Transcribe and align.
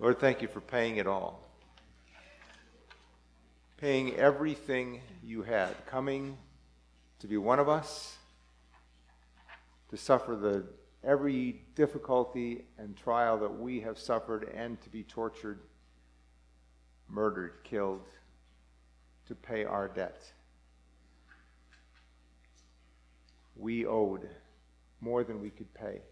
Lord, 0.00 0.20
thank 0.20 0.42
you 0.42 0.46
for 0.46 0.60
paying 0.60 0.98
it 0.98 1.08
all. 1.08 1.42
Paying 3.78 4.14
everything 4.14 5.00
you 5.24 5.42
had, 5.42 5.74
coming 5.86 6.38
to 7.18 7.26
be 7.26 7.36
one 7.36 7.58
of 7.58 7.68
us, 7.68 8.16
to 9.90 9.96
suffer 9.96 10.36
the 10.36 10.64
every 11.02 11.62
difficulty 11.74 12.64
and 12.78 12.96
trial 12.96 13.38
that 13.38 13.58
we 13.58 13.80
have 13.80 13.98
suffered 13.98 14.48
and 14.54 14.80
to 14.82 14.88
be 14.88 15.02
tortured, 15.02 15.58
murdered, 17.08 17.54
killed, 17.64 18.06
to 19.26 19.34
pay 19.34 19.64
our 19.64 19.88
debt. 19.88 20.22
We 23.56 23.84
owed 23.84 24.28
more 25.00 25.24
than 25.24 25.40
we 25.40 25.50
could 25.50 25.72
pay. 25.74 26.02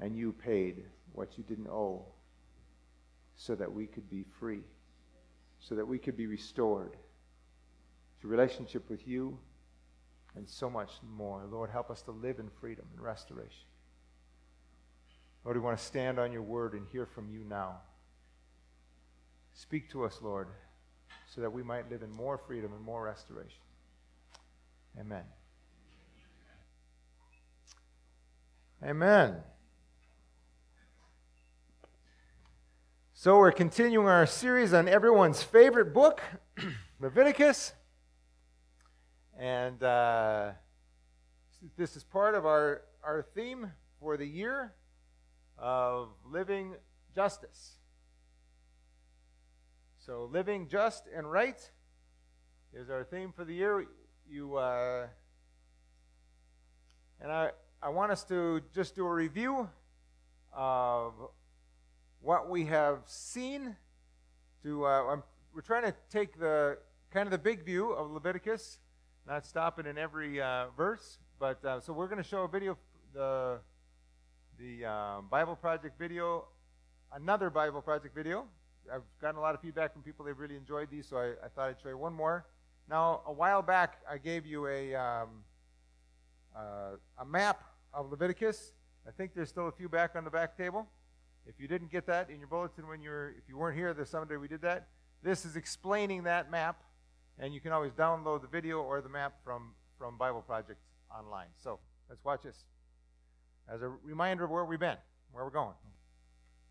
And 0.00 0.16
you 0.16 0.32
paid 0.32 0.84
what 1.12 1.38
you 1.38 1.44
didn't 1.44 1.68
owe 1.68 2.04
so 3.36 3.54
that 3.54 3.72
we 3.72 3.86
could 3.86 4.08
be 4.08 4.24
free, 4.38 4.62
so 5.60 5.74
that 5.74 5.86
we 5.86 5.98
could 5.98 6.16
be 6.16 6.26
restored 6.26 6.96
to 8.20 8.28
relationship 8.28 8.88
with 8.88 9.06
you 9.06 9.38
and 10.36 10.48
so 10.48 10.70
much 10.70 10.90
more. 11.16 11.44
Lord, 11.50 11.70
help 11.70 11.90
us 11.90 12.02
to 12.02 12.10
live 12.10 12.38
in 12.38 12.48
freedom 12.60 12.86
and 12.92 13.02
restoration. 13.02 13.66
Lord, 15.44 15.56
we 15.56 15.62
want 15.62 15.76
to 15.76 15.84
stand 15.84 16.18
on 16.18 16.32
your 16.32 16.42
word 16.42 16.74
and 16.74 16.86
hear 16.92 17.04
from 17.04 17.28
you 17.28 17.44
now. 17.48 17.78
Speak 19.54 19.90
to 19.90 20.04
us, 20.04 20.18
Lord, 20.22 20.48
so 21.34 21.40
that 21.40 21.52
we 21.52 21.62
might 21.62 21.90
live 21.90 22.02
in 22.02 22.10
more 22.10 22.38
freedom 22.38 22.72
and 22.72 22.82
more 22.82 23.02
restoration. 23.02 23.58
Amen. 24.98 25.24
Amen. 28.84 29.36
So, 33.22 33.38
we're 33.38 33.52
continuing 33.52 34.08
our 34.08 34.26
series 34.26 34.74
on 34.74 34.88
everyone's 34.88 35.44
favorite 35.44 35.94
book, 35.94 36.20
Leviticus. 37.00 37.72
And 39.38 39.80
uh, 39.80 40.50
this 41.76 41.94
is 41.94 42.02
part 42.02 42.34
of 42.34 42.46
our, 42.46 42.82
our 43.04 43.24
theme 43.32 43.70
for 44.00 44.16
the 44.16 44.26
year 44.26 44.72
of 45.56 46.08
living 46.28 46.74
justice. 47.14 47.74
So, 50.04 50.28
living 50.32 50.66
just 50.66 51.04
and 51.16 51.30
right 51.30 51.70
is 52.74 52.90
our 52.90 53.04
theme 53.04 53.32
for 53.32 53.44
the 53.44 53.54
year. 53.54 53.86
You 54.28 54.56
uh, 54.56 55.06
and 57.20 57.30
I, 57.30 57.50
I 57.80 57.90
want 57.90 58.10
us 58.10 58.24
to 58.24 58.62
just 58.74 58.96
do 58.96 59.06
a 59.06 59.12
review 59.12 59.70
of 60.52 61.12
what 62.22 62.48
we 62.48 62.64
have 62.66 63.00
seen. 63.06 63.76
To 64.62 64.86
uh, 64.86 65.16
we're 65.52 65.60
trying 65.60 65.82
to 65.82 65.94
take 66.08 66.38
the 66.38 66.78
kind 67.10 67.26
of 67.26 67.32
the 67.32 67.38
big 67.38 67.64
view 67.64 67.90
of 67.90 68.10
Leviticus, 68.12 68.78
not 69.26 69.44
stopping 69.44 69.86
in 69.86 69.98
every 69.98 70.40
uh, 70.40 70.66
verse. 70.76 71.18
But 71.40 71.64
uh, 71.64 71.80
so 71.80 71.92
we're 71.92 72.06
going 72.06 72.22
to 72.22 72.28
show 72.28 72.44
a 72.44 72.48
video, 72.48 72.78
the 73.12 73.58
the 74.58 74.84
um, 74.84 75.26
Bible 75.28 75.56
Project 75.56 75.98
video, 75.98 76.46
another 77.12 77.50
Bible 77.50 77.82
Project 77.82 78.14
video. 78.14 78.44
I've 78.92 79.02
gotten 79.20 79.36
a 79.36 79.40
lot 79.40 79.54
of 79.54 79.60
feedback 79.60 79.92
from 79.92 80.02
people; 80.02 80.24
they've 80.24 80.38
really 80.38 80.56
enjoyed 80.56 80.88
these, 80.90 81.08
so 81.08 81.16
I, 81.16 81.32
I 81.44 81.48
thought 81.48 81.70
I'd 81.70 81.80
show 81.82 81.88
you 81.88 81.98
one 81.98 82.12
more. 82.12 82.46
Now, 82.88 83.22
a 83.26 83.32
while 83.32 83.62
back, 83.62 84.00
I 84.08 84.18
gave 84.18 84.46
you 84.46 84.68
a 84.68 84.94
um, 84.94 85.28
uh, 86.54 86.96
a 87.18 87.24
map 87.24 87.64
of 87.92 88.10
Leviticus. 88.10 88.72
I 89.08 89.10
think 89.10 89.34
there's 89.34 89.48
still 89.48 89.66
a 89.66 89.72
few 89.72 89.88
back 89.88 90.14
on 90.14 90.22
the 90.22 90.30
back 90.30 90.56
table. 90.56 90.86
If 91.46 91.58
you 91.58 91.66
didn't 91.66 91.90
get 91.90 92.06
that 92.06 92.30
in 92.30 92.38
your 92.38 92.48
bulletin 92.48 92.86
when 92.86 93.02
you 93.02 93.10
were, 93.10 93.34
if 93.36 93.48
you 93.48 93.56
weren't 93.56 93.76
here 93.76 93.92
the 93.92 94.06
Sunday 94.06 94.36
we 94.36 94.48
did 94.48 94.62
that, 94.62 94.88
this 95.22 95.44
is 95.44 95.56
explaining 95.56 96.24
that 96.24 96.50
map, 96.50 96.82
and 97.38 97.52
you 97.52 97.60
can 97.60 97.72
always 97.72 97.92
download 97.92 98.42
the 98.42 98.48
video 98.48 98.80
or 98.80 99.00
the 99.00 99.08
map 99.08 99.34
from 99.44 99.72
from 99.98 100.18
Bible 100.18 100.42
Project 100.42 100.78
online. 101.16 101.48
So 101.56 101.78
let's 102.08 102.24
watch 102.24 102.42
this 102.42 102.64
as 103.68 103.82
a 103.82 103.88
reminder 103.88 104.44
of 104.44 104.50
where 104.50 104.64
we've 104.64 104.80
been, 104.80 104.96
where 105.32 105.44
we're 105.44 105.50
going. 105.50 105.74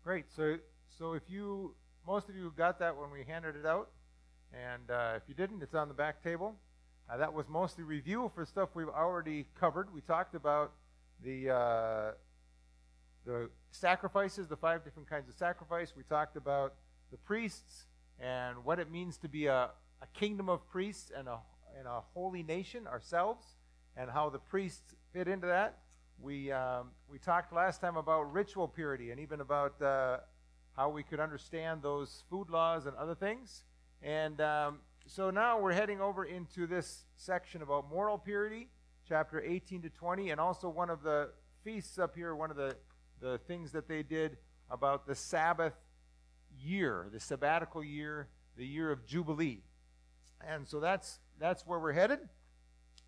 Great. 0.04 0.26
So 0.34 0.58
so 0.98 1.12
if 1.12 1.22
you 1.28 1.74
most 2.06 2.28
of 2.28 2.36
you 2.36 2.52
got 2.56 2.78
that 2.78 2.96
when 2.96 3.10
we 3.10 3.24
handed 3.24 3.56
it 3.56 3.66
out, 3.66 3.90
and 4.52 4.90
uh, 4.90 5.14
if 5.16 5.22
you 5.28 5.34
didn't, 5.34 5.62
it's 5.62 5.74
on 5.74 5.88
the 5.88 5.94
back 5.94 6.22
table. 6.22 6.56
Uh, 7.10 7.16
that 7.16 7.32
was 7.32 7.48
mostly 7.48 7.84
review 7.84 8.30
for 8.34 8.46
stuff 8.46 8.70
we've 8.74 8.88
already 8.88 9.46
covered. 9.58 9.92
We 9.92 10.00
talked 10.00 10.34
about 10.34 10.72
the 11.22 11.50
uh, 11.50 12.12
the 13.24 13.50
sacrifices, 13.74 14.48
the 14.48 14.56
five 14.56 14.84
different 14.84 15.08
kinds 15.08 15.28
of 15.28 15.34
sacrifice. 15.34 15.94
We 15.96 16.02
talked 16.02 16.36
about 16.36 16.74
the 17.10 17.16
priests 17.16 17.86
and 18.20 18.64
what 18.64 18.78
it 18.78 18.90
means 18.90 19.16
to 19.18 19.28
be 19.28 19.46
a, 19.46 19.70
a 20.00 20.06
kingdom 20.14 20.48
of 20.48 20.68
priests 20.68 21.10
and 21.16 21.28
a, 21.28 21.38
and 21.78 21.86
a 21.86 22.02
holy 22.14 22.42
nation 22.42 22.86
ourselves, 22.86 23.44
and 23.96 24.10
how 24.10 24.30
the 24.30 24.38
priests 24.38 24.94
fit 25.12 25.28
into 25.28 25.46
that. 25.46 25.78
We, 26.20 26.52
um, 26.52 26.90
we 27.08 27.18
talked 27.18 27.52
last 27.52 27.80
time 27.80 27.96
about 27.96 28.32
ritual 28.32 28.68
purity 28.68 29.10
and 29.10 29.18
even 29.18 29.40
about 29.40 29.80
uh, 29.82 30.18
how 30.76 30.88
we 30.90 31.02
could 31.02 31.20
understand 31.20 31.82
those 31.82 32.24
food 32.30 32.48
laws 32.48 32.86
and 32.86 32.96
other 32.96 33.14
things. 33.14 33.64
And 34.02 34.40
um, 34.40 34.78
so 35.06 35.30
now 35.30 35.60
we're 35.60 35.72
heading 35.72 36.00
over 36.00 36.24
into 36.24 36.66
this 36.66 37.04
section 37.16 37.62
about 37.62 37.90
moral 37.90 38.18
purity, 38.18 38.68
chapter 39.08 39.40
18 39.40 39.82
to 39.82 39.90
20, 39.90 40.30
and 40.30 40.40
also 40.40 40.68
one 40.68 40.90
of 40.90 41.02
the 41.02 41.30
feasts 41.64 41.98
up 41.98 42.14
here, 42.14 42.34
one 42.34 42.50
of 42.50 42.56
the 42.56 42.76
the 43.22 43.38
things 43.46 43.70
that 43.72 43.88
they 43.88 44.02
did 44.02 44.36
about 44.68 45.06
the 45.06 45.14
Sabbath 45.14 45.74
year, 46.60 47.06
the 47.12 47.20
sabbatical 47.20 47.82
year, 47.82 48.28
the 48.56 48.66
year 48.66 48.90
of 48.90 49.06
Jubilee. 49.06 49.62
And 50.46 50.66
so 50.66 50.80
that's, 50.80 51.20
that's 51.38 51.64
where 51.66 51.78
we're 51.78 51.92
headed 51.92 52.18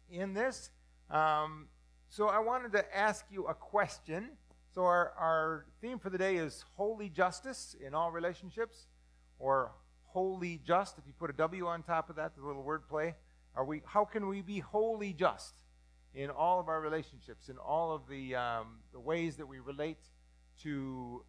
in 0.09 0.33
this. 0.33 0.71
Um, 1.11 1.67
so 2.09 2.29
I 2.29 2.39
wanted 2.39 2.73
to 2.73 2.97
ask 2.97 3.27
you 3.29 3.47
a 3.47 3.55
question. 3.55 4.29
So 4.73 4.83
our, 4.83 5.13
our 5.19 5.67
theme 5.81 5.99
for 5.99 6.11
the 6.11 6.19
day 6.19 6.37
is 6.37 6.65
holy 6.77 7.09
justice 7.09 7.75
in 7.85 7.93
all 7.93 8.13
relationships, 8.13 8.87
or 9.41 9.73
holy 10.05 10.61
just. 10.65 10.97
If 10.97 11.05
you 11.07 11.13
put 11.19 11.31
a 11.31 11.35
W 11.35 11.67
on 11.67 11.83
top 11.83 12.09
of 12.09 12.17
that, 12.17 12.37
the 12.37 12.47
little 12.47 12.63
word 12.63 12.89
play. 12.89 13.15
Are 13.57 13.65
we? 13.65 13.83
How 13.85 14.05
can 14.05 14.29
we 14.29 14.43
be 14.43 14.61
wholly 14.61 15.13
just? 15.13 15.55
In 16.15 16.31
all 16.31 16.61
of 16.61 16.69
our 16.69 16.81
relationships, 16.81 17.49
in 17.49 17.59
all 17.59 17.93
of 17.93 18.03
the, 18.09 18.35
um, 18.37 18.79
the 18.93 19.01
ways 19.01 19.37
that 19.37 19.47
we 19.47 19.59
relate 19.59 19.99
to 20.63 21.25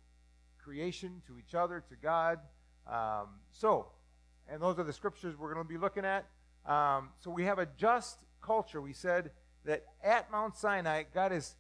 creation, 0.64 1.22
to 1.28 1.40
each 1.40 1.56
other, 1.56 1.84
to 1.90 1.96
God. 1.96 2.40
Um, 2.88 3.40
so, 3.52 3.88
and 4.48 4.62
those 4.62 4.78
are 4.78 4.84
the 4.84 4.94
scriptures 4.94 5.36
we're 5.38 5.54
going 5.54 5.66
to 5.66 5.70
be 5.70 5.78
looking 5.78 6.06
at. 6.06 6.26
Um, 6.66 7.10
so 7.20 7.32
we 7.32 7.46
have 7.46 7.60
a 7.60 7.68
just 7.78 8.20
culture. 8.42 8.82
We 8.82 8.94
said 8.94 9.32
that 9.66 9.86
at 10.04 10.32
Mount 10.32 10.56
Sinai, 10.56 11.04
God 11.14 11.32
has 11.32 11.56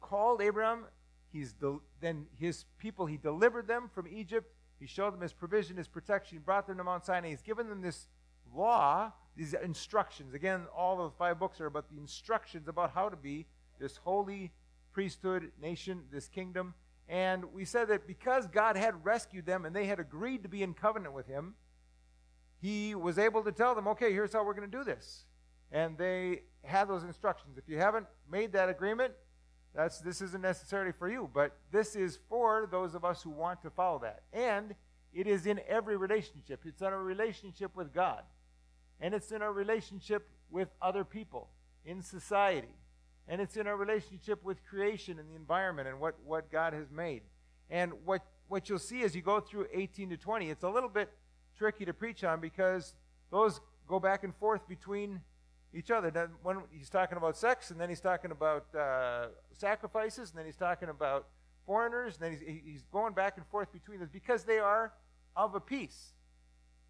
called 0.00 0.40
Abraham. 0.40 0.84
He's 1.32 1.52
del- 1.52 1.82
then 2.00 2.26
his 2.38 2.64
people, 2.78 3.06
he 3.06 3.16
delivered 3.16 3.66
them 3.66 3.90
from 3.92 4.06
Egypt. 4.08 4.52
He 4.78 4.86
showed 4.86 5.14
them 5.14 5.20
his 5.20 5.32
provision, 5.32 5.76
his 5.76 5.88
protection. 5.88 6.38
He 6.38 6.42
brought 6.42 6.66
them 6.66 6.76
to 6.76 6.84
Mount 6.84 7.04
Sinai. 7.04 7.30
He's 7.30 7.42
given 7.42 7.68
them 7.68 7.80
this 7.80 8.06
law 8.54 9.12
these 9.36 9.54
instructions. 9.54 10.34
Again, 10.34 10.66
all 10.74 11.00
of 11.00 11.12
the 11.12 11.16
five 11.18 11.38
books 11.38 11.60
are 11.60 11.66
about 11.66 11.90
the 11.90 11.98
instructions 11.98 12.68
about 12.68 12.92
how 12.92 13.08
to 13.08 13.16
be 13.16 13.46
this 13.78 13.98
holy 13.98 14.50
priesthood 14.92 15.52
nation, 15.60 16.04
this 16.10 16.26
kingdom. 16.26 16.74
And 17.08 17.52
we 17.52 17.64
said 17.64 17.88
that 17.88 18.06
because 18.06 18.46
God 18.46 18.76
had 18.76 19.04
rescued 19.04 19.46
them 19.46 19.64
and 19.64 19.76
they 19.76 19.86
had 19.86 20.00
agreed 20.00 20.42
to 20.42 20.48
be 20.48 20.62
in 20.62 20.74
covenant 20.74 21.14
with 21.14 21.26
Him, 21.26 21.54
He 22.60 22.94
was 22.94 23.18
able 23.18 23.44
to 23.44 23.52
tell 23.52 23.74
them, 23.74 23.86
okay, 23.88 24.12
here's 24.12 24.32
how 24.32 24.44
we're 24.44 24.54
going 24.54 24.70
to 24.70 24.78
do 24.78 24.84
this. 24.84 25.26
And 25.70 25.98
they 25.98 26.42
had 26.64 26.88
those 26.88 27.04
instructions. 27.04 27.58
If 27.58 27.68
you 27.68 27.76
haven't 27.76 28.06
made 28.30 28.52
that 28.54 28.68
agreement, 28.70 29.12
that's, 29.74 29.98
this 29.98 30.22
isn't 30.22 30.40
necessarily 30.40 30.92
for 30.92 31.10
you, 31.10 31.28
but 31.34 31.54
this 31.70 31.94
is 31.94 32.18
for 32.30 32.66
those 32.70 32.94
of 32.94 33.04
us 33.04 33.22
who 33.22 33.30
want 33.30 33.60
to 33.62 33.70
follow 33.70 33.98
that. 33.98 34.22
And 34.32 34.74
it 35.12 35.26
is 35.26 35.44
in 35.44 35.60
every 35.68 35.98
relationship. 35.98 36.62
It's 36.64 36.80
in 36.80 36.88
a 36.88 36.98
relationship 36.98 37.76
with 37.76 37.92
God 37.92 38.22
and 39.00 39.14
it's 39.14 39.32
in 39.32 39.42
our 39.42 39.52
relationship 39.52 40.28
with 40.50 40.68
other 40.80 41.04
people 41.04 41.50
in 41.84 42.02
society, 42.02 42.74
and 43.28 43.40
it's 43.40 43.56
in 43.56 43.66
our 43.66 43.76
relationship 43.76 44.44
with 44.44 44.64
creation 44.64 45.18
and 45.18 45.30
the 45.30 45.34
environment 45.34 45.88
and 45.88 46.00
what, 46.00 46.14
what 46.24 46.50
God 46.50 46.72
has 46.72 46.90
made. 46.90 47.22
And 47.70 47.92
what, 48.04 48.22
what 48.48 48.68
you'll 48.68 48.78
see 48.78 49.02
as 49.02 49.14
you 49.14 49.22
go 49.22 49.40
through 49.40 49.66
18 49.72 50.10
to 50.10 50.16
20, 50.16 50.50
it's 50.50 50.62
a 50.62 50.68
little 50.68 50.88
bit 50.88 51.10
tricky 51.56 51.84
to 51.84 51.92
preach 51.92 52.22
on 52.22 52.40
because 52.40 52.94
those 53.30 53.60
go 53.88 53.98
back 53.98 54.24
and 54.24 54.34
forth 54.36 54.68
between 54.68 55.20
each 55.74 55.90
other. 55.90 56.30
When 56.42 56.58
he's 56.70 56.90
talking 56.90 57.18
about 57.18 57.36
sex, 57.36 57.70
and 57.70 57.80
then 57.80 57.88
he's 57.88 58.00
talking 58.00 58.30
about 58.30 58.66
uh, 58.74 59.26
sacrifices, 59.52 60.30
and 60.30 60.38
then 60.38 60.46
he's 60.46 60.56
talking 60.56 60.88
about 60.88 61.26
foreigners, 61.66 62.14
and 62.16 62.24
then 62.24 62.32
he's, 62.32 62.62
he's 62.64 62.84
going 62.92 63.12
back 63.12 63.36
and 63.36 63.46
forth 63.46 63.72
between 63.72 63.98
those 64.00 64.08
because 64.08 64.44
they 64.44 64.58
are 64.58 64.92
of 65.34 65.54
a 65.54 65.60
piece, 65.60 66.12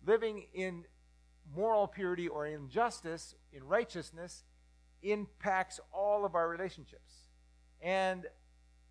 living 0.07 0.45
in 0.55 0.85
moral 1.55 1.87
purity 1.87 2.29
or 2.29 2.47
injustice, 2.47 3.35
in 3.53 3.65
righteousness, 3.65 4.45
impacts 5.03 5.81
all 5.93 6.25
of 6.25 6.35
our 6.35 6.49
relationships. 6.49 7.13
And 7.81 8.27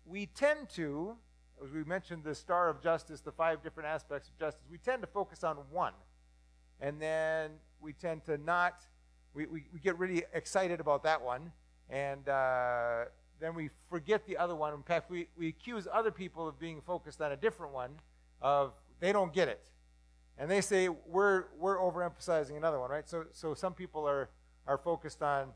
we 0.04 0.26
tend 0.26 0.68
to, 0.70 1.16
as 1.64 1.70
we 1.72 1.84
mentioned, 1.84 2.24
the 2.24 2.34
star 2.34 2.68
of 2.68 2.82
justice, 2.82 3.20
the 3.20 3.32
five 3.32 3.62
different 3.62 3.88
aspects 3.88 4.28
of 4.28 4.38
justice, 4.38 4.62
we 4.70 4.78
tend 4.78 5.02
to 5.02 5.08
focus 5.08 5.44
on 5.44 5.56
one. 5.70 5.92
And 6.80 7.00
then 7.00 7.52
we 7.80 7.92
tend 7.92 8.24
to 8.26 8.38
not, 8.38 8.80
we, 9.34 9.46
we, 9.46 9.64
we 9.72 9.80
get 9.80 9.98
really 9.98 10.24
excited 10.32 10.80
about 10.80 11.02
that 11.04 11.22
one. 11.22 11.52
And 11.88 12.28
uh, 12.28 13.04
then 13.40 13.54
we 13.54 13.70
forget 13.88 14.26
the 14.26 14.36
other 14.36 14.54
one. 14.54 14.74
In 14.74 14.82
fact, 14.82 15.10
we, 15.10 15.28
we 15.36 15.48
accuse 15.48 15.86
other 15.92 16.10
people 16.10 16.48
of 16.48 16.58
being 16.58 16.80
focused 16.80 17.20
on 17.20 17.32
a 17.32 17.36
different 17.36 17.72
one, 17.72 17.90
of 18.40 18.72
they 19.00 19.12
don't 19.12 19.32
get 19.32 19.48
it. 19.48 19.66
And 20.38 20.50
they 20.50 20.60
say 20.60 20.88
we're, 20.88 21.44
we're 21.58 21.78
overemphasizing 21.78 22.56
another 22.56 22.78
one, 22.78 22.90
right? 22.90 23.08
So, 23.08 23.24
so 23.32 23.54
some 23.54 23.72
people 23.74 24.06
are, 24.06 24.28
are 24.66 24.78
focused 24.78 25.22
on 25.22 25.48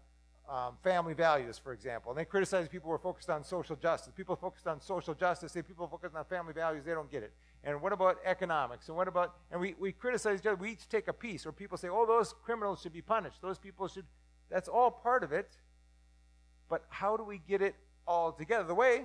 um, 0.49 0.77
family 0.83 1.15
values, 1.15 1.59
for 1.59 1.73
example. 1.73 2.11
And 2.11 2.19
they 2.19 2.25
criticize 2.25 2.67
people 2.69 2.89
who 2.89 2.95
are 2.95 2.99
focused 2.99 3.31
on 3.31 3.45
social 3.45 3.77
justice. 3.77 4.13
People 4.17 4.35
focused 4.35 4.67
on 4.67 4.81
social 4.81 5.15
justice 5.15 5.53
say 5.53 5.63
people 5.63 5.87
focused 5.87 6.17
on 6.17 6.25
family 6.25 6.53
values, 6.53 6.85
they 6.85 6.93
don't 6.93 7.11
get 7.11 7.23
it. 7.23 7.33
And 7.63 7.81
what 7.81 7.93
about 7.93 8.19
economics? 8.25 8.89
And 8.89 8.97
what 8.97 9.07
about, 9.07 9.37
and 9.53 9.61
we, 9.61 9.75
we 9.79 9.93
criticize 9.93 10.41
each 10.41 10.47
other. 10.47 10.57
We 10.57 10.73
each 10.73 10.89
take 10.89 11.09
a 11.09 11.13
piece. 11.13 11.47
Or 11.47 11.53
people 11.53 11.79
say, 11.79 11.89
oh, 11.89 12.07
those 12.07 12.35
criminals 12.43 12.81
should 12.81 12.93
be 12.93 13.03
punished. 13.03 13.41
Those 13.43 13.59
people 13.59 13.87
should, 13.87 14.07
that's 14.51 14.69
all 14.69 14.91
part 14.91 15.23
of 15.23 15.33
it. 15.33 15.51
But 16.69 16.85
how 16.89 17.17
do 17.17 17.23
we 17.23 17.39
get 17.47 17.63
it 17.63 17.75
all 18.07 18.33
together? 18.33 18.65
The 18.65 18.75
way 18.75 19.05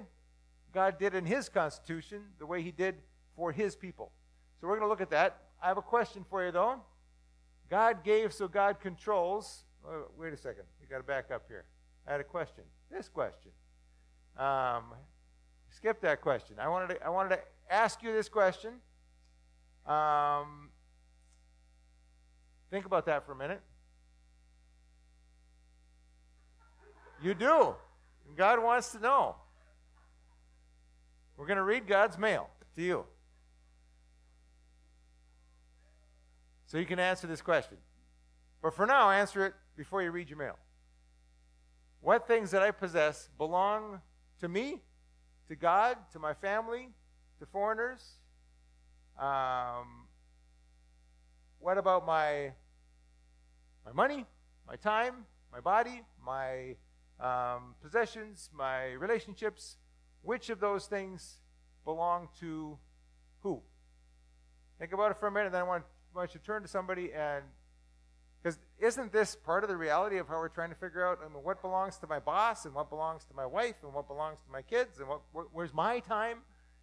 God 0.74 0.98
did 0.98 1.13
in 1.13 1.25
His 1.25 1.50
Constitution, 1.50 2.21
the 2.39 2.45
way 2.45 2.62
He 2.62 2.71
did 2.71 2.95
for 3.36 3.51
His 3.51 3.75
people. 3.75 4.12
So 4.60 4.68
we're 4.68 4.80
going 4.80 4.88
to 4.88 4.89
look 4.89 5.01
at 5.01 5.12
that. 5.12 5.42
I 5.62 5.68
have 5.68 5.78
a 5.78 5.81
question 5.81 6.25
for 6.30 6.46
you, 6.46 6.52
though. 6.52 6.81
God 7.69 8.04
gave, 8.04 8.34
so 8.34 8.48
God 8.48 8.80
controls. 8.80 9.63
Oh, 9.88 10.06
wait 10.18 10.34
a 10.34 10.38
second. 10.38 10.63
We 10.80 10.88
got 10.88 10.98
to 10.98 11.04
back 11.04 11.31
up 11.31 11.44
here. 11.48 11.66
I 12.07 12.12
had 12.12 12.22
a 12.22 12.25
question. 12.25 12.63
This 12.92 13.10
question. 13.10 13.52
Um, 14.38 14.94
skip 15.69 16.02
that 16.02 16.22
question. 16.22 16.57
I 16.60 16.68
wanted 16.68 16.96
to, 16.96 17.06
I 17.06 17.10
wanted 17.10 17.38
to 17.38 17.40
ask 17.69 18.04
you 18.04 18.13
this 18.13 18.30
question. 18.30 18.74
Um, 19.86 20.69
think 22.69 22.86
about 22.86 23.06
that 23.06 23.25
for 23.25 23.31
a 23.31 23.36
minute. 23.36 23.62
You 27.22 27.34
do. 27.34 27.75
God 28.36 28.62
wants 28.62 28.92
to 28.92 29.00
know. 29.00 29.36
We're 31.38 31.48
going 31.48 31.57
to 31.57 31.63
read 31.63 31.88
God's 31.88 32.18
mail 32.18 32.50
to 32.75 32.81
you. 32.81 33.06
So 36.66 36.78
you 36.78 36.86
can 36.86 37.00
answer 37.00 37.28
this 37.28 37.42
question. 37.42 37.78
But 38.62 38.74
for 38.74 38.86
now, 38.86 39.12
answer 39.12 39.46
it 39.46 39.54
before 39.78 40.02
you 40.02 40.12
read 40.12 40.30
your 40.30 40.40
mail. 40.40 40.58
What 42.02 42.28
things 42.28 42.52
that 42.52 42.62
I 42.62 42.72
possess 42.72 43.30
belong 43.38 44.02
to 44.40 44.48
me, 44.48 44.82
to 45.48 45.56
God, 45.56 45.98
to 46.14 46.20
my 46.20 46.34
family, 46.34 46.90
to 47.40 47.46
foreigners? 47.46 48.02
Um, 49.20 50.08
what 51.60 51.78
about 51.78 52.06
my 52.06 52.52
my 53.86 53.92
money, 53.94 54.26
my 54.68 54.76
time, 54.76 55.26
my 55.52 55.60
body, 55.60 56.02
my 56.24 56.76
um, 57.20 57.76
possessions, 57.82 58.50
my 58.54 58.94
relationships? 58.94 59.78
Which 60.22 60.50
of 60.50 60.60
those 60.60 60.88
things 60.88 61.38
belong 61.84 62.30
to 62.40 62.80
who? 63.42 63.62
Think 64.80 64.92
about 64.92 65.12
it 65.12 65.18
for 65.18 65.28
a 65.28 65.32
minute. 65.32 65.52
Then 65.52 65.62
I 65.62 65.64
want, 65.64 65.84
want 66.16 66.34
you 66.34 66.40
to 66.40 66.46
turn 66.46 66.62
to 66.62 66.68
somebody 66.68 67.12
and 67.14 67.44
because 68.42 68.60
isn't 68.80 69.12
this 69.12 69.36
part 69.36 69.64
of 69.64 69.70
the 69.70 69.76
reality 69.76 70.18
of 70.18 70.28
how 70.28 70.36
we're 70.36 70.50
trying 70.50 70.70
to 70.70 70.76
figure 70.76 71.06
out 71.06 71.20
I 71.24 71.28
mean, 71.34 71.44
what 71.44 71.62
belongs 71.62 71.98
to 71.98 72.08
my 72.08 72.20
boss 72.20 72.66
and 72.66 72.74
what 72.74 72.90
belongs 72.90 73.26
to 73.26 73.34
my 73.34 73.46
wife 73.46 73.76
and 73.84 73.94
what 73.94 74.08
belongs 74.08 74.38
to 74.46 74.52
my 74.52 74.62
kids 74.62 75.00
and 75.00 75.08
what, 75.08 75.22
wh- 75.34 75.54
where's 75.54 75.74
my 75.74 76.00
time 76.00 76.40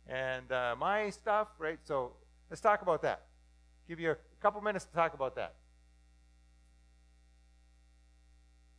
and 0.08 0.50
uh, 0.50 0.74
my 0.78 1.10
stuff, 1.10 1.48
right? 1.58 1.78
So 1.84 2.12
let's 2.50 2.60
talk 2.60 2.82
about 2.82 3.02
that. 3.02 3.22
Give 3.88 4.00
you 4.00 4.10
a 4.10 4.16
couple 4.40 4.60
minutes 4.60 4.84
to 4.86 4.92
talk 4.92 5.14
about 5.14 5.36
that. 5.36 5.54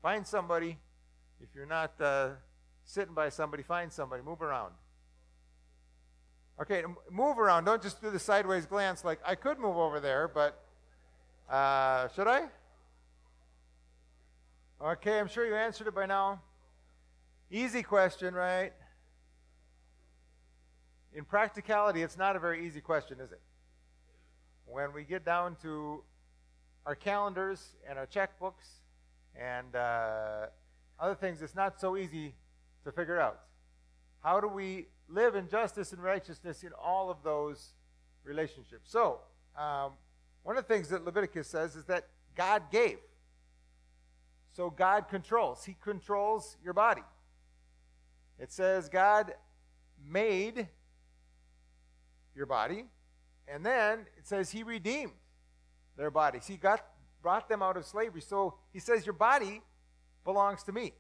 Find 0.02 0.28
somebody. 0.28 0.78
If 1.40 1.56
you're 1.56 1.66
not 1.66 2.00
uh, 2.02 2.32
sitting 2.84 3.14
by 3.14 3.30
somebody, 3.30 3.64
find 3.64 3.92
somebody. 3.92 4.22
Move 4.22 4.42
around. 4.42 4.74
Okay, 6.62 6.84
move 7.12 7.40
around. 7.40 7.66
Don't 7.66 7.82
just 7.82 8.02
do 8.02 8.12
the 8.12 8.20
sideways 8.20 8.66
glance 8.66 9.04
like 9.04 9.20
I 9.26 9.36
could 9.36 9.58
move 9.58 9.76
over 9.76 10.00
there, 10.00 10.28
but 10.28 10.64
uh, 11.50 12.08
should 12.10 12.28
I? 12.28 12.44
Okay, 14.82 15.20
I'm 15.20 15.28
sure 15.28 15.46
you 15.46 15.56
answered 15.56 15.88
it 15.88 15.96
by 15.96 16.06
now. 16.06 16.42
Easy 17.50 17.82
question, 17.82 18.34
right? 18.34 18.72
In 21.16 21.26
practicality, 21.26 22.02
it's 22.02 22.18
not 22.18 22.36
a 22.36 22.40
very 22.40 22.66
easy 22.66 22.82
question, 22.82 23.20
is 23.20 23.32
it? 23.32 23.42
When 24.66 24.94
we 24.94 25.04
get 25.04 25.26
down 25.26 25.56
to 25.62 26.04
our 26.86 26.96
calendars 26.96 27.76
and 27.88 27.98
our 27.98 28.08
checkbooks 28.08 28.82
and 29.36 29.76
uh, 29.76 30.48
other 31.00 31.16
things, 31.16 31.42
it's 31.42 31.56
not 31.56 31.80
so 31.80 31.98
easy 31.98 32.36
to 32.84 32.92
figure 32.92 33.20
out. 33.20 33.40
How 34.22 34.40
do 34.40 34.48
we 34.48 34.88
live 35.08 35.36
in 35.36 35.48
justice 35.48 35.94
and 35.94 36.02
righteousness 36.02 36.64
in 36.64 36.72
all 36.82 37.10
of 37.10 37.18
those 37.24 37.74
relationships? 38.24 38.92
So, 38.92 39.20
um, 39.58 39.92
one 40.44 40.58
of 40.58 40.68
the 40.68 40.74
things 40.74 40.90
that 40.90 41.06
Leviticus 41.06 41.48
says 41.48 41.76
is 41.76 41.86
that 41.86 42.08
God 42.36 42.64
gave. 42.72 42.98
So 44.52 44.70
God 44.70 45.08
controls. 45.08 45.64
He 45.64 45.76
controls 45.82 46.58
your 46.64 46.74
body. 46.74 47.04
It 48.40 48.52
says 48.52 48.90
God 48.90 49.34
made 50.06 50.68
your 52.36 52.46
body, 52.46 52.86
and 53.48 53.66
then 53.66 54.00
it 54.18 54.28
says 54.28 54.52
He 54.52 54.64
redeemed 54.64 55.14
their 55.96 56.12
bodies. 56.12 56.48
He 56.48 56.58
got 56.58 56.86
brought 57.22 57.48
them 57.48 57.62
out 57.62 57.78
of 57.78 57.86
slavery. 57.86 58.22
So 58.22 58.56
He 58.72 58.80
says 58.80 59.06
your 59.06 59.14
body 59.14 59.62
belongs 60.24 60.64
to 60.64 60.72
me. 60.72 60.94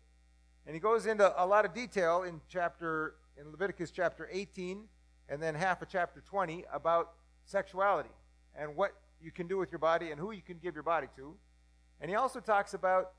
And 0.65 0.73
he 0.75 0.79
goes 0.79 1.05
into 1.05 1.33
a 1.41 1.45
lot 1.45 1.65
of 1.65 1.73
detail 1.73 2.23
in 2.23 2.39
chapter 2.47 3.15
in 3.37 3.51
Leviticus 3.51 3.91
chapter 3.91 4.29
18 4.31 4.83
and 5.29 5.41
then 5.41 5.55
half 5.55 5.81
of 5.81 5.89
chapter 5.89 6.21
20 6.21 6.65
about 6.71 7.13
sexuality 7.45 8.09
and 8.55 8.75
what 8.75 8.91
you 9.21 9.31
can 9.31 9.47
do 9.47 9.57
with 9.57 9.71
your 9.71 9.79
body 9.79 10.11
and 10.11 10.19
who 10.19 10.31
you 10.31 10.41
can 10.41 10.57
give 10.57 10.73
your 10.73 10.83
body 10.83 11.07
to. 11.15 11.35
And 12.01 12.09
he 12.09 12.15
also 12.15 12.39
talks 12.39 12.73
about 12.73 13.11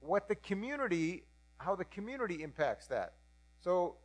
what 0.00 0.28
the 0.28 0.34
community, 0.34 1.24
how 1.58 1.74
the 1.74 1.84
community 1.84 2.42
impacts 2.42 2.86
that. 2.86 3.14
So 3.60 3.96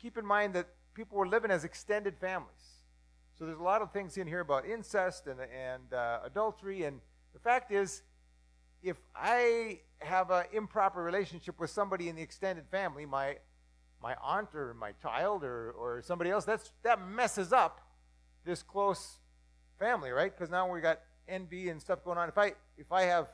keep 0.00 0.16
in 0.16 0.24
mind 0.24 0.54
that 0.54 0.68
people 0.94 1.18
were 1.18 1.28
living 1.28 1.50
as 1.50 1.64
extended 1.64 2.16
families. 2.16 2.82
So 3.38 3.44
there's 3.46 3.58
a 3.58 3.62
lot 3.62 3.82
of 3.82 3.92
things 3.92 4.16
in 4.16 4.26
here 4.26 4.40
about 4.40 4.66
incest 4.66 5.26
and, 5.26 5.38
and 5.40 5.92
uh, 5.92 6.20
adultery. 6.24 6.84
And 6.84 7.00
the 7.32 7.38
fact 7.38 7.70
is, 7.70 8.02
if 8.82 8.96
I 9.14 9.80
have 9.98 10.30
an 10.30 10.44
improper 10.52 11.02
relationship 11.02 11.58
with 11.60 11.70
somebody 11.70 12.08
in 12.08 12.16
the 12.16 12.22
extended 12.22 12.66
family, 12.70 13.06
my, 13.06 13.36
my 14.02 14.14
aunt 14.22 14.54
or 14.54 14.74
my 14.74 14.92
child 15.02 15.44
or, 15.44 15.72
or 15.72 16.02
somebody 16.02 16.30
else, 16.30 16.44
that's, 16.44 16.72
that 16.82 17.00
messes 17.06 17.52
up 17.52 17.80
this 18.44 18.62
close 18.62 19.18
family, 19.78 20.10
right? 20.10 20.32
Because 20.32 20.50
now 20.50 20.70
we 20.70 20.80
got 20.80 21.00
envy 21.26 21.68
and 21.68 21.80
stuff 21.80 22.04
going 22.04 22.18
on. 22.18 22.28
If 22.28 22.38
I, 22.38 22.52
if 22.76 22.92
I 22.92 23.02
have 23.02 23.28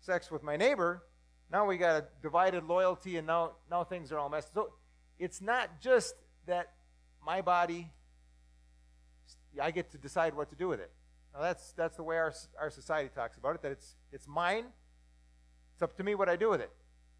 sex 0.00 0.30
with 0.30 0.42
my 0.42 0.56
neighbor, 0.56 1.02
now 1.50 1.66
we 1.66 1.76
got 1.76 2.02
a 2.02 2.06
divided 2.22 2.64
loyalty, 2.64 3.16
and 3.16 3.26
now, 3.26 3.52
now 3.70 3.84
things 3.84 4.12
are 4.12 4.18
all 4.18 4.28
messed. 4.28 4.54
So 4.54 4.72
it's 5.18 5.40
not 5.40 5.80
just 5.80 6.14
that 6.46 6.72
my 7.24 7.40
body, 7.40 7.90
I 9.60 9.70
get 9.70 9.90
to 9.92 9.98
decide 9.98 10.34
what 10.34 10.48
to 10.50 10.56
do 10.56 10.68
with 10.68 10.80
it. 10.80 10.90
Now 11.34 11.42
that's 11.42 11.72
that's 11.72 11.96
the 11.96 12.02
way 12.02 12.16
our 12.16 12.32
our 12.58 12.70
society 12.70 13.10
talks 13.14 13.36
about 13.36 13.54
it. 13.54 13.62
That 13.62 13.72
it's 13.72 13.94
it's 14.12 14.26
mine. 14.26 14.64
It's 15.74 15.82
up 15.82 15.96
to 15.96 16.02
me 16.02 16.14
what 16.14 16.28
I 16.28 16.36
do 16.36 16.50
with 16.50 16.60
it. 16.60 16.72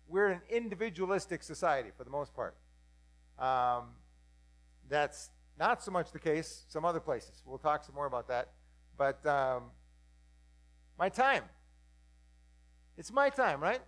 We're 0.08 0.28
an 0.28 0.40
individualistic 0.48 1.42
society 1.42 1.90
for 1.96 2.04
the 2.04 2.10
most 2.10 2.34
part. 2.34 2.56
Um, 3.40 3.84
that's 4.88 5.30
not 5.58 5.82
so 5.82 5.90
much 5.90 6.12
the 6.12 6.18
case 6.18 6.64
some 6.68 6.84
other 6.84 7.00
places. 7.00 7.42
We'll 7.44 7.58
talk 7.58 7.84
some 7.84 7.94
more 7.94 8.06
about 8.06 8.28
that. 8.28 8.50
But 8.96 9.24
um, 9.26 9.64
my 10.98 11.08
time. 11.08 11.44
It's 12.98 13.10
my 13.10 13.30
time, 13.30 13.60
right? 13.60 13.80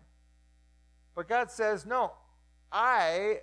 But 1.15 1.29
God 1.29 1.51
says, 1.51 1.85
no, 1.85 2.13
I 2.71 3.41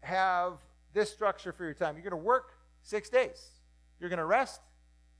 have 0.00 0.54
this 0.92 1.12
structure 1.12 1.52
for 1.52 1.64
your 1.64 1.74
time. 1.74 1.94
You're 1.94 2.10
going 2.10 2.20
to 2.20 2.26
work 2.26 2.54
six 2.82 3.08
days. 3.08 3.50
You're 4.00 4.08
going 4.08 4.18
to 4.18 4.24
rest 4.24 4.60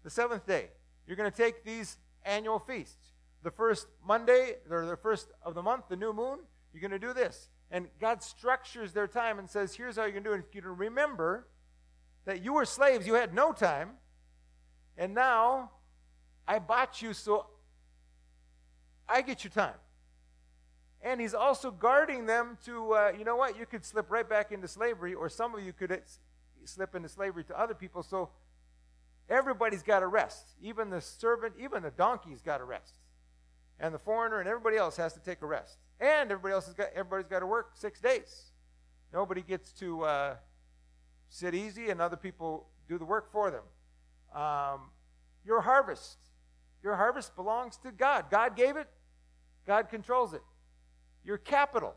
the 0.02 0.10
seventh 0.10 0.46
day. 0.46 0.70
You're 1.06 1.16
going 1.16 1.30
to 1.30 1.36
take 1.36 1.64
these 1.64 1.98
annual 2.24 2.58
feasts. 2.58 3.12
The 3.44 3.50
first 3.52 3.86
Monday, 4.04 4.56
or 4.68 4.84
the 4.86 4.96
first 4.96 5.28
of 5.42 5.54
the 5.54 5.62
month, 5.62 5.84
the 5.88 5.96
new 5.96 6.12
moon, 6.12 6.40
you're 6.72 6.80
going 6.80 6.90
to 6.90 6.98
do 6.98 7.12
this. 7.12 7.48
And 7.70 7.88
God 8.00 8.22
structures 8.22 8.92
their 8.92 9.06
time 9.06 9.38
and 9.38 9.48
says, 9.48 9.74
here's 9.74 9.96
how 9.96 10.06
you 10.06 10.12
can 10.12 10.22
do 10.22 10.32
it. 10.32 10.38
If 10.48 10.54
you 10.54 10.62
can 10.62 10.76
remember 10.76 11.46
that 12.24 12.42
you 12.42 12.54
were 12.54 12.64
slaves, 12.64 13.06
you 13.06 13.14
had 13.14 13.34
no 13.34 13.52
time, 13.52 13.90
and 14.96 15.14
now 15.14 15.70
I 16.46 16.58
bought 16.58 17.02
you 17.02 17.12
so 17.12 17.46
I 19.08 19.22
get 19.22 19.44
your 19.44 19.50
time. 19.50 19.76
And 21.00 21.20
he's 21.20 21.34
also 21.34 21.70
guarding 21.70 22.26
them 22.26 22.58
to, 22.64 22.92
uh, 22.92 23.12
you 23.16 23.24
know 23.24 23.36
what, 23.36 23.58
you 23.58 23.66
could 23.66 23.84
slip 23.84 24.10
right 24.10 24.28
back 24.28 24.50
into 24.50 24.66
slavery, 24.66 25.14
or 25.14 25.28
some 25.28 25.54
of 25.54 25.62
you 25.62 25.72
could 25.72 26.02
slip 26.64 26.94
into 26.94 27.08
slavery 27.08 27.44
to 27.44 27.58
other 27.58 27.74
people. 27.74 28.02
So 28.02 28.30
everybody's 29.28 29.82
got 29.82 30.00
to 30.00 30.06
rest. 30.06 30.54
Even 30.60 30.90
the 30.90 31.00
servant, 31.00 31.54
even 31.58 31.82
the 31.82 31.90
donkey's 31.90 32.42
got 32.42 32.58
to 32.58 32.64
rest. 32.64 32.94
And 33.80 33.94
the 33.94 33.98
foreigner 33.98 34.40
and 34.40 34.48
everybody 34.48 34.76
else 34.76 34.96
has 34.96 35.12
to 35.14 35.20
take 35.20 35.42
a 35.42 35.46
rest. 35.46 35.78
And 36.00 36.30
everybody 36.30 36.54
else 36.54 36.66
has 36.66 36.74
got 36.74 36.88
everybody's 36.94 37.28
got 37.28 37.40
to 37.40 37.46
work 37.46 37.70
six 37.74 38.00
days. 38.00 38.52
Nobody 39.12 39.42
gets 39.42 39.72
to 39.74 40.04
uh, 40.04 40.36
sit 41.28 41.54
easy, 41.54 41.90
and 41.90 42.00
other 42.00 42.16
people 42.16 42.68
do 42.88 42.98
the 42.98 43.04
work 43.04 43.32
for 43.32 43.50
them. 43.50 43.62
Um, 44.34 44.90
your 45.44 45.60
harvest, 45.60 46.18
your 46.82 46.96
harvest 46.96 47.34
belongs 47.34 47.76
to 47.78 47.90
God. 47.90 48.26
God 48.30 48.56
gave 48.56 48.76
it. 48.76 48.88
God 49.66 49.88
controls 49.88 50.34
it. 50.34 50.42
Your 51.24 51.38
capital, 51.38 51.94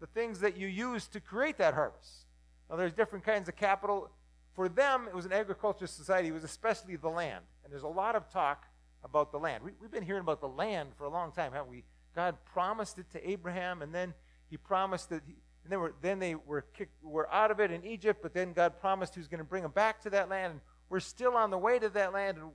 the 0.00 0.06
things 0.06 0.40
that 0.40 0.56
you 0.56 0.66
use 0.66 1.06
to 1.08 1.20
create 1.20 1.58
that 1.58 1.74
harvest. 1.74 2.26
Now, 2.68 2.76
there's 2.76 2.92
different 2.92 3.24
kinds 3.24 3.48
of 3.48 3.56
capital. 3.56 4.10
For 4.54 4.68
them, 4.68 5.06
it 5.06 5.14
was 5.14 5.26
an 5.26 5.32
agricultural 5.32 5.88
society. 5.88 6.28
It 6.28 6.34
was 6.34 6.44
especially 6.44 6.96
the 6.96 7.08
land. 7.08 7.44
And 7.62 7.72
there's 7.72 7.82
a 7.82 7.88
lot 7.88 8.16
of 8.16 8.30
talk 8.30 8.66
about 9.06 9.32
the 9.32 9.38
land. 9.38 9.64
We, 9.64 9.70
have 9.80 9.90
been 9.90 10.02
hearing 10.02 10.20
about 10.20 10.40
the 10.40 10.48
land 10.48 10.90
for 10.98 11.04
a 11.04 11.08
long 11.08 11.32
time, 11.32 11.52
haven't 11.52 11.70
we? 11.70 11.84
God 12.14 12.36
promised 12.44 12.98
it 12.98 13.10
to 13.12 13.30
Abraham, 13.30 13.80
and 13.80 13.94
then 13.94 14.12
He 14.50 14.56
promised 14.56 15.10
that, 15.10 15.22
and 15.24 15.72
then, 15.72 15.92
then 16.02 16.18
they 16.18 16.34
were 16.34 16.66
kicked, 16.76 17.02
were 17.02 17.32
out 17.32 17.50
of 17.50 17.60
it 17.60 17.70
in 17.70 17.84
Egypt. 17.84 18.20
But 18.22 18.34
then 18.34 18.52
God 18.52 18.80
promised 18.80 19.14
He 19.14 19.20
was 19.20 19.28
going 19.28 19.38
to 19.38 19.44
bring 19.44 19.62
them 19.62 19.72
back 19.72 20.02
to 20.02 20.10
that 20.10 20.28
land. 20.28 20.52
And 20.52 20.60
we're 20.88 21.00
still 21.00 21.36
on 21.36 21.50
the 21.50 21.58
way 21.58 21.78
to 21.78 21.88
that 21.90 22.12
land. 22.12 22.38
And 22.38 22.50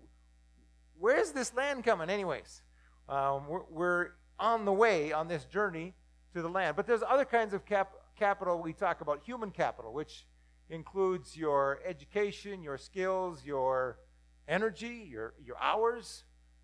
where's 0.99 1.31
this 1.31 1.53
land 1.55 1.83
coming, 1.83 2.09
anyways? 2.09 2.61
Um, 3.09 3.47
we're, 3.47 3.63
we're, 3.69 4.07
on 4.41 4.65
the 4.65 4.73
way 4.73 5.13
on 5.13 5.27
this 5.27 5.45
journey 5.45 5.93
to 6.33 6.41
the 6.41 6.49
land. 6.49 6.75
But 6.75 6.87
there's 6.87 7.03
other 7.07 7.25
kinds 7.25 7.53
of 7.53 7.63
cap, 7.65 7.91
capital 8.17 8.59
we 8.59 8.73
talk 8.73 9.01
about, 9.01 9.21
human 9.23 9.51
capital, 9.51 9.93
which 9.93 10.25
includes 10.69 11.37
your 11.37 11.79
education, 11.85 12.63
your 12.63 12.77
skills, 12.77 13.45
your 13.45 13.99
energy, 14.47 15.07
your, 15.09 15.35
your 15.45 15.57
hours, 15.61 16.23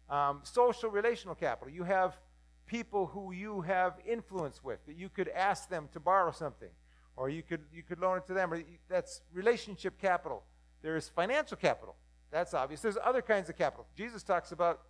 um, 0.09 0.41
social 0.43 0.89
relational 0.89 1.35
capital. 1.35 1.73
You 1.73 1.83
have 1.83 2.17
people 2.65 3.07
who 3.07 3.31
you 3.31 3.61
have 3.61 3.97
influence 4.05 4.63
with 4.63 4.85
that 4.85 4.95
you 4.95 5.09
could 5.09 5.29
ask 5.29 5.69
them 5.69 5.89
to 5.93 5.99
borrow 5.99 6.31
something, 6.31 6.69
or 7.15 7.29
you 7.29 7.41
could 7.41 7.61
you 7.73 7.83
could 7.83 7.99
loan 7.99 8.17
it 8.17 8.27
to 8.27 8.33
them. 8.33 8.53
Or 8.53 8.61
that's 8.89 9.21
relationship 9.33 9.99
capital. 9.99 10.43
There's 10.81 11.09
financial 11.09 11.57
capital. 11.57 11.95
That's 12.31 12.53
obvious. 12.53 12.81
There's 12.81 12.97
other 13.03 13.21
kinds 13.21 13.49
of 13.49 13.57
capital. 13.57 13.87
Jesus 13.95 14.21
talks 14.21 14.51
about 14.51 14.81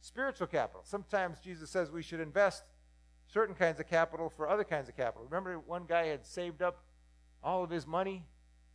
spiritual 0.00 0.48
capital. 0.48 0.82
Sometimes 0.84 1.38
Jesus 1.38 1.70
says 1.70 1.90
we 1.90 2.02
should 2.02 2.20
invest 2.20 2.64
certain 3.28 3.54
kinds 3.54 3.80
of 3.80 3.88
capital 3.88 4.28
for 4.28 4.48
other 4.48 4.64
kinds 4.64 4.88
of 4.88 4.96
capital. 4.96 5.24
Remember, 5.24 5.58
one 5.58 5.84
guy 5.88 6.06
had 6.06 6.26
saved 6.26 6.60
up 6.60 6.84
all 7.42 7.64
of 7.64 7.70
his 7.70 7.86
money, 7.86 8.24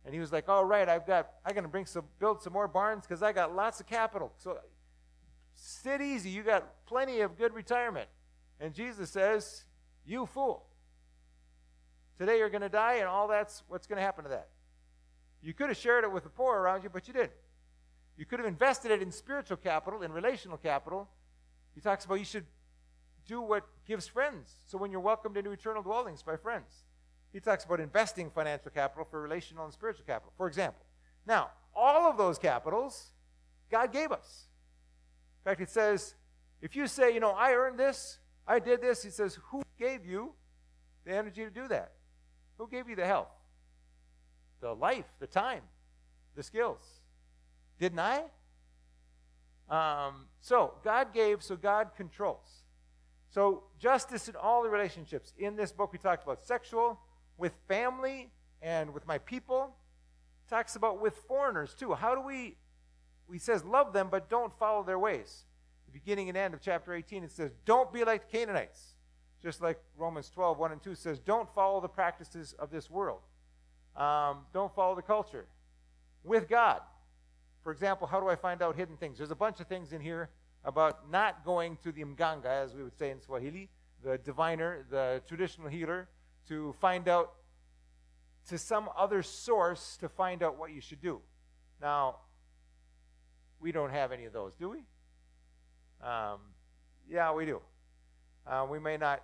and 0.04 0.14
he 0.14 0.20
was 0.20 0.32
like, 0.32 0.48
"All 0.48 0.64
right, 0.64 0.88
I've 0.88 1.06
got, 1.06 1.30
I'm 1.44 1.52
going 1.52 1.64
to 1.64 1.70
bring 1.70 1.86
some, 1.86 2.06
build 2.18 2.42
some 2.42 2.52
more 2.52 2.66
barns 2.66 3.06
because 3.06 3.22
I 3.22 3.32
got 3.32 3.54
lots 3.54 3.78
of 3.78 3.86
capital. 3.86 4.32
So 4.38 4.58
sit 5.58 6.00
easy. 6.00 6.30
You 6.30 6.42
got 6.42 6.86
plenty 6.86 7.20
of 7.20 7.36
good 7.36 7.52
retirement." 7.52 8.08
And 8.60 8.74
Jesus 8.74 9.10
says, 9.10 9.64
"You 10.04 10.26
fool! 10.26 10.66
Today 12.16 12.38
you're 12.38 12.50
going 12.50 12.62
to 12.62 12.68
die, 12.68 12.94
and 12.94 13.06
all 13.06 13.28
that's 13.28 13.62
what's 13.68 13.86
going 13.86 13.98
to 13.98 14.02
happen 14.02 14.24
to 14.24 14.30
that. 14.30 14.48
You 15.40 15.54
could 15.54 15.68
have 15.68 15.76
shared 15.76 16.04
it 16.04 16.10
with 16.10 16.24
the 16.24 16.30
poor 16.30 16.58
around 16.58 16.82
you, 16.82 16.90
but 16.90 17.06
you 17.06 17.14
didn't. 17.14 17.32
You 18.16 18.26
could 18.26 18.40
have 18.40 18.48
invested 18.48 18.90
it 18.90 19.00
in 19.00 19.12
spiritual 19.12 19.56
capital, 19.56 20.02
in 20.02 20.12
relational 20.12 20.58
capital." 20.58 21.08
He 21.74 21.80
talks 21.80 22.04
about 22.04 22.16
you 22.16 22.24
should 22.24 22.46
do 23.24 23.40
what 23.40 23.68
gives 23.84 24.08
friends. 24.08 24.52
So 24.66 24.78
when 24.78 24.90
you're 24.90 25.00
welcomed 25.00 25.36
into 25.36 25.52
eternal 25.52 25.82
dwellings 25.82 26.22
by 26.22 26.36
friends, 26.36 26.84
he 27.32 27.40
talks 27.40 27.64
about 27.64 27.78
investing 27.78 28.30
financial 28.30 28.70
capital 28.70 29.04
for 29.04 29.20
relational 29.20 29.64
and 29.64 29.72
spiritual 29.72 30.06
capital, 30.06 30.32
for 30.36 30.48
example. 30.48 30.84
Now, 31.26 31.50
all 31.76 32.10
of 32.10 32.16
those 32.16 32.38
capitals, 32.38 33.12
God 33.70 33.92
gave 33.92 34.10
us. 34.10 34.48
In 35.48 35.52
fact, 35.52 35.62
it 35.62 35.70
says, 35.70 36.14
if 36.60 36.76
you 36.76 36.86
say, 36.86 37.14
you 37.14 37.20
know, 37.20 37.30
I 37.30 37.54
earned 37.54 37.78
this, 37.78 38.18
I 38.46 38.58
did 38.58 38.82
this, 38.82 39.02
he 39.02 39.08
says, 39.08 39.38
who 39.44 39.62
gave 39.78 40.04
you 40.04 40.34
the 41.06 41.14
energy 41.14 41.42
to 41.42 41.48
do 41.48 41.66
that? 41.68 41.92
Who 42.58 42.68
gave 42.68 42.86
you 42.86 42.94
the 42.94 43.06
health? 43.06 43.30
The 44.60 44.74
life, 44.74 45.06
the 45.20 45.26
time, 45.26 45.62
the 46.36 46.42
skills? 46.42 47.00
Didn't 47.80 47.98
I? 47.98 48.24
Um, 49.70 50.26
so 50.42 50.74
God 50.84 51.14
gave, 51.14 51.42
so 51.42 51.56
God 51.56 51.92
controls. 51.96 52.64
So 53.30 53.62
justice 53.78 54.28
in 54.28 54.36
all 54.36 54.62
the 54.62 54.68
relationships. 54.68 55.32
In 55.38 55.56
this 55.56 55.72
book, 55.72 55.94
we 55.94 55.98
talked 55.98 56.24
about 56.24 56.44
sexual, 56.44 57.00
with 57.38 57.54
family, 57.66 58.30
and 58.60 58.92
with 58.92 59.06
my 59.06 59.16
people. 59.16 59.74
Talks 60.50 60.76
about 60.76 61.00
with 61.00 61.16
foreigners 61.26 61.72
too. 61.72 61.94
How 61.94 62.14
do 62.14 62.20
we? 62.20 62.58
He 63.30 63.38
says 63.38 63.64
love 63.64 63.92
them, 63.92 64.08
but 64.10 64.28
don't 64.28 64.56
follow 64.58 64.82
their 64.82 64.98
ways. 64.98 65.44
The 65.86 65.92
beginning 65.92 66.28
and 66.28 66.36
end 66.36 66.54
of 66.54 66.60
chapter 66.60 66.94
18, 66.94 67.24
it 67.24 67.32
says, 67.32 67.52
"Don't 67.64 67.92
be 67.92 68.04
like 68.04 68.30
the 68.30 68.38
Canaanites." 68.38 68.94
Just 69.42 69.62
like 69.62 69.78
Romans 69.96 70.30
12, 70.30 70.58
1 70.58 70.72
and 70.72 70.82
2 70.82 70.94
says, 70.94 71.18
don't 71.20 71.48
follow 71.54 71.80
the 71.80 71.88
practices 71.88 72.54
of 72.58 72.70
this 72.70 72.90
world. 72.90 73.20
Um, 73.96 74.46
don't 74.52 74.74
follow 74.74 74.96
the 74.96 75.02
culture. 75.02 75.46
With 76.24 76.48
God, 76.48 76.80
for 77.62 77.70
example, 77.70 78.06
how 78.06 78.20
do 78.20 78.28
I 78.28 78.34
find 78.34 78.62
out 78.62 78.74
hidden 78.76 78.96
things? 78.96 79.18
There's 79.18 79.30
a 79.30 79.36
bunch 79.36 79.60
of 79.60 79.68
things 79.68 79.92
in 79.92 80.00
here 80.00 80.30
about 80.64 81.08
not 81.10 81.44
going 81.44 81.78
to 81.84 81.92
the 81.92 82.02
mganga, 82.02 82.46
as 82.46 82.74
we 82.74 82.82
would 82.82 82.98
say 82.98 83.10
in 83.10 83.20
Swahili, 83.20 83.68
the 84.02 84.18
diviner, 84.18 84.84
the 84.90 85.22
traditional 85.26 85.68
healer, 85.68 86.08
to 86.48 86.74
find 86.80 87.08
out 87.08 87.34
to 88.48 88.58
some 88.58 88.88
other 88.96 89.22
source 89.22 89.96
to 89.98 90.08
find 90.08 90.42
out 90.42 90.58
what 90.58 90.72
you 90.72 90.80
should 90.80 91.00
do. 91.00 91.20
Now, 91.80 92.16
we 93.60 93.72
don't 93.72 93.90
have 93.90 94.12
any 94.12 94.24
of 94.24 94.32
those, 94.32 94.54
do 94.54 94.70
we? 94.70 94.78
Um, 96.06 96.38
yeah, 97.08 97.32
we 97.32 97.46
do. 97.46 97.60
Uh, 98.46 98.66
we 98.70 98.78
may 98.78 98.96
not 98.96 99.22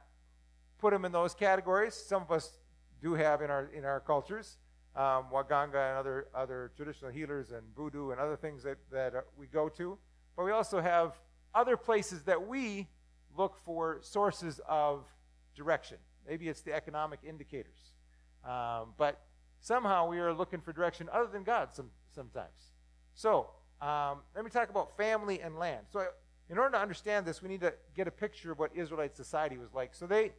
put 0.78 0.92
them 0.92 1.04
in 1.04 1.12
those 1.12 1.34
categories. 1.34 1.94
Some 1.94 2.22
of 2.22 2.30
us 2.30 2.58
do 3.00 3.14
have 3.14 3.42
in 3.42 3.50
our 3.50 3.70
in 3.74 3.84
our 3.84 4.00
cultures 4.00 4.58
um, 4.96 5.26
Waganga 5.32 5.90
and 5.90 5.98
other, 5.98 6.28
other 6.34 6.70
traditional 6.76 7.10
healers 7.10 7.50
and 7.50 7.62
voodoo 7.76 8.10
and 8.10 8.20
other 8.20 8.36
things 8.36 8.62
that, 8.62 8.78
that 8.92 9.14
uh, 9.14 9.20
we 9.36 9.46
go 9.46 9.68
to. 9.70 9.98
But 10.36 10.44
we 10.44 10.52
also 10.52 10.80
have 10.80 11.18
other 11.54 11.76
places 11.76 12.22
that 12.24 12.46
we 12.46 12.88
look 13.36 13.56
for 13.64 13.98
sources 14.02 14.60
of 14.68 15.06
direction. 15.56 15.98
Maybe 16.26 16.48
it's 16.48 16.62
the 16.62 16.72
economic 16.72 17.20
indicators. 17.26 17.92
Um, 18.44 18.94
but 18.96 19.20
somehow 19.60 20.08
we 20.08 20.18
are 20.20 20.32
looking 20.32 20.60
for 20.60 20.72
direction 20.72 21.08
other 21.12 21.28
than 21.32 21.42
God 21.42 21.74
some, 21.74 21.90
sometimes. 22.14 22.72
So 23.14 23.50
um, 23.80 24.18
let 24.34 24.44
me 24.44 24.50
talk 24.50 24.70
about 24.70 24.96
family 24.96 25.40
and 25.40 25.58
land. 25.58 25.86
So 25.92 26.06
in 26.50 26.58
order 26.58 26.72
to 26.72 26.80
understand 26.80 27.26
this, 27.26 27.42
we 27.42 27.48
need 27.48 27.60
to 27.60 27.74
get 27.96 28.06
a 28.06 28.10
picture 28.10 28.52
of 28.52 28.58
what 28.58 28.70
Israelite 28.74 29.16
society 29.16 29.56
was 29.56 29.72
like. 29.74 29.94
So 29.94 30.06
they, 30.06 30.32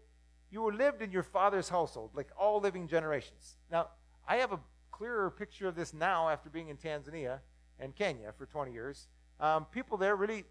you 0.52 0.70
lived 0.72 1.02
in 1.02 1.12
your 1.12 1.24
father's 1.24 1.70
household, 1.70 2.12
like 2.14 2.30
all 2.40 2.60
living 2.60 2.88
generations. 2.88 3.58
Now, 3.72 3.90
I 4.28 4.38
have 4.38 4.52
a 4.52 4.60
clearer 4.92 5.30
picture 5.30 5.68
of 5.68 5.76
this 5.76 5.94
now 5.94 6.30
after 6.30 6.50
being 6.50 6.70
in 6.70 6.78
Tanzania 6.78 7.40
and 7.80 7.96
Kenya 7.96 8.32
for 8.38 8.46
20 8.46 8.72
years. 8.72 9.08
Um, 9.40 9.66
people 9.66 9.98
there 9.98 10.16
really, 10.16 10.46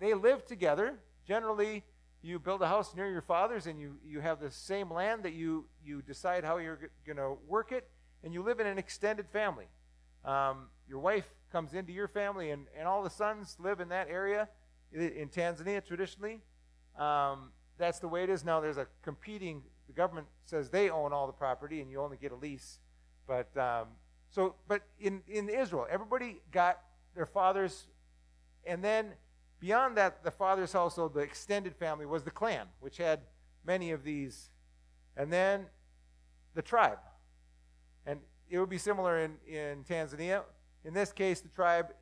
they 0.00 0.14
live 0.14 0.44
together. 0.44 0.98
Generally, 1.26 1.84
you 2.22 2.38
build 2.38 2.62
a 2.62 2.68
house 2.68 2.94
near 2.96 3.08
your 3.10 3.22
father's 3.22 3.66
and 3.66 3.78
you, 3.78 3.96
you 4.04 4.20
have 4.20 4.40
the 4.40 4.50
same 4.50 4.90
land 4.90 5.22
that 5.22 5.34
you, 5.34 5.66
you 5.84 6.02
decide 6.02 6.42
how 6.42 6.56
you're 6.56 6.90
going 7.06 7.18
to 7.18 7.36
work 7.46 7.70
it, 7.70 7.88
and 8.22 8.32
you 8.32 8.42
live 8.42 8.58
in 8.58 8.66
an 8.66 8.78
extended 8.78 9.28
family. 9.28 9.66
Um, 10.24 10.68
your 10.88 11.00
wife 11.00 11.28
comes 11.54 11.72
into 11.72 11.92
your 11.92 12.08
family, 12.08 12.50
and, 12.50 12.66
and 12.76 12.88
all 12.88 13.00
the 13.04 13.08
sons 13.08 13.56
live 13.60 13.78
in 13.78 13.88
that 13.88 14.08
area 14.10 14.48
in 14.92 15.28
Tanzania 15.28 15.86
traditionally. 15.86 16.40
Um, 16.98 17.52
that's 17.78 18.00
the 18.00 18.08
way 18.08 18.24
it 18.24 18.30
is. 18.30 18.44
Now, 18.44 18.58
there's 18.58 18.76
a 18.76 18.88
competing, 19.02 19.62
the 19.86 19.92
government 19.92 20.26
says 20.46 20.68
they 20.68 20.90
own 20.90 21.12
all 21.12 21.28
the 21.28 21.32
property, 21.32 21.80
and 21.80 21.88
you 21.88 22.00
only 22.00 22.16
get 22.16 22.32
a 22.32 22.34
lease. 22.34 22.80
But 23.28 23.56
um, 23.56 23.86
so, 24.30 24.56
but 24.66 24.82
in 24.98 25.22
in 25.28 25.48
Israel, 25.48 25.86
everybody 25.88 26.42
got 26.50 26.80
their 27.14 27.24
fathers, 27.24 27.86
and 28.66 28.82
then 28.82 29.12
beyond 29.60 29.96
that, 29.96 30.24
the 30.24 30.32
father's 30.32 30.72
household, 30.72 31.14
the 31.14 31.20
extended 31.20 31.76
family, 31.76 32.04
was 32.04 32.24
the 32.24 32.32
clan, 32.32 32.66
which 32.80 32.96
had 32.96 33.20
many 33.64 33.92
of 33.92 34.02
these, 34.02 34.50
and 35.16 35.32
then 35.32 35.66
the 36.54 36.62
tribe, 36.62 36.98
and 38.06 38.18
it 38.50 38.58
would 38.58 38.70
be 38.70 38.78
similar 38.78 39.20
in 39.20 39.36
in 39.46 39.84
Tanzania. 39.84 40.42
In 40.84 40.94
this 40.94 41.12
case, 41.12 41.40
the 41.40 41.48
tribe 41.48 41.92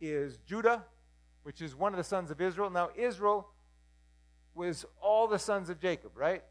is 0.00 0.38
Judah, 0.46 0.84
which 1.42 1.60
is 1.60 1.74
one 1.74 1.92
of 1.92 1.98
the 1.98 2.04
sons 2.04 2.30
of 2.30 2.40
Israel. 2.40 2.70
Now, 2.70 2.90
Israel 2.96 3.48
was 4.54 4.86
all 5.00 5.28
the 5.28 5.38
sons 5.38 5.68
of 5.68 5.80
Jacob, 5.80 6.12
right? 6.14 6.42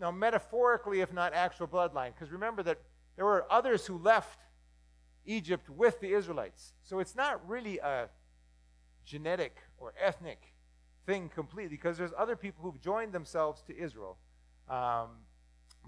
Now, 0.00 0.10
metaphorically, 0.10 1.00
if 1.00 1.12
not 1.12 1.34
actual 1.34 1.68
bloodline, 1.68 2.14
because 2.14 2.32
remember 2.32 2.62
that 2.62 2.78
there 3.16 3.24
were 3.24 3.46
others 3.50 3.86
who 3.86 3.98
left 3.98 4.40
Egypt 5.26 5.68
with 5.68 6.00
the 6.00 6.12
Israelites. 6.12 6.72
So 6.82 6.98
it's 6.98 7.14
not 7.14 7.46
really 7.48 7.78
a 7.78 8.08
genetic 9.04 9.56
or 9.78 9.92
ethnic 10.00 10.54
thing 11.06 11.28
completely 11.28 11.76
because 11.76 11.98
there's 11.98 12.12
other 12.16 12.36
people 12.36 12.64
who've 12.64 12.80
joined 12.80 13.12
themselves 13.12 13.62
to 13.62 13.76
Israel. 13.76 14.16
Um, 14.68 15.08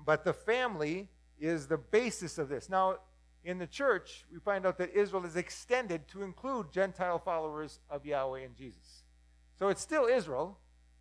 but 0.05 0.25
the 0.25 0.33
family 0.33 1.09
is 1.39 1.67
the 1.67 1.79
basis 1.79 2.39
of 2.39 2.49
this. 2.49 2.69
Now, 2.69 2.99
in 3.45 3.59
the 3.59 3.67
church, 3.67 4.25
we 4.33 4.39
find 4.39 4.65
out 4.65 4.79
that 4.79 4.95
Israel 4.95 5.25
is 5.25 5.37
extended 5.37 6.09
to 6.09 6.23
include 6.23 6.73
Gentile 6.73 7.19
followers 7.19 7.79
of 7.91 8.07
Yahweh 8.07 8.41
and 8.41 8.57
Jesus. 8.57 9.05
So 9.59 9.69
it's 9.69 9.83
still 9.83 10.07
Israel, 10.07 10.59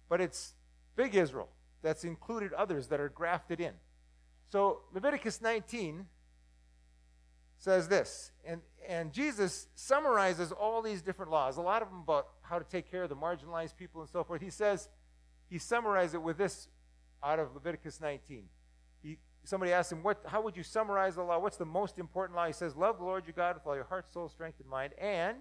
but 0.10 0.20
it's 0.20 0.54
big 0.96 1.16
Israel 1.16 1.50
that's 1.82 2.04
included 2.04 2.54
others 2.54 2.88
that 2.88 3.00
are 3.00 3.10
grafted 3.10 3.60
in. 3.60 3.74
So 4.50 4.82
Leviticus 4.94 5.42
19 5.42 6.06
says 7.58 7.88
this, 7.88 8.32
and, 8.46 8.62
and 8.88 9.14
Jesus 9.14 9.68
summarizes 9.76 10.52
all 10.52 10.82
these 10.82 11.02
different 11.02 11.32
laws, 11.32 11.58
a 11.58 11.62
lot 11.62 11.82
of 11.82 11.90
them 11.90 12.02
about 12.02 12.28
how 12.42 12.60
to 12.60 12.66
take 12.66 12.92
care 12.92 13.04
of 13.04 13.10
the 13.10 13.16
marginalized 13.16 13.78
people 13.78 14.02
and 14.02 14.10
so 14.10 14.24
forth. 14.24 14.42
He 14.42 14.50
says, 14.50 14.90
he 15.50 15.58
summarizes 15.58 16.16
it 16.16 16.22
with 16.22 16.38
this 16.38 16.68
out 17.24 17.40
of 17.40 17.54
Leviticus 17.54 18.02
19. 18.02 18.44
Somebody 19.44 19.74
asked 19.74 19.92
him, 19.92 20.04
what, 20.04 20.22
How 20.26 20.42
would 20.42 20.56
you 20.56 20.64
summarize 20.64 21.16
the 21.16 21.24
law? 21.24 21.38
What's 21.40 21.58
the 21.58 21.66
most 21.66 22.00
important 22.00 22.38
law? 22.38 22.48
He 22.48 22.54
says, 22.54 22.76
Love 22.76 22.98
the 22.98 23.04
Lord 23.04 23.26
your 23.26 23.34
God 23.34 23.56
with 23.56 23.68
all 23.68 23.76
your 23.76 23.84
heart, 23.84 24.12
soul, 24.14 24.30
strength, 24.30 24.60
and 24.60 24.70
mind. 24.70 24.94
And 24.98 25.36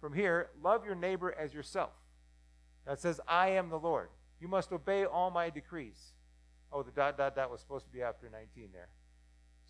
from 0.00 0.14
here, 0.14 0.50
love 0.62 0.84
your 0.86 0.94
neighbor 0.94 1.34
as 1.38 1.52
yourself. 1.52 1.90
That 2.86 3.00
says, 3.00 3.20
I 3.28 3.50
am 3.50 3.68
the 3.68 3.78
Lord. 3.78 4.08
You 4.40 4.48
must 4.48 4.72
obey 4.72 5.04
all 5.04 5.30
my 5.30 5.50
decrees. 5.50 6.12
Oh, 6.72 6.82
the 6.82 6.90
dot, 6.90 7.18
dot, 7.18 7.36
dot 7.36 7.50
was 7.50 7.60
supposed 7.60 7.84
to 7.84 7.92
be 7.92 8.02
after 8.02 8.30
19 8.30 8.70
there. 8.72 8.88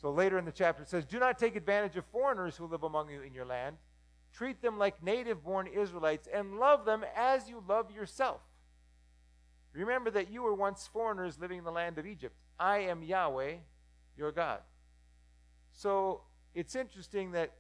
So 0.01 0.13
later 0.13 0.39
in 0.39 0.45
the 0.45 0.53
chapter, 0.53 0.83
it 0.83 0.89
says, 0.89 1.05
Do 1.05 1.19
not 1.19 1.39
take 1.39 1.57
advantage 1.57 1.97
of 1.97 2.05
foreigners 2.07 2.57
who 2.57 2.67
live 2.67 2.85
among 2.85 3.11
you 3.11 3.21
in 3.23 3.35
your 3.35 3.45
land. 3.45 3.77
Treat 4.33 4.63
them 4.63 4.79
like 4.79 5.03
native 5.03 5.43
born 5.43 5.67
Israelites 5.67 6.29
and 6.33 6.59
love 6.59 6.85
them 6.85 7.05
as 7.17 7.49
you 7.49 7.63
love 7.69 7.91
yourself. 7.91 8.41
Remember 9.73 10.11
that 10.11 10.31
you 10.31 10.43
were 10.43 10.55
once 10.55 10.89
foreigners 10.93 11.39
living 11.39 11.59
in 11.59 11.65
the 11.65 11.73
land 11.73 11.99
of 11.99 12.07
Egypt. 12.07 12.35
I 12.61 12.81
am 12.81 13.03
Yahweh, 13.03 13.55
your 14.19 14.31
God. 14.31 14.61
So 15.73 16.21
it's 16.55 16.77
interesting 16.77 17.33
that 17.33 17.53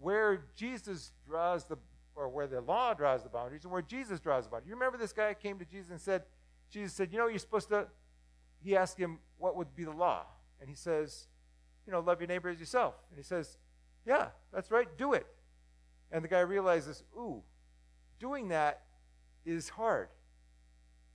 where 0.00 0.46
Jesus 0.56 1.12
draws 1.28 1.64
the, 1.64 1.76
or 2.16 2.30
where 2.30 2.46
the 2.46 2.62
law 2.62 2.94
draws 2.94 3.22
the 3.22 3.28
boundaries, 3.28 3.64
and 3.64 3.72
where 3.72 3.82
Jesus 3.82 4.18
draws 4.18 4.44
the 4.44 4.50
boundaries. 4.50 4.70
You 4.70 4.74
remember 4.74 4.96
this 4.96 5.12
guy 5.12 5.34
came 5.34 5.58
to 5.58 5.66
Jesus 5.66 5.90
and 5.90 6.00
said, 6.00 6.22
Jesus 6.70 6.94
said, 6.94 7.12
You 7.12 7.18
know, 7.18 7.26
you're 7.28 7.38
supposed 7.38 7.68
to, 7.68 7.86
he 8.64 8.74
asked 8.74 8.96
him, 8.98 9.18
What 9.36 9.54
would 9.54 9.76
be 9.76 9.84
the 9.84 9.92
law? 9.92 10.24
And 10.60 10.68
he 10.70 10.74
says, 10.74 11.26
You 11.86 11.92
know, 11.92 12.00
love 12.00 12.20
your 12.20 12.28
neighbor 12.28 12.48
as 12.48 12.58
yourself. 12.58 12.94
And 13.10 13.18
he 13.18 13.22
says, 13.22 13.58
Yeah, 14.06 14.28
that's 14.52 14.70
right, 14.70 14.88
do 14.96 15.12
it. 15.12 15.26
And 16.10 16.24
the 16.24 16.28
guy 16.28 16.40
realizes, 16.40 17.04
Ooh, 17.14 17.42
doing 18.18 18.48
that 18.48 18.80
is 19.44 19.68
hard. 19.68 20.08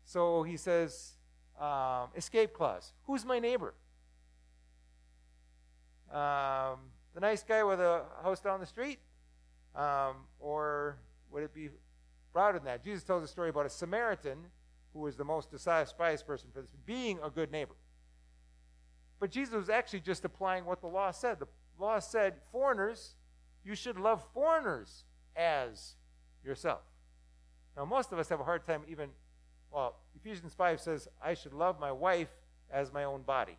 So 0.03 0.43
he 0.43 0.55
says, 0.55 1.16
um, 1.59 2.09
escape 2.15 2.53
clause. 2.53 2.93
Who's 3.05 3.25
my 3.25 3.39
neighbor? 3.39 3.73
Um, 6.11 6.79
the 7.13 7.19
nice 7.21 7.43
guy 7.43 7.63
with 7.63 7.79
a 7.79 8.03
house 8.23 8.39
down 8.39 8.59
the 8.59 8.65
street? 8.65 8.99
Um, 9.75 10.15
or 10.39 10.97
would 11.31 11.43
it 11.43 11.53
be 11.53 11.69
broader 12.33 12.59
than 12.59 12.65
that? 12.65 12.83
Jesus 12.83 13.03
tells 13.03 13.23
a 13.23 13.27
story 13.27 13.49
about 13.49 13.65
a 13.65 13.69
Samaritan 13.69 14.37
who 14.93 14.99
was 14.99 15.15
the 15.15 15.25
most 15.25 15.51
despised 15.51 16.25
person 16.25 16.49
for 16.53 16.61
this, 16.61 16.71
being 16.85 17.19
a 17.23 17.29
good 17.29 17.51
neighbor. 17.51 17.75
But 19.19 19.31
Jesus 19.31 19.53
was 19.53 19.69
actually 19.69 20.01
just 20.01 20.25
applying 20.25 20.65
what 20.65 20.81
the 20.81 20.87
law 20.87 21.11
said. 21.11 21.39
The 21.39 21.47
law 21.79 21.99
said, 21.99 22.35
foreigners, 22.51 23.15
you 23.63 23.75
should 23.75 23.97
love 23.97 24.23
foreigners 24.33 25.03
as 25.35 25.95
yourself. 26.43 26.81
Now, 27.75 27.85
most 27.85 28.11
of 28.11 28.19
us 28.19 28.29
have 28.29 28.39
a 28.39 28.43
hard 28.43 28.65
time 28.65 28.81
even 28.87 29.09
well, 29.71 29.95
Ephesians 30.15 30.53
5 30.53 30.79
says, 30.79 31.07
I 31.21 31.33
should 31.33 31.53
love 31.53 31.79
my 31.79 31.91
wife 31.91 32.29
as 32.71 32.91
my 32.91 33.03
own 33.03 33.21
body. 33.21 33.57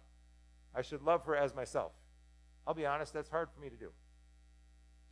I 0.74 0.82
should 0.82 1.02
love 1.02 1.24
her 1.24 1.36
as 1.36 1.54
myself. 1.54 1.92
I'll 2.66 2.74
be 2.74 2.86
honest, 2.86 3.12
that's 3.12 3.30
hard 3.30 3.48
for 3.54 3.60
me 3.60 3.70
to 3.70 3.76
do. 3.76 3.90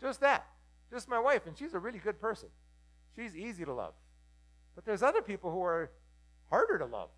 Just 0.00 0.20
that. 0.20 0.46
Just 0.90 1.08
my 1.08 1.18
wife, 1.18 1.46
and 1.46 1.56
she's 1.56 1.74
a 1.74 1.78
really 1.78 1.98
good 1.98 2.20
person. 2.20 2.48
She's 3.16 3.34
easy 3.34 3.64
to 3.64 3.72
love. 3.72 3.94
But 4.74 4.84
there's 4.84 5.02
other 5.02 5.22
people 5.22 5.50
who 5.50 5.62
are 5.62 5.90
harder 6.50 6.78
to 6.78 6.84
love. 6.84 7.08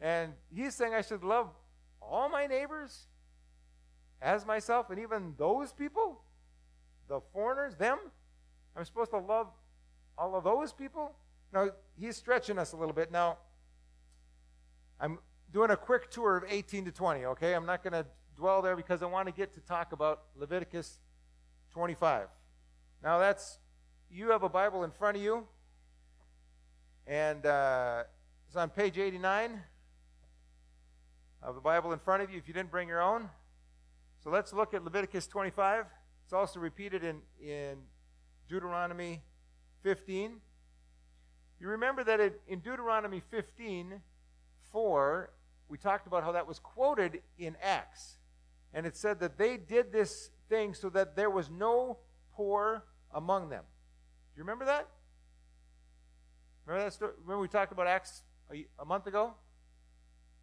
And 0.00 0.34
he's 0.54 0.74
saying 0.74 0.94
I 0.94 1.00
should 1.00 1.24
love 1.24 1.48
all 2.00 2.28
my 2.28 2.46
neighbors 2.46 3.06
as 4.20 4.46
myself, 4.46 4.90
and 4.90 4.98
even 4.98 5.34
those 5.36 5.72
people, 5.72 6.20
the 7.08 7.20
foreigners, 7.32 7.74
them. 7.76 7.98
I'm 8.76 8.84
supposed 8.84 9.10
to 9.10 9.18
love 9.18 9.48
all 10.16 10.36
of 10.36 10.44
those 10.44 10.72
people 10.72 11.14
now, 11.52 11.70
he's 11.98 12.16
stretching 12.16 12.58
us 12.58 12.72
a 12.72 12.76
little 12.76 12.92
bit. 12.92 13.10
Now, 13.10 13.38
I'm 15.00 15.18
doing 15.52 15.70
a 15.70 15.76
quick 15.76 16.10
tour 16.10 16.36
of 16.36 16.44
18 16.48 16.84
to 16.86 16.92
20, 16.92 17.24
okay? 17.26 17.54
I'm 17.54 17.64
not 17.64 17.82
going 17.82 17.94
to 17.94 18.06
dwell 18.36 18.60
there 18.60 18.76
because 18.76 19.02
I 19.02 19.06
want 19.06 19.26
to 19.26 19.32
get 19.32 19.54
to 19.54 19.60
talk 19.60 19.92
about 19.92 20.24
Leviticus 20.36 20.98
25. 21.72 22.28
Now, 23.02 23.18
that's, 23.18 23.58
you 24.10 24.30
have 24.30 24.42
a 24.42 24.48
Bible 24.48 24.84
in 24.84 24.90
front 24.90 25.16
of 25.16 25.22
you, 25.22 25.46
and 27.06 27.46
uh, 27.46 28.04
it's 28.46 28.56
on 28.56 28.68
page 28.68 28.98
89 28.98 29.60
of 31.42 31.54
the 31.54 31.60
Bible 31.60 31.92
in 31.92 31.98
front 31.98 32.22
of 32.22 32.30
you 32.30 32.36
if 32.36 32.46
you 32.46 32.52
didn't 32.52 32.70
bring 32.70 32.88
your 32.88 33.00
own. 33.00 33.30
So 34.22 34.30
let's 34.30 34.52
look 34.52 34.74
at 34.74 34.84
Leviticus 34.84 35.26
25. 35.26 35.86
It's 36.24 36.32
also 36.32 36.60
repeated 36.60 37.04
in, 37.04 37.20
in 37.40 37.78
Deuteronomy 38.48 39.22
15. 39.82 40.40
You 41.60 41.68
remember 41.68 42.04
that 42.04 42.20
in 42.46 42.60
Deuteronomy 42.60 43.22
15 43.30 44.00
4, 44.72 45.30
we 45.68 45.78
talked 45.78 46.06
about 46.06 46.22
how 46.22 46.32
that 46.32 46.46
was 46.46 46.58
quoted 46.58 47.22
in 47.38 47.56
Acts. 47.62 48.18
And 48.74 48.86
it 48.86 48.96
said 48.96 49.20
that 49.20 49.38
they 49.38 49.56
did 49.56 49.92
this 49.92 50.30
thing 50.48 50.74
so 50.74 50.90
that 50.90 51.16
there 51.16 51.30
was 51.30 51.50
no 51.50 51.98
poor 52.34 52.84
among 53.12 53.48
them. 53.48 53.62
Do 54.34 54.38
you 54.38 54.42
remember 54.42 54.66
that? 54.66 54.88
Remember 56.66 56.84
that 56.84 56.92
story? 56.92 57.12
Remember 57.22 57.40
we 57.40 57.48
talked 57.48 57.72
about 57.72 57.86
Acts 57.86 58.22
a, 58.52 58.66
a 58.78 58.84
month 58.84 59.06
ago? 59.06 59.34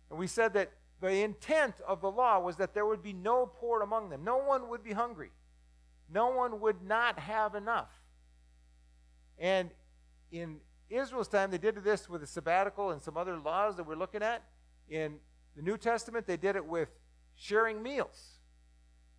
And 0.10 0.20
we 0.20 0.28
said 0.28 0.54
that 0.54 0.72
the 1.02 1.22
intent 1.22 1.76
of 1.88 2.02
the 2.02 2.10
law 2.10 2.40
was 2.40 2.58
that 2.58 2.74
there 2.74 2.86
would 2.86 3.04
be 3.04 3.14
no 3.14 3.46
poor 3.46 3.82
among 3.82 4.10
them. 4.10 4.24
No 4.24 4.38
one 4.38 4.70
would 4.70 4.84
be 4.84 4.94
hungry. 4.94 5.30
No 6.10 6.30
one 6.30 6.60
would 6.62 6.84
not 6.84 7.20
have 7.20 7.56
enough. 7.56 7.90
And 9.38 9.70
in 10.32 10.58
Israel's 10.90 11.28
time, 11.28 11.52
they 11.52 11.58
did 11.58 11.84
this 11.84 12.10
with 12.10 12.24
a 12.24 12.28
sabbatical 12.28 12.92
and 12.92 13.02
some 13.02 13.18
other 13.18 13.38
laws 13.38 13.76
that 13.78 13.88
we're 13.88 13.96
looking 13.96 14.22
at. 14.22 14.44
In 14.90 15.18
the 15.56 15.62
New 15.62 15.78
Testament, 15.78 16.28
they 16.28 16.38
did 16.38 16.56
it 16.56 16.66
with 16.66 16.90
sharing 17.36 17.82
meals. 17.82 18.40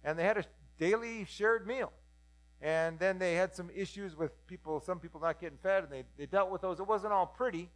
And 0.05 0.19
they 0.19 0.25
had 0.25 0.39
a 0.39 0.45
daily 0.79 1.25
shared 1.25 1.67
meal. 1.67 1.93
And 2.63 2.99
then 2.99 3.19
they 3.19 3.35
had 3.35 3.55
some 3.55 3.71
issues 3.75 4.17
with 4.17 4.47
people, 4.47 4.81
some 4.81 4.99
people 4.99 5.21
not 5.21 5.41
getting 5.41 5.59
fed, 5.59 5.85
and 5.85 5.93
they, 5.93 6.05
they 6.17 6.27
dealt 6.27 6.51
with 6.51 6.63
those. 6.63 6.81
It 6.81 6.87
wasn't 6.87 7.13
all 7.13 7.27
pretty, 7.27 7.71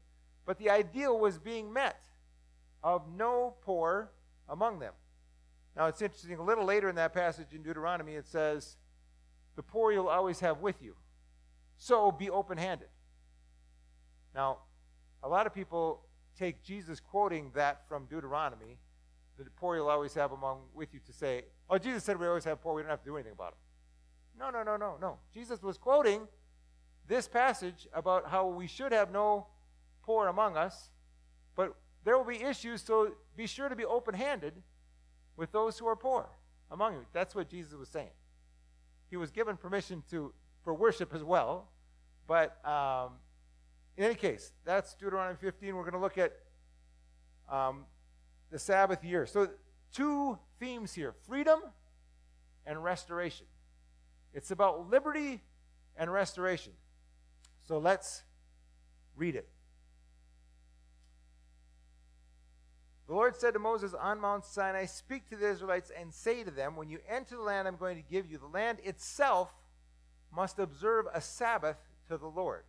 but 0.47 0.59
the 0.59 0.71
ideal 0.71 1.19
was 1.19 1.39
being 1.39 1.73
met 1.73 2.01
of 2.83 3.03
no 3.15 3.57
poor 3.63 4.11
among 4.49 4.79
them. 4.79 4.95
Now, 5.77 5.87
it's 5.87 6.03
interesting, 6.03 6.39
a 6.39 6.43
little 6.43 6.65
later 6.65 6.89
in 6.89 6.97
that 6.97 7.13
passage 7.13 7.49
in 7.53 7.63
Deuteronomy, 7.63 8.15
it 8.15 8.27
says, 8.27 8.77
The 9.57 9.63
poor 9.63 9.93
you'll 9.93 10.09
always 10.09 10.41
have 10.41 10.59
with 10.61 10.83
you. 10.83 10.95
So 11.77 12.11
be 12.11 12.29
open 12.31 12.59
handed. 12.59 12.89
Now, 14.35 14.59
a 15.23 15.29
lot 15.29 15.47
of 15.47 15.55
people 15.55 16.03
take 16.39 16.63
Jesus 16.63 17.01
quoting 17.01 17.51
that 17.55 17.87
from 17.89 18.07
Deuteronomy, 18.07 18.79
the 19.37 19.45
poor 19.57 19.77
you'll 19.77 19.89
always 19.89 20.15
have 20.15 20.33
among 20.33 20.61
with 20.75 20.93
you 20.93 21.01
to 21.07 21.13
say, 21.13 21.45
oh, 21.69 21.79
Jesus 21.79 22.05
said 22.05 22.19
we 22.19 22.27
always 22.27 22.45
have 22.45 22.61
poor, 22.61 22.75
we 22.75 22.83
don't 22.83 22.91
have 22.91 23.01
to 23.01 23.09
do 23.09 23.17
anything 23.17 23.33
about 23.33 23.53
them. 23.53 23.59
No, 24.39 24.51
no, 24.51 24.63
no, 24.63 24.77
no, 24.77 24.97
no. 25.01 25.19
Jesus 25.33 25.63
was 25.63 25.77
quoting 25.77 26.23
this 27.07 27.27
passage 27.29 27.89
about 27.93 28.29
how 28.29 28.47
we 28.47 28.67
should 28.67 28.93
have 28.93 29.11
no 29.13 29.47
poor 30.03 30.29
among 30.29 30.57
us, 30.57 30.91
but 31.57 31.75
there 32.05 32.17
will 32.17 32.25
be 32.25 32.43
issues, 32.43 32.83
so 32.83 33.13
be 33.37 33.47
sure 33.47 33.69
to 33.69 33.77
be 33.77 33.85
open 33.85 34.15
handed 34.15 34.55
with 35.37 35.53
those 35.53 35.79
who 35.79 35.87
are 35.87 35.97
poor 35.97 36.27
among 36.71 36.95
you. 36.95 37.05
That's 37.13 37.35
what 37.35 37.49
Jesus 37.49 37.75
was 37.75 37.89
saying. 37.89 38.11
He 39.11 39.17
was 39.17 39.31
given 39.31 39.57
permission 39.57 40.03
to 40.11 40.33
for 40.63 40.75
worship 40.75 41.15
as 41.15 41.25
well, 41.25 41.69
but 42.27 42.65
um, 42.67 43.13
in 44.01 44.07
any 44.07 44.15
case, 44.15 44.53
that's 44.65 44.95
Deuteronomy 44.95 45.37
15. 45.39 45.77
We're 45.77 45.83
going 45.83 45.93
to 45.93 45.99
look 45.99 46.17
at 46.17 46.33
um, 47.51 47.85
the 48.51 48.59
Sabbath 48.59 49.05
year. 49.05 49.27
So, 49.27 49.51
two 49.93 50.39
themes 50.59 50.95
here 50.95 51.15
freedom 51.29 51.61
and 52.65 52.83
restoration. 52.83 53.45
It's 54.33 54.51
about 54.53 54.89
liberty 54.89 55.43
and 55.99 56.11
restoration. 56.11 56.73
So, 57.69 57.77
let's 57.77 58.23
read 59.17 59.37
it. 59.37 59.51
The 63.07 63.13
Lord 63.13 63.37
said 63.37 63.53
to 63.53 63.59
Moses 63.59 63.93
on 63.93 64.19
Mount 64.19 64.47
Sinai, 64.47 64.87
Speak 64.87 65.29
to 65.29 65.37
the 65.37 65.51
Israelites 65.51 65.93
and 65.95 66.11
say 66.11 66.43
to 66.43 66.51
them, 66.51 66.75
When 66.75 66.89
you 66.89 67.01
enter 67.07 67.37
the 67.37 67.43
land 67.43 67.69
I'm 67.69 67.77
going 67.77 67.97
to 67.97 68.11
give 68.11 68.31
you, 68.31 68.39
the 68.39 68.47
land 68.47 68.79
itself 68.83 69.53
must 70.35 70.59
observe 70.59 71.05
a 71.13 71.21
Sabbath 71.21 71.77
to 72.09 72.17
the 72.17 72.29
Lord. 72.29 72.65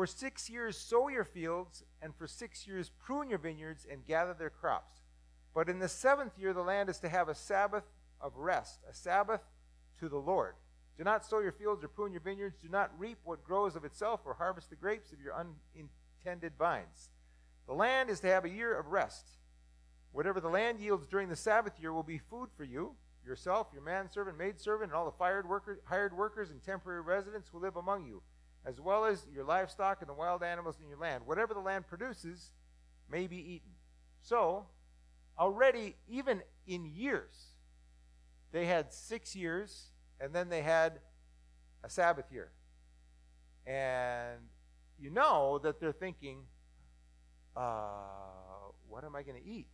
For 0.00 0.06
six 0.06 0.48
years 0.48 0.78
sow 0.78 1.08
your 1.08 1.26
fields, 1.26 1.84
and 2.00 2.16
for 2.16 2.26
six 2.26 2.66
years 2.66 2.90
prune 3.04 3.28
your 3.28 3.38
vineyards 3.38 3.84
and 3.84 4.06
gather 4.06 4.32
their 4.32 4.48
crops. 4.48 5.02
But 5.54 5.68
in 5.68 5.78
the 5.78 5.90
seventh 5.90 6.38
year 6.38 6.54
the 6.54 6.62
land 6.62 6.88
is 6.88 7.00
to 7.00 7.10
have 7.10 7.28
a 7.28 7.34
Sabbath 7.34 7.84
of 8.18 8.34
rest, 8.38 8.80
a 8.88 8.94
Sabbath 8.94 9.42
to 9.98 10.08
the 10.08 10.16
Lord. 10.16 10.54
Do 10.96 11.04
not 11.04 11.26
sow 11.26 11.40
your 11.40 11.52
fields 11.52 11.84
or 11.84 11.88
prune 11.88 12.12
your 12.12 12.22
vineyards. 12.22 12.56
Do 12.62 12.70
not 12.70 12.98
reap 12.98 13.18
what 13.24 13.44
grows 13.44 13.76
of 13.76 13.84
itself 13.84 14.22
or 14.24 14.32
harvest 14.32 14.70
the 14.70 14.76
grapes 14.76 15.12
of 15.12 15.20
your 15.20 15.34
unintended 15.34 16.54
vines. 16.58 17.10
The 17.66 17.74
land 17.74 18.08
is 18.08 18.20
to 18.20 18.28
have 18.28 18.46
a 18.46 18.48
year 18.48 18.74
of 18.74 18.86
rest. 18.86 19.28
Whatever 20.12 20.40
the 20.40 20.48
land 20.48 20.80
yields 20.80 21.08
during 21.08 21.28
the 21.28 21.36
Sabbath 21.36 21.78
year 21.78 21.92
will 21.92 22.02
be 22.02 22.16
food 22.16 22.48
for 22.56 22.64
you, 22.64 22.94
yourself, 23.22 23.66
your 23.74 23.82
manservant, 23.82 24.38
maidservant, 24.38 24.92
and 24.92 24.94
all 24.94 25.04
the 25.04 25.22
hired 25.22 25.46
workers, 25.46 25.78
hired 25.84 26.16
workers 26.16 26.48
and 26.48 26.62
temporary 26.62 27.02
residents 27.02 27.50
who 27.52 27.60
live 27.60 27.76
among 27.76 28.06
you, 28.06 28.22
as 28.64 28.80
well 28.80 29.04
as 29.04 29.26
your 29.32 29.44
livestock 29.44 30.00
and 30.00 30.08
the 30.08 30.14
wild 30.14 30.42
animals 30.42 30.76
in 30.82 30.88
your 30.88 30.98
land. 30.98 31.24
Whatever 31.26 31.54
the 31.54 31.60
land 31.60 31.86
produces 31.86 32.52
may 33.10 33.26
be 33.26 33.36
eaten. 33.36 33.70
So, 34.22 34.66
already, 35.38 35.96
even 36.08 36.42
in 36.66 36.84
years, 36.84 37.54
they 38.52 38.66
had 38.66 38.92
six 38.92 39.34
years, 39.34 39.90
and 40.20 40.34
then 40.34 40.48
they 40.48 40.62
had 40.62 41.00
a 41.82 41.88
Sabbath 41.88 42.26
year. 42.30 42.50
And 43.66 44.40
you 44.98 45.10
know 45.10 45.58
that 45.62 45.80
they're 45.80 45.92
thinking, 45.92 46.42
uh, 47.56 48.70
what 48.88 49.04
am 49.04 49.16
I 49.16 49.22
going 49.22 49.40
to 49.40 49.48
eat 49.48 49.68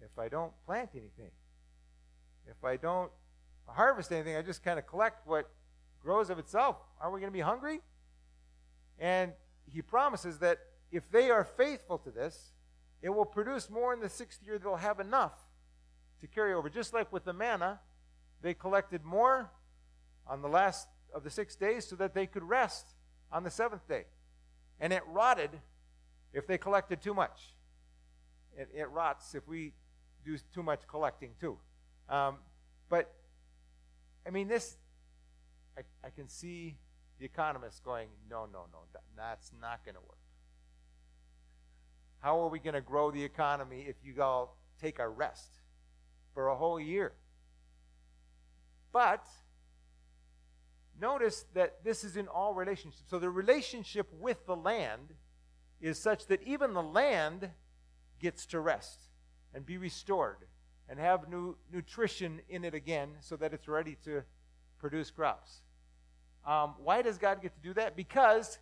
if 0.00 0.18
I 0.18 0.28
don't 0.28 0.52
plant 0.66 0.90
anything? 0.94 1.30
If 2.46 2.64
I 2.64 2.76
don't 2.76 3.10
harvest 3.66 4.12
anything, 4.12 4.36
I 4.36 4.42
just 4.42 4.62
kind 4.62 4.78
of 4.78 4.86
collect 4.86 5.26
what 5.26 5.50
grows 6.08 6.30
of 6.30 6.38
itself. 6.38 6.76
Are 7.02 7.10
we 7.10 7.20
going 7.20 7.30
to 7.30 7.36
be 7.36 7.42
hungry? 7.42 7.82
And 8.98 9.32
he 9.70 9.82
promises 9.82 10.38
that 10.38 10.58
if 10.90 11.10
they 11.10 11.28
are 11.28 11.44
faithful 11.44 11.98
to 11.98 12.10
this, 12.10 12.52
it 13.02 13.10
will 13.10 13.26
produce 13.26 13.68
more 13.68 13.92
in 13.92 14.00
the 14.00 14.08
sixth 14.08 14.40
year. 14.42 14.58
They'll 14.58 14.76
have 14.76 15.00
enough 15.00 15.34
to 16.22 16.26
carry 16.26 16.54
over. 16.54 16.70
Just 16.70 16.94
like 16.94 17.12
with 17.12 17.26
the 17.26 17.34
manna, 17.34 17.80
they 18.40 18.54
collected 18.54 19.04
more 19.04 19.50
on 20.26 20.40
the 20.40 20.48
last 20.48 20.88
of 21.14 21.24
the 21.24 21.30
six 21.30 21.54
days 21.56 21.86
so 21.86 21.94
that 21.96 22.14
they 22.14 22.26
could 22.26 22.42
rest 22.42 22.94
on 23.30 23.44
the 23.44 23.50
seventh 23.50 23.86
day. 23.86 24.06
And 24.80 24.94
it 24.94 25.02
rotted 25.08 25.50
if 26.32 26.46
they 26.46 26.56
collected 26.56 27.02
too 27.02 27.12
much. 27.12 27.52
It, 28.56 28.70
it 28.74 28.88
rots 28.88 29.34
if 29.34 29.46
we 29.46 29.74
do 30.24 30.38
too 30.54 30.62
much 30.62 30.80
collecting, 30.88 31.32
too. 31.38 31.58
Um, 32.08 32.38
but, 32.88 33.12
I 34.26 34.30
mean, 34.30 34.48
this, 34.48 34.78
I, 35.78 36.06
I 36.06 36.10
can 36.10 36.28
see 36.28 36.76
the 37.18 37.24
economists 37.24 37.80
going, 37.80 38.08
no, 38.28 38.46
no, 38.52 38.66
no, 38.72 38.80
that, 38.92 39.02
that's 39.16 39.52
not 39.60 39.84
going 39.84 39.94
to 39.94 40.00
work. 40.00 40.18
How 42.20 42.40
are 42.42 42.48
we 42.48 42.58
going 42.58 42.74
to 42.74 42.80
grow 42.80 43.10
the 43.10 43.22
economy 43.22 43.86
if 43.88 43.96
you 44.02 44.20
all 44.20 44.56
take 44.80 44.98
a 44.98 45.08
rest 45.08 45.50
for 46.34 46.48
a 46.48 46.56
whole 46.56 46.80
year? 46.80 47.12
But 48.92 49.24
notice 51.00 51.44
that 51.54 51.84
this 51.84 52.02
is 52.02 52.16
in 52.16 52.26
all 52.26 52.54
relationships. 52.54 53.04
So 53.08 53.20
the 53.20 53.30
relationship 53.30 54.08
with 54.18 54.46
the 54.46 54.56
land 54.56 55.14
is 55.80 56.00
such 56.00 56.26
that 56.26 56.42
even 56.42 56.74
the 56.74 56.82
land 56.82 57.50
gets 58.18 58.46
to 58.46 58.58
rest 58.58 58.98
and 59.54 59.64
be 59.64 59.78
restored 59.78 60.38
and 60.88 60.98
have 60.98 61.28
new 61.28 61.56
nutrition 61.72 62.40
in 62.48 62.64
it 62.64 62.74
again 62.74 63.10
so 63.20 63.36
that 63.36 63.52
it's 63.52 63.68
ready 63.68 63.96
to 64.04 64.22
produce 64.80 65.10
crops. 65.10 65.60
Um, 66.48 66.74
why 66.82 67.02
does 67.02 67.18
God 67.18 67.42
get 67.42 67.54
to 67.54 67.60
do 67.60 67.74
that? 67.74 67.94
Because 67.94 68.58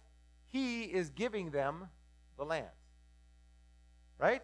He 0.51 0.83
is 0.83 1.09
giving 1.11 1.51
them 1.51 1.88
the 2.37 2.44
land. 2.44 2.66
Right? 4.18 4.42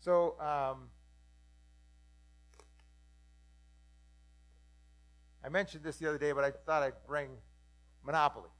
So, 0.00 0.34
um, 0.40 0.88
I 5.44 5.48
mentioned 5.48 5.84
this 5.84 5.98
the 5.98 6.08
other 6.08 6.18
day, 6.18 6.32
but 6.32 6.42
I 6.42 6.50
thought 6.50 6.82
I'd 6.82 7.06
bring 7.06 7.28
Monopoly. 8.04 8.50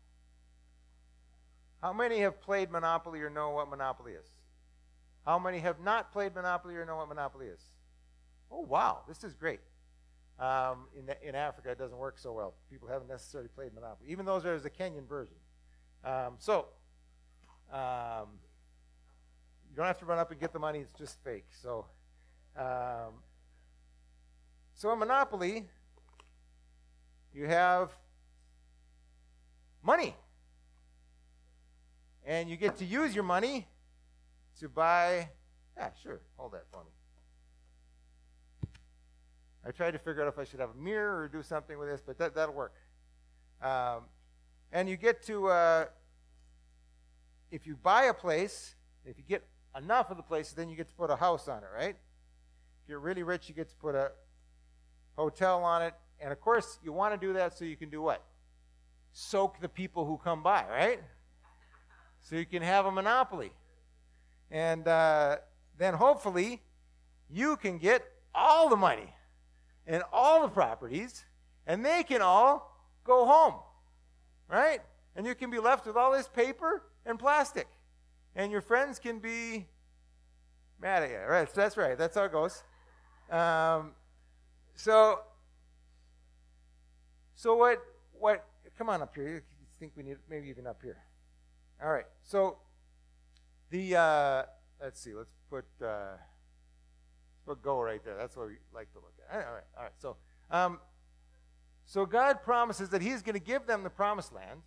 How 1.83 1.93
many 1.93 2.21
have 2.21 2.41
played 2.41 2.71
Monopoly 2.71 3.21
or 3.23 3.29
know 3.29 3.51
what 3.51 3.69
Monopoly 3.69 4.13
is? 4.13 4.27
How 5.27 5.39
many 5.39 5.59
have 5.59 5.81
not 5.81 6.13
played 6.13 6.35
Monopoly 6.35 6.77
or 6.77 6.85
know 6.85 6.97
what 6.97 7.09
Monopoly 7.09 7.47
is? 7.47 7.61
Oh, 8.53 8.61
wow, 8.61 9.01
this 9.09 9.25
is 9.25 9.35
great. 9.35 9.61
Um, 10.39 10.89
in, 10.97 11.09
in 11.27 11.35
Africa, 11.35 11.71
it 11.71 11.79
doesn't 11.79 11.97
work 11.97 12.19
so 12.19 12.33
well. 12.33 12.55
People 12.71 12.89
haven't 12.89 13.09
necessarily 13.09 13.49
played 13.49 13.73
Monopoly, 13.73 14.11
even 14.11 14.27
though 14.27 14.41
there's 14.41 14.65
a 14.65 14.71
Kenyan 14.71 15.09
version. 15.09 15.37
Um, 16.05 16.35
so, 16.39 16.67
um, 17.73 18.29
you 19.71 19.77
don't 19.77 19.87
have 19.87 19.99
to 20.01 20.07
run 20.07 20.19
up 20.19 20.31
and 20.31 20.41
get 20.41 20.53
the 20.53 20.59
money, 20.59 20.81
it's 20.81 20.93
just 20.93 21.23
fake. 21.23 21.47
So, 21.63 21.87
um, 22.57 23.15
so 24.75 24.93
in 24.93 24.99
Monopoly, 24.99 25.67
you 27.33 27.47
have 27.47 27.91
money. 29.83 30.17
And 32.27 32.49
you 32.49 32.57
get 32.57 32.77
to 32.79 32.85
use 32.85 33.15
your 33.15 33.25
money 33.25 33.69
to 34.61 34.69
buy. 34.69 35.29
Yeah, 35.77 35.91
sure. 36.03 36.21
Hold 36.37 36.53
that 36.53 36.65
for 36.71 36.83
me. 36.85 36.91
I 39.67 39.71
tried 39.71 39.93
to 39.93 39.99
figure 39.99 40.23
out 40.23 40.29
if 40.29 40.39
I 40.39 40.45
should 40.45 40.61
have 40.61 40.71
a 40.71 40.83
mirror 40.83 41.23
or 41.23 41.29
do 41.29 41.43
something 41.43 41.79
with 41.79 41.89
this, 41.89 42.03
but 42.05 42.19
that, 42.19 42.35
that'll 42.35 42.55
work. 42.55 42.75
Um, 43.63 44.03
and 44.73 44.89
you 44.89 44.97
get 44.97 45.23
to, 45.27 45.49
uh, 45.49 45.87
if 47.51 47.67
you 47.67 47.77
buy 47.77 48.05
a 48.05 48.15
place, 48.15 48.75
if 49.07 49.17
you 49.17 49.25
get 49.27 49.43
enough 49.77 50.11
of 50.11 50.19
the 50.19 50.23
place, 50.23 50.53
then 50.53 50.69
you 50.69 50.77
get 50.77 50.89
to 50.89 50.95
put 50.95 51.11
a 51.11 51.17
house 51.17 51.49
on 51.49 51.59
it, 51.59 51.69
right? 51.75 51.97
If 52.83 52.89
you're 52.89 53.01
really 53.01 53.23
rich, 53.23 53.49
you 53.49 53.55
get 53.55 53.71
to 53.71 53.77
put 53.77 53.95
a 53.95 54.13
hotel 55.17 55.65
on 55.65 55.83
it. 55.83 55.95
And 56.21 56.31
of 56.31 56.41
course, 56.41 56.79
you 56.83 56.93
want 56.93 57.19
to 57.19 57.27
do 57.27 57.33
that 57.33 57.57
so 57.57 57.65
you 57.65 57.77
can 57.77 57.89
do 57.89 58.03
what? 58.03 58.23
Soak 59.13 59.61
the 59.61 59.69
people 59.69 60.05
who 60.05 60.19
come 60.19 60.43
by, 60.43 60.65
right? 60.69 61.01
So 62.21 62.37
you 62.37 62.45
can 62.45 62.63
have 62.63 62.85
a 62.85 62.91
monopoly. 62.91 63.53
And 64.51 64.87
uh, 64.87 65.37
then 65.79 65.95
hopefully, 65.95 66.63
you 67.31 67.57
can 67.57 67.79
get 67.79 68.05
all 68.35 68.69
the 68.69 68.77
money 68.77 69.13
and 69.87 70.03
all 70.13 70.43
the 70.43 70.49
properties, 70.49 71.25
and 71.67 71.85
they 71.85 72.03
can 72.03 72.23
all 72.23 72.79
go 73.05 73.27
home, 73.27 73.55
right? 74.49 74.81
And 75.17 75.27
you 75.27 75.35
can 75.35 75.51
be 75.51 75.59
left 75.59 75.87
with 75.87 75.97
all 75.97 76.13
this 76.13 76.29
paper 76.29 76.83
and 77.07 77.19
plastic. 77.19 77.69
And 78.35 78.51
your 78.51 78.61
friends 78.61 78.99
can 78.99 79.19
be 79.21 79.67
mad 80.81 81.05
at 81.05 81.11
you, 81.11 81.19
right? 81.19 81.49
So 81.49 81.61
that's 81.61 81.77
right. 81.77 81.97
That's 81.97 82.17
how 82.17 82.25
it 82.25 82.33
goes. 82.33 82.63
Um, 83.31 83.93
so, 84.75 85.21
so 87.35 87.55
what? 87.55 87.81
What? 88.13 88.45
Come 88.77 88.89
on 88.89 89.03
up 89.03 89.15
here. 89.15 89.29
You 89.29 89.41
think 89.79 89.93
we 89.97 90.03
need 90.03 90.17
maybe 90.29 90.49
even 90.49 90.67
up 90.67 90.81
here? 90.83 90.99
All 91.83 91.93
right. 91.93 92.07
So, 92.23 92.59
the 93.71 93.97
uh, 93.97 94.43
let's 94.83 95.01
see. 95.01 95.15
Let's 95.15 95.33
put. 95.49 95.65
Uh, 95.81 96.17
but 97.47 97.63
go 97.63 97.81
right 97.81 98.05
there. 98.05 98.17
That's 98.17 98.37
what 98.37 98.49
we 98.49 98.55
like 98.75 98.93
to 98.93 98.99
look 98.99 99.13
at. 99.29 99.35
All 99.35 99.41
right, 99.41 99.65
all 99.77 99.83
right. 99.83 99.93
So, 99.99 100.17
um, 100.51 100.81
so 101.87 102.07
God 102.07 102.43
promises 102.43 102.91
that 102.91 103.03
He's 103.03 103.23
going 103.23 103.35
to 103.35 103.45
give 103.45 103.67
them 103.67 103.83
the 103.83 103.91
promised 103.91 104.33
land, 104.33 104.61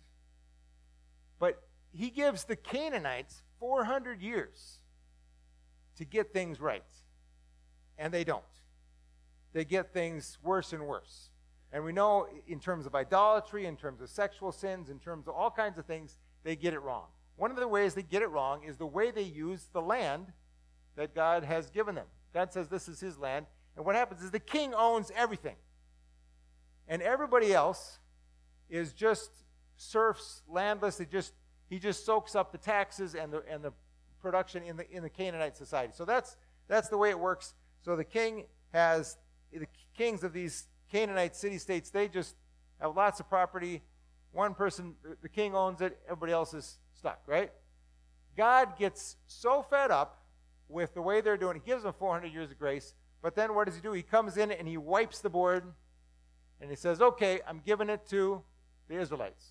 but 1.38 1.62
He 1.92 2.10
gives 2.10 2.44
the 2.44 2.56
Canaanites 2.56 3.42
400 3.60 4.20
years 4.20 4.78
to 5.96 6.04
get 6.04 6.32
things 6.32 6.60
right, 6.60 6.84
and 7.98 8.12
they 8.12 8.24
don't. 8.24 8.42
They 9.52 9.64
get 9.64 9.92
things 9.92 10.38
worse 10.42 10.72
and 10.72 10.86
worse. 10.86 11.30
And 11.72 11.84
we 11.84 11.92
know 11.92 12.26
in 12.46 12.60
terms 12.60 12.86
of 12.86 12.94
idolatry, 12.94 13.66
in 13.66 13.76
terms 13.76 14.00
of 14.00 14.08
sexual 14.08 14.52
sins, 14.52 14.88
in 14.88 14.98
terms 14.98 15.28
of 15.28 15.34
all 15.34 15.50
kinds 15.50 15.78
of 15.78 15.84
things, 15.84 16.18
they 16.44 16.56
get 16.56 16.72
it 16.72 16.80
wrong. 16.80 17.06
One 17.36 17.50
of 17.50 17.56
the 17.56 17.68
ways 17.68 17.94
they 17.94 18.02
get 18.02 18.22
it 18.22 18.28
wrong 18.28 18.64
is 18.64 18.76
the 18.76 18.86
way 18.86 19.10
they 19.10 19.22
use 19.22 19.68
the 19.72 19.82
land 19.82 20.32
that 20.96 21.14
God 21.14 21.44
has 21.44 21.70
given 21.70 21.94
them. 21.94 22.06
God 22.34 22.52
says 22.52 22.68
this 22.68 22.88
is 22.88 23.00
his 23.00 23.18
land. 23.18 23.46
And 23.76 23.84
what 23.84 23.94
happens 23.94 24.22
is 24.22 24.30
the 24.30 24.40
king 24.40 24.74
owns 24.74 25.10
everything. 25.14 25.56
And 26.88 27.02
everybody 27.02 27.52
else 27.52 27.98
is 28.68 28.92
just 28.92 29.30
serfs, 29.76 30.42
landless. 30.48 30.96
They 30.96 31.04
just, 31.04 31.32
he 31.68 31.78
just 31.78 32.04
soaks 32.04 32.34
up 32.34 32.52
the 32.52 32.58
taxes 32.58 33.14
and 33.14 33.32
the, 33.32 33.42
and 33.50 33.62
the 33.62 33.72
production 34.20 34.62
in 34.62 34.76
the, 34.76 34.90
in 34.90 35.02
the 35.02 35.10
Canaanite 35.10 35.56
society. 35.56 35.92
So 35.94 36.04
that's, 36.04 36.36
that's 36.66 36.88
the 36.88 36.98
way 36.98 37.10
it 37.10 37.18
works. 37.18 37.54
So 37.82 37.96
the 37.96 38.04
king 38.04 38.44
has, 38.72 39.16
the 39.52 39.66
kings 39.96 40.24
of 40.24 40.32
these 40.32 40.66
Canaanite 40.90 41.36
city 41.36 41.58
states, 41.58 41.90
they 41.90 42.08
just 42.08 42.34
have 42.80 42.96
lots 42.96 43.20
of 43.20 43.28
property. 43.28 43.82
One 44.32 44.54
person, 44.54 44.94
the 45.22 45.28
king 45.28 45.54
owns 45.54 45.80
it, 45.80 45.98
everybody 46.06 46.32
else 46.32 46.54
is 46.54 46.78
stuck, 46.94 47.20
right? 47.26 47.50
God 48.36 48.78
gets 48.78 49.16
so 49.26 49.62
fed 49.62 49.90
up 49.90 50.17
with 50.68 50.94
the 50.94 51.02
way 51.02 51.20
they're 51.20 51.36
doing. 51.36 51.60
He 51.62 51.70
gives 51.70 51.82
them 51.82 51.94
400 51.98 52.32
years 52.32 52.50
of 52.50 52.58
grace, 52.58 52.94
but 53.22 53.34
then 53.34 53.54
what 53.54 53.66
does 53.66 53.74
he 53.74 53.80
do? 53.80 53.92
He 53.92 54.02
comes 54.02 54.36
in 54.36 54.50
and 54.50 54.68
he 54.68 54.76
wipes 54.76 55.20
the 55.20 55.30
board 55.30 55.64
and 56.60 56.70
he 56.70 56.76
says, 56.76 57.00
Okay, 57.00 57.40
I'm 57.46 57.60
giving 57.64 57.88
it 57.88 58.08
to 58.10 58.42
the 58.88 58.98
Israelites. 58.98 59.46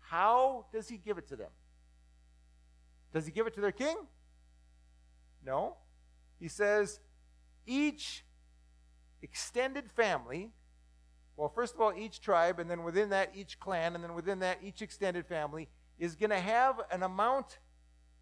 How 0.00 0.66
does 0.72 0.88
he 0.88 0.96
give 0.96 1.18
it 1.18 1.28
to 1.28 1.36
them? 1.36 1.50
Does 3.12 3.26
he 3.26 3.32
give 3.32 3.46
it 3.46 3.54
to 3.54 3.60
their 3.60 3.72
king? 3.72 3.96
No. 5.44 5.76
He 6.38 6.48
says, 6.48 7.00
Each 7.66 8.24
extended 9.22 9.90
family, 9.90 10.50
well, 11.36 11.48
first 11.48 11.74
of 11.74 11.80
all, 11.80 11.92
each 11.96 12.20
tribe, 12.20 12.58
and 12.58 12.70
then 12.70 12.82
within 12.82 13.10
that, 13.10 13.30
each 13.34 13.60
clan, 13.60 13.94
and 13.94 14.02
then 14.02 14.14
within 14.14 14.40
that, 14.40 14.58
each 14.62 14.82
extended 14.82 15.26
family 15.26 15.68
is 15.98 16.16
going 16.16 16.30
to 16.30 16.40
have 16.40 16.80
an 16.90 17.02
amount 17.02 17.58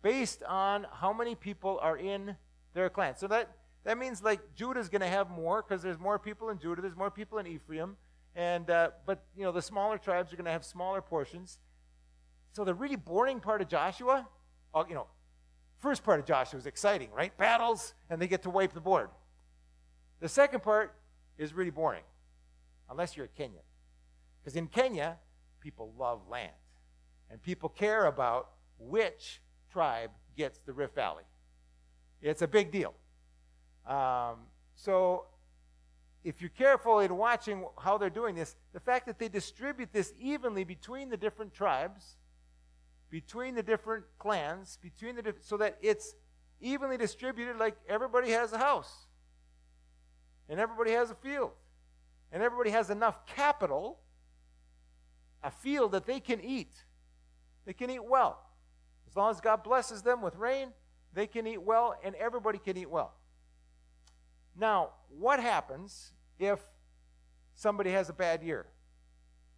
based 0.07 0.45
on 0.45 0.87
how 0.92 1.12
many 1.12 1.35
people 1.35 1.81
are 1.83 1.99
in 1.99 2.37
their 2.75 2.88
clan. 2.88 3.16
So 3.16 3.27
that, 3.27 3.51
that 3.83 3.99
means 3.99 4.23
like 4.23 4.55
Judah 4.55 4.79
is 4.79 4.88
going 4.88 5.01
to 5.01 5.09
have 5.09 5.29
more 5.29 5.64
because 5.66 5.83
there's 5.83 5.99
more 5.99 6.16
people 6.16 6.51
in 6.51 6.61
Judah, 6.61 6.81
there's 6.81 6.95
more 6.95 7.11
people 7.11 7.38
in 7.38 7.47
Ephraim, 7.49 7.97
and 8.37 8.71
uh, 8.71 8.90
but 9.05 9.25
you 9.37 9.42
know 9.42 9.51
the 9.51 9.61
smaller 9.61 9.99
tribes 9.99 10.33
are 10.33 10.37
going 10.37 10.45
to 10.45 10.53
have 10.53 10.64
smaller 10.64 11.03
portions. 11.03 11.59
So 12.53 12.62
the 12.62 12.73
really 12.73 12.95
boring 12.95 13.40
part 13.40 13.61
of 13.61 13.69
Joshua, 13.69 14.29
uh, 14.73 14.85
you 14.88 14.95
know, 14.95 15.09
first 15.81 16.05
part 16.05 16.21
of 16.21 16.27
Joshua 16.27 16.57
is 16.61 16.66
exciting, 16.66 17.11
right? 17.11 17.37
Battles, 17.37 17.92
and 18.09 18.23
they 18.23 18.29
get 18.29 18.45
to 18.45 18.51
wipe 18.51 18.75
the 18.75 18.81
board. 18.81 19.09
The 20.21 20.29
second 20.29 20.62
part 20.62 20.95
is 21.37 21.53
really 21.53 21.73
boring, 21.73 22.05
unless 22.88 23.16
you're 23.16 23.27
a 23.27 23.42
Kenyan. 23.42 23.66
Because 24.40 24.55
in 24.55 24.69
Kenya, 24.69 25.16
people 25.59 25.92
love 25.99 26.21
land, 26.31 26.53
and 27.29 27.42
people 27.42 27.69
care 27.69 28.07
about 28.07 28.51
which 28.79 29.40
tribe 29.76 30.10
gets 30.38 30.58
the 30.60 30.72
Rift 30.72 30.94
Valley. 30.94 31.24
It's 32.22 32.40
a 32.40 32.48
big 32.48 32.72
deal. 32.72 32.94
Um, 33.86 34.36
so, 34.74 35.26
if 36.24 36.40
you're 36.40 36.56
careful 36.56 37.00
in 37.00 37.14
watching 37.14 37.66
how 37.78 37.98
they're 37.98 38.08
doing 38.08 38.34
this, 38.34 38.56
the 38.72 38.80
fact 38.80 39.04
that 39.04 39.18
they 39.18 39.28
distribute 39.28 39.90
this 39.92 40.14
evenly 40.18 40.64
between 40.64 41.10
the 41.10 41.16
different 41.18 41.52
tribes, 41.52 42.16
between 43.10 43.54
the 43.54 43.62
different 43.62 44.04
clans, 44.18 44.78
between 44.80 45.14
the 45.14 45.34
so 45.42 45.58
that 45.58 45.76
it's 45.82 46.14
evenly 46.58 46.96
distributed, 46.96 47.58
like 47.58 47.76
everybody 47.86 48.30
has 48.30 48.54
a 48.54 48.58
house 48.58 49.06
and 50.48 50.58
everybody 50.58 50.92
has 50.92 51.10
a 51.10 51.14
field, 51.16 51.50
and 52.32 52.42
everybody 52.42 52.70
has 52.70 52.88
enough 52.88 53.26
capital, 53.26 53.98
a 55.42 55.50
field 55.50 55.92
that 55.92 56.06
they 56.06 56.18
can 56.18 56.40
eat. 56.40 56.72
They 57.66 57.74
can 57.74 57.90
eat 57.90 58.02
well. 58.02 58.45
As 59.16 59.18
long 59.18 59.31
as 59.31 59.40
God 59.40 59.64
blesses 59.64 60.02
them 60.02 60.20
with 60.20 60.37
rain, 60.37 60.68
they 61.14 61.26
can 61.26 61.46
eat 61.46 61.62
well, 61.62 61.94
and 62.05 62.14
everybody 62.16 62.59
can 62.59 62.76
eat 62.76 62.90
well. 62.90 63.14
Now, 64.55 64.90
what 65.09 65.40
happens 65.40 66.12
if 66.38 66.61
somebody 67.55 67.92
has 67.92 68.11
a 68.11 68.12
bad 68.12 68.42
year? 68.42 68.66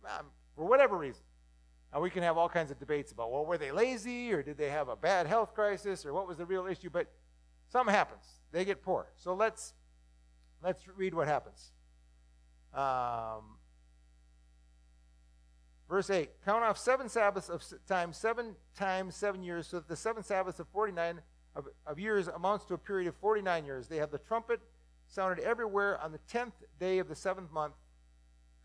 Um, 0.05 0.27
for 0.55 0.65
whatever 0.65 0.97
reason. 0.97 1.23
Now, 1.93 2.01
we 2.01 2.09
can 2.09 2.23
have 2.23 2.39
all 2.39 2.49
kinds 2.49 2.71
of 2.71 2.79
debates 2.79 3.11
about, 3.11 3.33
well, 3.33 3.45
were 3.45 3.59
they 3.59 3.73
lazy, 3.73 4.33
or 4.33 4.45
did 4.45 4.57
they 4.57 4.71
have 4.71 4.89
a 4.89 4.95
bad 4.95 5.27
health 5.27 5.55
crisis, 5.55 6.07
or 6.07 6.13
what 6.13 6.29
was 6.29 6.39
the 6.39 6.47
real 6.47 6.69
issue? 6.69 6.89
But 6.89 7.09
something 7.67 7.93
happens. 7.93 8.25
They 8.53 8.65
get 8.65 8.81
poor. 8.81 9.09
So 9.17 9.35
let's 9.35 9.75
Let's 10.63 10.83
read 10.97 11.15
what 11.15 11.29
happens. 11.29 11.71
Um, 12.75 13.58
verse 15.89 16.11
8 16.11 16.31
Count 16.45 16.65
off 16.65 16.79
seven 16.79 17.09
Sabbaths 17.09 17.49
of 17.49 17.63
time, 17.87 18.13
seven 18.13 18.55
times 18.77 19.17
seven 19.17 19.43
years, 19.43 19.67
so 19.67 19.79
that 19.79 19.89
the 19.89 19.97
seven 19.97 20.23
Sabbaths 20.23 20.61
of 20.61 20.69
49 20.69 21.21
of, 21.55 21.69
of 21.87 21.99
years 21.99 22.29
amounts 22.29 22.65
to 22.67 22.75
a 22.75 22.79
period 22.79 23.09
of 23.09 23.17
49 23.17 23.65
years. 23.65 23.89
They 23.89 23.97
have 23.97 24.11
the 24.11 24.19
trumpet 24.19 24.61
sounded 25.07 25.43
everywhere 25.43 26.01
on 26.01 26.13
the 26.13 26.21
10th 26.33 26.53
day 26.79 26.99
of 26.99 27.09
the 27.09 27.17
seventh 27.17 27.51
month. 27.51 27.75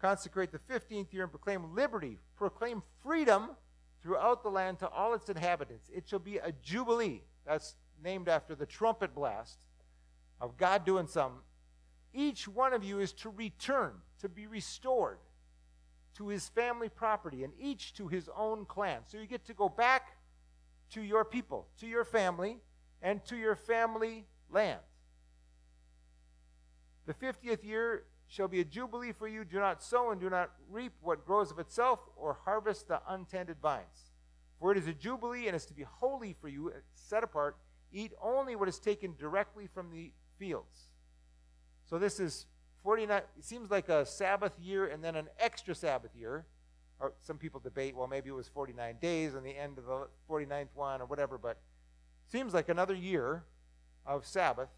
Consecrate 0.01 0.51
the 0.51 0.59
15th 0.59 1.13
year 1.13 1.23
and 1.23 1.31
proclaim 1.31 1.73
liberty, 1.73 2.19
proclaim 2.36 2.83
freedom 3.01 3.51
throughout 4.01 4.43
the 4.43 4.49
land 4.49 4.79
to 4.79 4.89
all 4.89 5.13
its 5.13 5.29
inhabitants. 5.29 5.89
It 5.93 6.07
shall 6.07 6.19
be 6.19 6.38
a 6.38 6.51
jubilee. 6.62 7.21
That's 7.45 7.75
named 8.03 8.27
after 8.27 8.53
the 8.53 8.65
trumpet 8.65 9.15
blast 9.15 9.59
of 10.41 10.57
God 10.57 10.86
doing 10.86 11.07
some 11.07 11.39
each 12.13 12.47
one 12.47 12.73
of 12.73 12.83
you 12.83 12.99
is 12.99 13.12
to 13.13 13.29
return, 13.29 13.93
to 14.21 14.29
be 14.29 14.45
restored 14.47 15.17
to 16.17 16.28
his 16.28 16.49
family 16.49 16.89
property, 16.89 17.43
and 17.43 17.54
each 17.60 17.93
to 17.95 18.08
his 18.08 18.30
own 18.38 18.65
clan. 18.65 19.02
So 19.08 19.17
you 19.17 19.26
get 19.26 19.45
to 19.45 19.54
go 19.54 19.69
back 19.69 20.17
to 20.91 21.02
your 21.02 21.26
people, 21.26 21.67
to 21.80 21.88
your 21.88 22.06
family, 22.06 22.60
and 23.02 23.23
to 23.26 23.36
your 23.36 23.56
family 23.56 24.26
land. 24.49 24.80
The 27.06 27.13
fiftieth 27.13 27.63
year 27.63 28.04
shall 28.28 28.47
be 28.47 28.62
a 28.62 28.65
jubilee 28.65 29.12
for 29.12 29.28
you. 29.28 29.43
Do 29.43 29.60
not 29.60 29.84
sow 29.84 30.12
and 30.12 30.21
do 30.21 30.30
not 30.30 30.52
reap 30.69 30.93
what 31.02 31.26
grows 31.26 31.52
of 31.52 31.60
itself, 31.60 31.99
or 32.15 32.38
harvest 32.45 32.88
the 32.88 33.02
untended 33.08 33.58
vines. 33.62 34.12
For 34.60 34.71
it 34.71 34.78
is 34.78 34.88
a 34.88 34.93
jubilee 34.93 35.47
and 35.47 35.56
is 35.56 35.65
to 35.65 35.73
be 35.73 35.84
holy 35.84 36.36
for 36.39 36.47
you, 36.47 36.71
set 36.95 37.23
apart. 37.23 37.58
Eat 37.91 38.13
only 38.21 38.56
what 38.56 38.69
is 38.69 38.80
taken 38.80 39.15
directly 39.19 39.67
from 39.67 39.91
the 39.91 40.12
fields. 40.39 40.89
So 41.86 41.99
this 41.99 42.19
is 42.19 42.45
49, 42.84 43.17
it 43.17 43.43
seems 43.43 43.72
like 43.72 43.89
a 43.89 44.06
Sabbath 44.06 44.60
year 44.60 44.88
and 44.88 45.04
then 45.04 45.15
an 45.15 45.28
extra 45.39 45.74
Sabbath 45.74 46.12
year. 46.15 46.46
Or 47.00 47.13
some 47.22 47.38
people 47.38 47.60
debate, 47.60 47.96
well, 47.96 48.08
maybe 48.08 48.30
it 48.30 48.34
was 48.34 48.48
49 48.48 48.98
days 49.02 49.34
and 49.34 49.46
the 49.46 49.58
end 49.58 49.78
of 49.78 49.86
the 49.86 50.08
49th 50.30 50.67
one 50.76 51.02
or 51.02 51.06
whatever, 51.06 51.38
but 51.38 51.58
seems 52.32 52.54
like 52.54 52.69
another 52.69 52.93
year 52.93 53.43
of 54.06 54.26
Sabbath. 54.26 54.69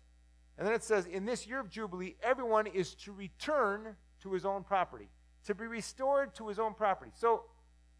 And 0.57 0.65
then 0.65 0.73
it 0.73 0.83
says, 0.83 1.05
in 1.05 1.25
this 1.25 1.45
year 1.45 1.59
of 1.59 1.69
Jubilee, 1.69 2.15
everyone 2.23 2.67
is 2.67 2.95
to 2.95 3.11
return 3.11 3.95
to 4.21 4.33
his 4.33 4.45
own 4.45 4.63
property, 4.63 5.09
to 5.45 5.53
be 5.53 5.67
restored 5.67 6.33
to 6.35 6.47
his 6.47 6.59
own 6.59 6.73
property. 6.73 7.11
So, 7.15 7.43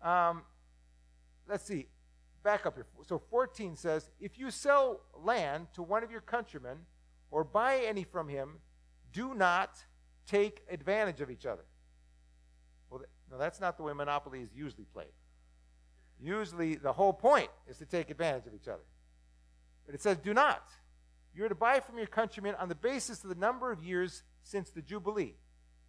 um, 0.02 0.44
let's 1.48 1.66
see, 1.66 1.88
back 2.44 2.66
up 2.66 2.76
here. 2.76 2.86
So 3.06 3.20
14 3.20 3.76
says, 3.76 4.10
if 4.20 4.40
you 4.40 4.52
sell 4.52 5.02
land 5.22 5.68
to 5.74 5.84
one 5.84 6.04
of 6.04 6.12
your 6.12 6.22
countrymen 6.22 6.78
or 7.32 7.44
buy 7.44 7.82
any 7.86 8.04
from 8.04 8.30
him, 8.30 8.60
do 9.12 9.34
not 9.34 9.84
take 10.28 10.64
advantage 10.70 11.22
of 11.22 11.30
each 11.30 11.46
other. 11.46 11.66
Well, 12.90 13.02
no, 13.32 13.38
that's 13.38 13.60
not 13.60 13.78
the 13.78 13.84
way 13.84 13.94
Monopoly 13.94 14.42
is 14.42 14.50
usually 14.56 14.86
played. 14.86 15.14
Usually, 16.20 16.76
the 16.76 16.94
whole 16.94 17.14
point 17.14 17.50
is 17.68 17.78
to 17.78 17.86
take 17.86 18.10
advantage 18.10 18.48
of 18.48 18.54
each 18.54 18.68
other. 18.68 18.84
But 19.86 19.96
it 19.96 20.02
says, 20.02 20.18
do 20.18 20.34
not. 20.34 20.64
You're 21.36 21.50
to 21.50 21.56
buy 21.56 21.80
from 21.82 21.98
your 21.98 22.08
countryman 22.08 22.56
on 22.56 22.70
the 22.70 22.76
basis 22.76 23.24
of 23.24 23.30
the 23.30 23.36
number 23.36 23.72
of 23.72 23.84
years 23.84 24.24
since 24.44 24.70
the 24.70 24.82
Jubilee. 24.82 25.36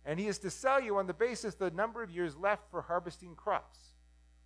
And 0.05 0.19
he 0.19 0.27
is 0.27 0.39
to 0.39 0.51
sell 0.51 0.81
you 0.81 0.97
on 0.99 1.07
the 1.07 1.15
basis 1.15 1.55
of 1.55 1.61
the 1.61 1.71
number 1.71 2.03
of 2.03 2.11
years 2.11 2.37
left 2.37 2.71
for 2.71 2.83
harvesting 2.83 3.35
crops. 3.35 3.79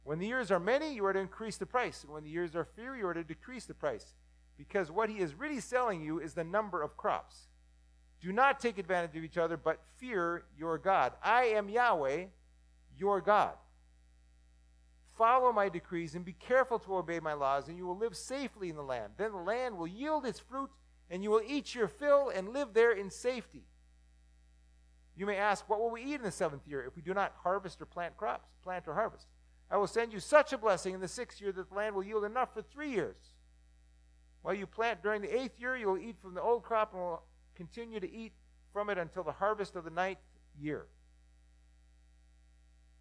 When 0.04 0.18
the 0.18 0.26
years 0.26 0.50
are 0.50 0.60
many, 0.60 0.94
you 0.94 1.04
are 1.04 1.12
to 1.12 1.18
increase 1.18 1.56
the 1.56 1.66
price. 1.66 2.02
And 2.04 2.12
when 2.12 2.24
the 2.24 2.30
years 2.30 2.54
are 2.56 2.64
few, 2.64 2.94
you 2.94 3.06
are 3.06 3.14
to 3.14 3.24
decrease 3.24 3.66
the 3.66 3.74
price. 3.74 4.14
Because 4.56 4.90
what 4.90 5.08
he 5.08 5.18
is 5.18 5.34
really 5.34 5.60
selling 5.60 6.02
you 6.02 6.18
is 6.18 6.34
the 6.34 6.44
number 6.44 6.82
of 6.82 6.96
crops. 6.96 7.48
Do 8.20 8.32
not 8.32 8.60
take 8.60 8.78
advantage 8.78 9.16
of 9.16 9.24
each 9.24 9.38
other, 9.38 9.56
but 9.56 9.80
fear 9.96 10.44
your 10.58 10.76
God. 10.78 11.12
I 11.22 11.44
am 11.44 11.68
Yahweh, 11.68 12.26
your 12.98 13.20
God. 13.20 13.54
Follow 15.16 15.52
my 15.52 15.68
decrees 15.68 16.14
and 16.14 16.24
be 16.24 16.32
careful 16.32 16.78
to 16.80 16.96
obey 16.96 17.20
my 17.20 17.32
laws, 17.32 17.68
and 17.68 17.76
you 17.76 17.86
will 17.86 17.96
live 17.96 18.16
safely 18.16 18.68
in 18.68 18.76
the 18.76 18.82
land. 18.82 19.14
Then 19.16 19.32
the 19.32 19.38
land 19.38 19.76
will 19.76 19.86
yield 19.86 20.26
its 20.26 20.38
fruit, 20.38 20.70
and 21.10 21.22
you 21.22 21.30
will 21.30 21.42
eat 21.46 21.74
your 21.74 21.88
fill 21.88 22.30
and 22.30 22.50
live 22.50 22.74
there 22.74 22.92
in 22.92 23.10
safety. 23.10 23.64
You 25.16 25.26
may 25.26 25.36
ask, 25.36 25.68
What 25.68 25.80
will 25.80 25.90
we 25.90 26.02
eat 26.02 26.14
in 26.14 26.22
the 26.22 26.30
seventh 26.30 26.66
year 26.66 26.82
if 26.82 26.96
we 26.96 27.02
do 27.02 27.12
not 27.12 27.34
harvest 27.42 27.80
or 27.82 27.86
plant 27.86 28.16
crops, 28.16 28.48
plant 28.62 28.86
or 28.86 28.94
harvest? 28.94 29.26
I 29.70 29.76
will 29.76 29.86
send 29.86 30.12
you 30.12 30.20
such 30.20 30.52
a 30.52 30.58
blessing 30.58 30.94
in 30.94 31.00
the 31.00 31.08
sixth 31.08 31.40
year 31.40 31.52
that 31.52 31.68
the 31.68 31.74
land 31.74 31.94
will 31.94 32.02
yield 32.02 32.24
enough 32.24 32.54
for 32.54 32.62
three 32.62 32.90
years. 32.90 33.16
While 34.42 34.54
you 34.54 34.66
plant 34.66 35.02
during 35.02 35.20
the 35.20 35.38
eighth 35.38 35.60
year, 35.60 35.76
you 35.76 35.86
will 35.86 35.98
eat 35.98 36.16
from 36.20 36.34
the 36.34 36.40
old 36.40 36.62
crop 36.62 36.92
and 36.92 37.02
will 37.02 37.22
continue 37.60 38.00
to 38.00 38.10
eat 38.10 38.32
from 38.72 38.88
it 38.88 38.96
until 38.96 39.22
the 39.22 39.32
harvest 39.32 39.76
of 39.76 39.84
the 39.84 39.90
ninth 39.90 40.16
year. 40.58 40.86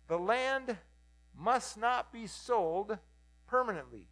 The 0.10 0.18
land 0.18 0.76
must 1.34 1.78
not 1.78 2.12
be 2.12 2.28
sold 2.28 2.98
permanently 3.48 4.10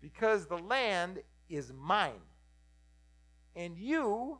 because 0.00 0.46
the 0.46 0.56
land 0.56 1.18
is 1.50 1.70
mine. 1.78 2.24
And 3.54 3.76
you 3.76 4.38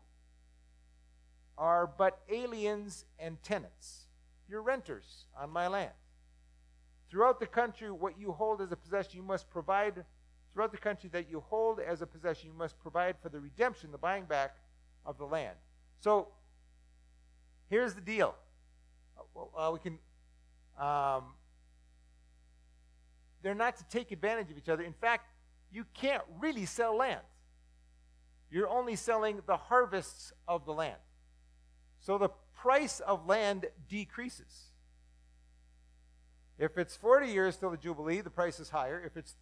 are 1.59 1.87
but 1.87 2.23
aliens 2.31 3.05
and 3.19 3.43
tenants. 3.43 4.07
You're 4.49 4.63
renters 4.63 5.27
on 5.39 5.51
my 5.51 5.69
land. 5.69 5.93
Throughout 7.11 7.39
the 7.39 7.47
country, 7.47 7.91
what 7.91 8.19
you 8.19 8.33
hold 8.33 8.63
as 8.63 8.73
a 8.73 8.77
possession, 8.77 9.21
you 9.21 9.23
must 9.23 9.51
provide 9.51 10.07
throughout 10.55 10.71
the 10.71 10.79
country 10.79 11.11
that 11.13 11.29
you 11.29 11.41
hold 11.41 11.81
as 11.81 12.01
a 12.01 12.07
possession, 12.07 12.49
you 12.53 12.57
must 12.57 12.79
provide 12.79 13.17
for 13.21 13.29
the 13.29 13.41
redemption, 13.41 13.91
the 13.91 13.99
buying 13.99 14.25
back 14.25 14.55
of 15.05 15.19
the 15.19 15.25
land. 15.25 15.57
So 16.01 16.29
here's 17.69 17.95
the 17.95 18.01
deal. 18.01 18.37
Uh, 19.37 19.71
we 19.73 19.81
can. 19.81 19.99
Um, 20.79 21.25
they're 23.43 23.55
not 23.55 23.77
to 23.77 23.85
take 23.91 24.13
advantage 24.13 24.51
of 24.51 24.57
each 24.57 24.69
other. 24.69 24.83
In 24.83 24.95
fact, 24.95 25.27
you 25.73 25.85
can't 25.93 26.23
really 26.39 26.67
sell 26.67 26.97
land. 26.97 27.21
You're 28.51 28.69
only 28.69 28.97
selling 28.97 29.43
the 29.47 29.57
harvests 29.57 30.33
of 30.47 30.65
the 30.65 30.73
land. 30.73 30.99
So 31.99 32.17
the 32.17 32.31
price 32.55 33.01
of 33.01 33.27
land 33.27 33.67
decreases. 33.89 34.71
If 36.59 36.79
it's 36.79 36.97
40 36.97 37.29
years 37.29 37.57
till 37.57 37.71
the 37.71 37.77
Jubilee, 37.77 38.21
the 38.21 38.31
price 38.31 38.61
is 38.61 38.71
higher. 38.71 39.03
If 39.05 39.17
it's 39.17 39.35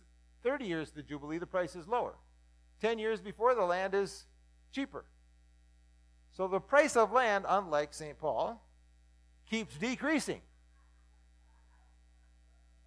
30 0.42 0.64
years 0.64 0.90
the 0.90 1.02
Jubilee, 1.02 1.38
the 1.38 1.46
price 1.46 1.76
is 1.76 1.86
lower. 1.88 2.14
10 2.80 2.98
years 2.98 3.20
before, 3.20 3.54
the 3.54 3.64
land 3.64 3.94
is 3.94 4.24
cheaper. 4.72 5.04
So 6.32 6.48
the 6.48 6.60
price 6.60 6.96
of 6.96 7.12
land, 7.12 7.44
unlike 7.48 7.94
St. 7.94 8.18
Paul, 8.18 8.64
keeps 9.48 9.76
decreasing 9.76 10.40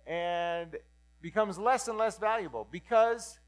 and 0.08 0.76
becomes 1.22 1.58
less 1.58 1.88
and 1.88 1.98
less 1.98 2.18
valuable 2.18 2.68
because 2.72 3.40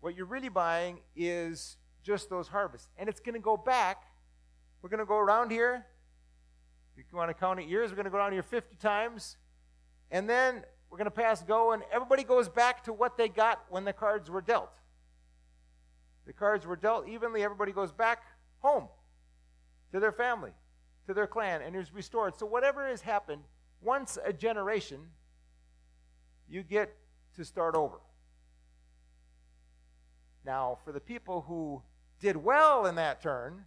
what 0.00 0.16
you're 0.16 0.26
really 0.26 0.48
buying 0.48 0.98
is 1.14 1.76
just 2.02 2.30
those 2.30 2.48
harvests. 2.48 2.88
And 2.96 3.08
it's 3.08 3.20
going 3.20 3.34
to 3.34 3.40
go 3.40 3.56
back. 3.56 4.02
We're 4.80 4.90
going 4.90 5.00
to 5.00 5.06
go 5.06 5.18
around 5.18 5.50
here. 5.50 5.86
If 6.96 7.04
you 7.10 7.18
want 7.18 7.30
to 7.30 7.34
count 7.34 7.60
it 7.60 7.68
years, 7.68 7.90
we're 7.90 7.96
going 7.96 8.04
to 8.04 8.10
go 8.10 8.18
around 8.18 8.32
here 8.32 8.42
50 8.42 8.76
times. 8.76 9.36
And 10.10 10.28
then 10.28 10.64
we're 10.92 10.98
going 10.98 11.06
to 11.06 11.10
pass 11.10 11.42
go, 11.42 11.72
and 11.72 11.82
everybody 11.90 12.22
goes 12.22 12.50
back 12.50 12.84
to 12.84 12.92
what 12.92 13.16
they 13.16 13.26
got 13.26 13.64
when 13.70 13.86
the 13.86 13.94
cards 13.94 14.28
were 14.28 14.42
dealt. 14.42 14.78
The 16.26 16.34
cards 16.34 16.66
were 16.66 16.76
dealt 16.76 17.08
evenly, 17.08 17.42
everybody 17.42 17.72
goes 17.72 17.90
back 17.90 18.22
home 18.58 18.88
to 19.90 20.00
their 20.00 20.12
family, 20.12 20.50
to 21.06 21.14
their 21.14 21.26
clan, 21.26 21.62
and 21.62 21.74
is 21.74 21.94
restored. 21.94 22.34
So, 22.38 22.44
whatever 22.44 22.86
has 22.86 23.00
happened, 23.00 23.40
once 23.80 24.18
a 24.22 24.34
generation, 24.34 25.00
you 26.46 26.62
get 26.62 26.94
to 27.36 27.44
start 27.46 27.74
over. 27.74 27.96
Now, 30.44 30.76
for 30.84 30.92
the 30.92 31.00
people 31.00 31.46
who 31.48 31.80
did 32.20 32.36
well 32.36 32.84
in 32.84 32.96
that 32.96 33.22
turn, 33.22 33.64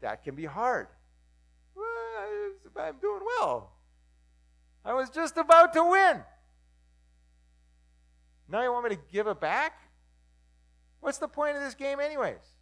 that 0.00 0.24
can 0.24 0.34
be 0.34 0.46
hard. 0.46 0.86
Well, 1.76 2.86
I'm 2.86 2.96
doing 3.02 3.20
well. 3.38 3.72
I 4.84 4.94
was 4.94 5.10
just 5.10 5.36
about 5.36 5.72
to 5.74 5.84
win. 5.84 6.22
Now 8.48 8.62
you 8.62 8.72
want 8.72 8.88
me 8.88 8.96
to 8.96 9.02
give 9.12 9.26
it 9.26 9.40
back? 9.40 9.74
What's 11.00 11.18
the 11.18 11.28
point 11.28 11.56
of 11.56 11.62
this 11.62 11.74
game, 11.74 12.00
anyways? 12.00 12.56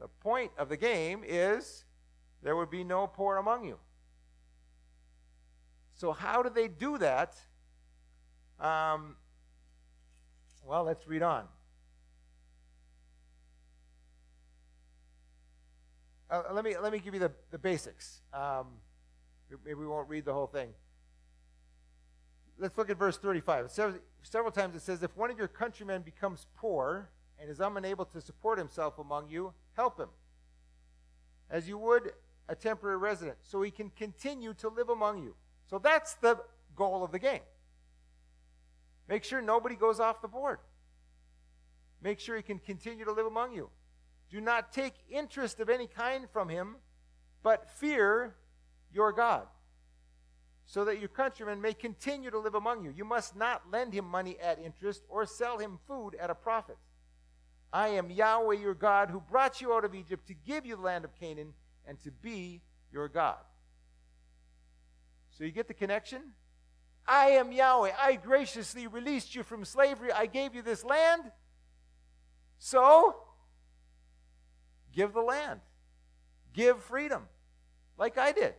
The 0.00 0.08
point 0.08 0.52
of 0.58 0.68
the 0.68 0.76
game 0.76 1.22
is 1.26 1.84
there 2.42 2.56
would 2.56 2.70
be 2.70 2.84
no 2.84 3.06
poor 3.06 3.36
among 3.36 3.64
you. 3.64 3.78
So, 5.94 6.12
how 6.12 6.42
do 6.42 6.50
they 6.50 6.68
do 6.68 6.98
that? 6.98 7.36
Um, 8.60 9.16
well, 10.64 10.84
let's 10.84 11.06
read 11.06 11.22
on. 11.22 11.44
Uh, 16.28 16.42
let, 16.52 16.64
me, 16.64 16.76
let 16.76 16.92
me 16.92 16.98
give 16.98 17.14
you 17.14 17.20
the, 17.20 17.32
the 17.50 17.58
basics. 17.58 18.20
Um, 18.34 18.66
Maybe 19.50 19.74
we 19.74 19.86
won't 19.86 20.08
read 20.08 20.24
the 20.24 20.32
whole 20.32 20.46
thing. 20.46 20.70
Let's 22.58 22.76
look 22.78 22.90
at 22.90 22.98
verse 22.98 23.18
35. 23.18 23.70
Several, 23.70 24.00
several 24.22 24.50
times 24.50 24.74
it 24.74 24.82
says, 24.82 25.02
If 25.02 25.16
one 25.16 25.30
of 25.30 25.38
your 25.38 25.48
countrymen 25.48 26.02
becomes 26.02 26.46
poor 26.56 27.10
and 27.38 27.50
is 27.50 27.60
unable 27.60 28.06
to 28.06 28.20
support 28.20 28.58
himself 28.58 28.98
among 28.98 29.28
you, 29.28 29.52
help 29.74 29.98
him, 29.98 30.08
as 31.50 31.68
you 31.68 31.78
would 31.78 32.12
a 32.48 32.54
temporary 32.54 32.96
resident, 32.96 33.36
so 33.42 33.62
he 33.62 33.70
can 33.70 33.90
continue 33.90 34.54
to 34.54 34.68
live 34.68 34.88
among 34.88 35.22
you. 35.22 35.34
So 35.68 35.78
that's 35.78 36.14
the 36.14 36.38
goal 36.74 37.04
of 37.04 37.12
the 37.12 37.18
game. 37.18 37.40
Make 39.08 39.24
sure 39.24 39.40
nobody 39.40 39.76
goes 39.76 40.00
off 40.00 40.22
the 40.22 40.28
board. 40.28 40.58
Make 42.02 42.20
sure 42.20 42.36
he 42.36 42.42
can 42.42 42.58
continue 42.58 43.04
to 43.04 43.12
live 43.12 43.26
among 43.26 43.52
you. 43.52 43.70
Do 44.30 44.40
not 44.40 44.72
take 44.72 44.94
interest 45.10 45.60
of 45.60 45.68
any 45.68 45.86
kind 45.86 46.26
from 46.32 46.48
him, 46.48 46.76
but 47.42 47.68
fear 47.68 48.34
your 48.96 49.12
God, 49.12 49.46
so 50.64 50.84
that 50.86 50.98
your 50.98 51.08
countrymen 51.08 51.60
may 51.60 51.74
continue 51.74 52.30
to 52.30 52.38
live 52.38 52.56
among 52.56 52.82
you. 52.82 52.90
You 52.90 53.04
must 53.04 53.36
not 53.36 53.70
lend 53.70 53.92
him 53.92 54.06
money 54.06 54.36
at 54.42 54.58
interest 54.58 55.02
or 55.08 55.26
sell 55.26 55.58
him 55.58 55.78
food 55.86 56.16
at 56.18 56.30
a 56.30 56.34
profit. 56.34 56.78
I 57.72 57.88
am 57.88 58.10
Yahweh 58.10 58.56
your 58.56 58.74
God 58.74 59.10
who 59.10 59.20
brought 59.20 59.60
you 59.60 59.72
out 59.74 59.84
of 59.84 59.94
Egypt 59.94 60.26
to 60.28 60.34
give 60.34 60.64
you 60.66 60.76
the 60.76 60.82
land 60.82 61.04
of 61.04 61.14
Canaan 61.14 61.52
and 61.86 62.00
to 62.02 62.10
be 62.10 62.62
your 62.90 63.08
God. 63.08 63.36
So 65.30 65.44
you 65.44 65.50
get 65.50 65.68
the 65.68 65.74
connection? 65.74 66.22
I 67.06 67.26
am 67.26 67.52
Yahweh. 67.52 67.92
I 68.00 68.16
graciously 68.16 68.86
released 68.86 69.34
you 69.34 69.42
from 69.42 69.64
slavery. 69.64 70.10
I 70.10 70.26
gave 70.26 70.54
you 70.54 70.62
this 70.62 70.84
land. 70.84 71.30
So, 72.58 73.14
give 74.92 75.12
the 75.12 75.20
land. 75.20 75.60
Give 76.54 76.82
freedom, 76.82 77.24
like 77.98 78.16
I 78.16 78.32
did 78.32 78.54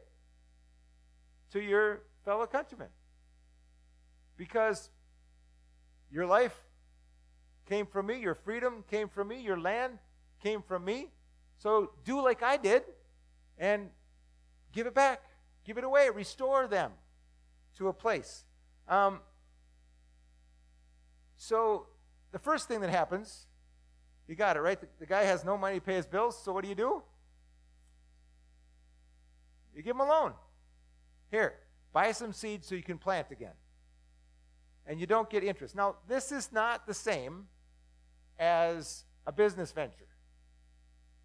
to 1.57 1.65
your 1.65 2.03
fellow 2.23 2.45
countrymen. 2.45 2.89
Because 4.35 4.89
your 6.11 6.25
life 6.25 6.55
came 7.67 7.85
from 7.85 8.07
me, 8.07 8.19
your 8.19 8.35
freedom 8.35 8.83
came 8.89 9.09
from 9.09 9.27
me, 9.29 9.41
your 9.41 9.59
land 9.59 9.97
came 10.41 10.61
from 10.61 10.85
me. 10.85 11.11
So 11.57 11.91
do 12.05 12.21
like 12.21 12.43
I 12.43 12.57
did 12.57 12.83
and 13.57 13.89
give 14.71 14.85
it 14.85 14.93
back, 14.93 15.23
give 15.65 15.77
it 15.77 15.83
away, 15.83 16.09
restore 16.09 16.67
them 16.67 16.91
to 17.77 17.87
a 17.87 17.93
place. 17.93 18.45
Um, 18.87 19.19
so 21.35 21.87
the 22.31 22.39
first 22.39 22.67
thing 22.67 22.81
that 22.81 22.89
happens, 22.89 23.47
you 24.27 24.35
got 24.35 24.55
it, 24.55 24.61
right? 24.61 24.79
The, 24.79 24.87
the 24.99 25.05
guy 25.05 25.23
has 25.23 25.43
no 25.43 25.57
money 25.57 25.75
to 25.75 25.81
pay 25.81 25.95
his 25.95 26.05
bills, 26.05 26.41
so 26.41 26.53
what 26.53 26.63
do 26.63 26.69
you 26.69 26.75
do? 26.75 27.01
You 29.75 29.81
give 29.81 29.95
him 29.95 30.01
a 30.01 30.07
loan. 30.07 30.33
Here, 31.31 31.55
buy 31.93 32.11
some 32.11 32.33
seeds 32.33 32.67
so 32.67 32.75
you 32.75 32.83
can 32.83 32.97
plant 32.97 33.27
again. 33.31 33.53
And 34.85 34.99
you 34.99 35.05
don't 35.05 35.29
get 35.29 35.43
interest. 35.43 35.75
Now, 35.75 35.95
this 36.07 36.31
is 36.31 36.51
not 36.51 36.87
the 36.87 36.93
same 36.93 37.47
as 38.39 39.03
a 39.25 39.31
business 39.31 39.71
venture 39.71 40.07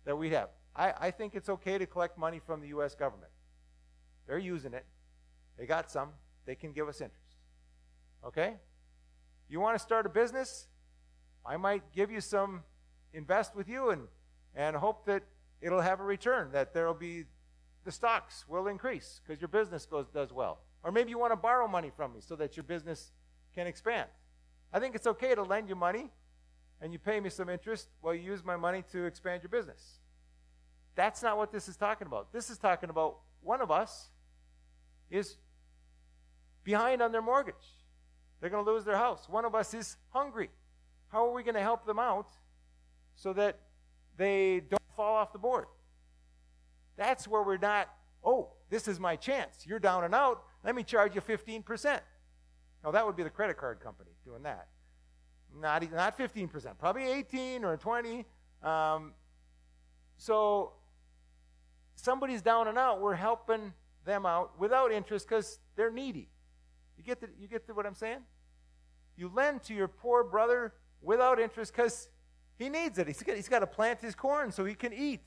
that 0.05 0.17
we 0.17 0.31
have. 0.31 0.49
I, 0.75 0.95
I 0.99 1.11
think 1.11 1.35
it's 1.35 1.49
okay 1.49 1.79
to 1.79 1.87
collect 1.87 2.19
money 2.19 2.41
from 2.45 2.61
the 2.61 2.69
U.S. 2.69 2.95
government. 2.95 3.31
They're 4.27 4.39
using 4.39 4.75
it. 4.75 4.85
They 5.59 5.67
got 5.67 5.91
some. 5.91 6.11
They 6.47 6.55
can 6.55 6.73
give 6.73 6.89
us 6.89 7.01
interest. 7.01 7.37
Okay? 8.27 8.55
You 9.49 9.61
want 9.61 9.77
to 9.77 9.83
start 9.83 10.07
a 10.07 10.09
business? 10.09 10.67
I 11.45 11.57
might 11.57 11.83
give 11.93 12.11
you 12.11 12.21
some, 12.21 12.63
invest 13.13 13.55
with 13.55 13.69
you, 13.69 13.91
and, 13.91 14.03
and 14.55 14.77
hope 14.77 15.07
that 15.07 15.23
it'll 15.61 15.81
have 15.81 16.01
a 16.01 16.05
return, 16.05 16.51
that 16.53 16.73
there'll 16.73 16.95
be 16.95 17.25
the 17.85 17.93
stocks 17.93 18.45
will 18.49 18.69
increase 18.69 19.21
because 19.25 19.41
your 19.41 19.49
business 19.49 19.87
goes, 19.87 20.07
does 20.09 20.33
well. 20.33 20.61
Or 20.83 20.93
maybe 20.93 21.11
you 21.11 21.19
want 21.19 21.33
to 21.33 21.37
borrow 21.37 21.69
money 21.69 21.91
from 21.95 22.15
me 22.15 22.21
so 22.21 22.37
that 22.37 22.57
your 22.57 22.65
business 22.65 23.13
can 23.55 23.67
expand. 23.67 24.09
I 24.73 24.81
think 24.81 24.95
it's 24.95 25.07
okay 25.07 25.35
to 25.35 25.43
lend 25.43 25.69
you 25.69 25.77
money 25.77 26.11
and 26.81 26.93
you 26.93 26.99
pay 26.99 27.21
me 27.21 27.31
some 27.31 27.49
interest 27.49 27.89
while 28.01 28.15
you 28.15 28.23
use 28.23 28.45
my 28.45 28.57
money 28.57 28.83
to 28.93 29.05
expand 29.05 29.43
your 29.43 29.51
business. 29.51 30.01
That's 30.95 31.23
not 31.23 31.37
what 31.37 31.53
this 31.53 31.69
is 31.69 31.77
talking 31.77 32.07
about. 32.07 32.33
This 32.33 32.51
is 32.51 32.59
talking 32.59 32.91
about 32.91 33.19
one 33.41 33.61
of 33.61 33.71
us 33.71 34.09
is 35.11 35.37
behind 36.65 37.03
on 37.03 37.13
their 37.13 37.23
mortgage. 37.23 37.55
They're 38.41 38.51
going 38.51 38.65
to 38.65 38.71
lose 38.71 38.85
their 38.85 38.97
house. 38.97 39.29
One 39.29 39.45
of 39.45 39.55
us 39.55 39.73
is 39.75 39.97
hungry. 40.09 40.51
How 41.09 41.27
are 41.27 41.33
we 41.33 41.43
going 41.43 41.55
to 41.55 41.61
help 41.61 41.87
them 41.87 41.99
out 41.99 42.33
so 43.15 43.33
that 43.35 43.61
they 44.17 44.61
don't 44.69 44.83
fall 44.97 45.15
off 45.15 45.33
the 45.33 45.39
board? 45.39 45.67
That's 46.97 47.27
where 47.27 47.43
we're 47.43 47.57
not, 47.57 47.89
oh, 48.25 48.51
this 48.71 48.89
is 48.89 49.01
my 49.01 49.17
chance. 49.17 49.65
You're 49.67 49.79
down 49.79 50.05
and 50.05 50.15
out. 50.15 50.43
Let 50.65 50.75
me 50.75 50.83
charge 50.83 51.15
you 51.15 51.21
15%. 51.21 52.01
Now, 52.85 52.91
that 52.91 53.07
would 53.07 53.17
be 53.17 53.23
the 53.23 53.31
credit 53.31 53.57
card 53.57 53.81
company 53.81 54.11
doing 54.25 54.43
that. 54.43 54.69
Not, 55.61 55.91
not 55.93 56.19
15%, 56.19 56.79
probably 56.79 57.05
18 57.05 57.65
or 57.65 57.77
20. 57.77 58.25
Um, 58.63 59.13
so 60.17 60.73
somebody's 61.95 62.43
down 62.43 62.69
and 62.69 62.79
out. 62.79 63.01
We're 63.01 63.15
helping 63.15 63.73
them 64.05 64.27
out 64.27 64.59
without 64.59 64.93
interest 64.93 65.29
because 65.29 65.59
they're 65.77 65.91
needy. 65.91 66.29
You 66.97 67.05
get, 67.05 67.21
the, 67.21 67.29
you 67.39 67.49
get 67.49 67.67
the, 67.67 67.75
what 67.75 67.87
I'm 67.87 67.95
saying? 67.95 68.21
You 69.17 69.31
lend 69.35 69.63
to 69.65 69.75
your 69.75 69.89
poor 69.89 70.25
brother 70.25 70.75
without 71.01 71.39
interest 71.39 71.73
because 71.73 72.09
he 72.57 72.69
needs 72.69 72.99
it. 72.99 73.07
He's 73.07 73.23
got, 73.23 73.37
he's 73.37 73.49
got 73.49 73.61
to 73.61 73.67
plant 73.67 74.01
his 74.01 74.15
corn 74.15 74.53
so 74.53 74.65
he 74.65 74.75
can 74.75 74.93
eat. 74.93 75.21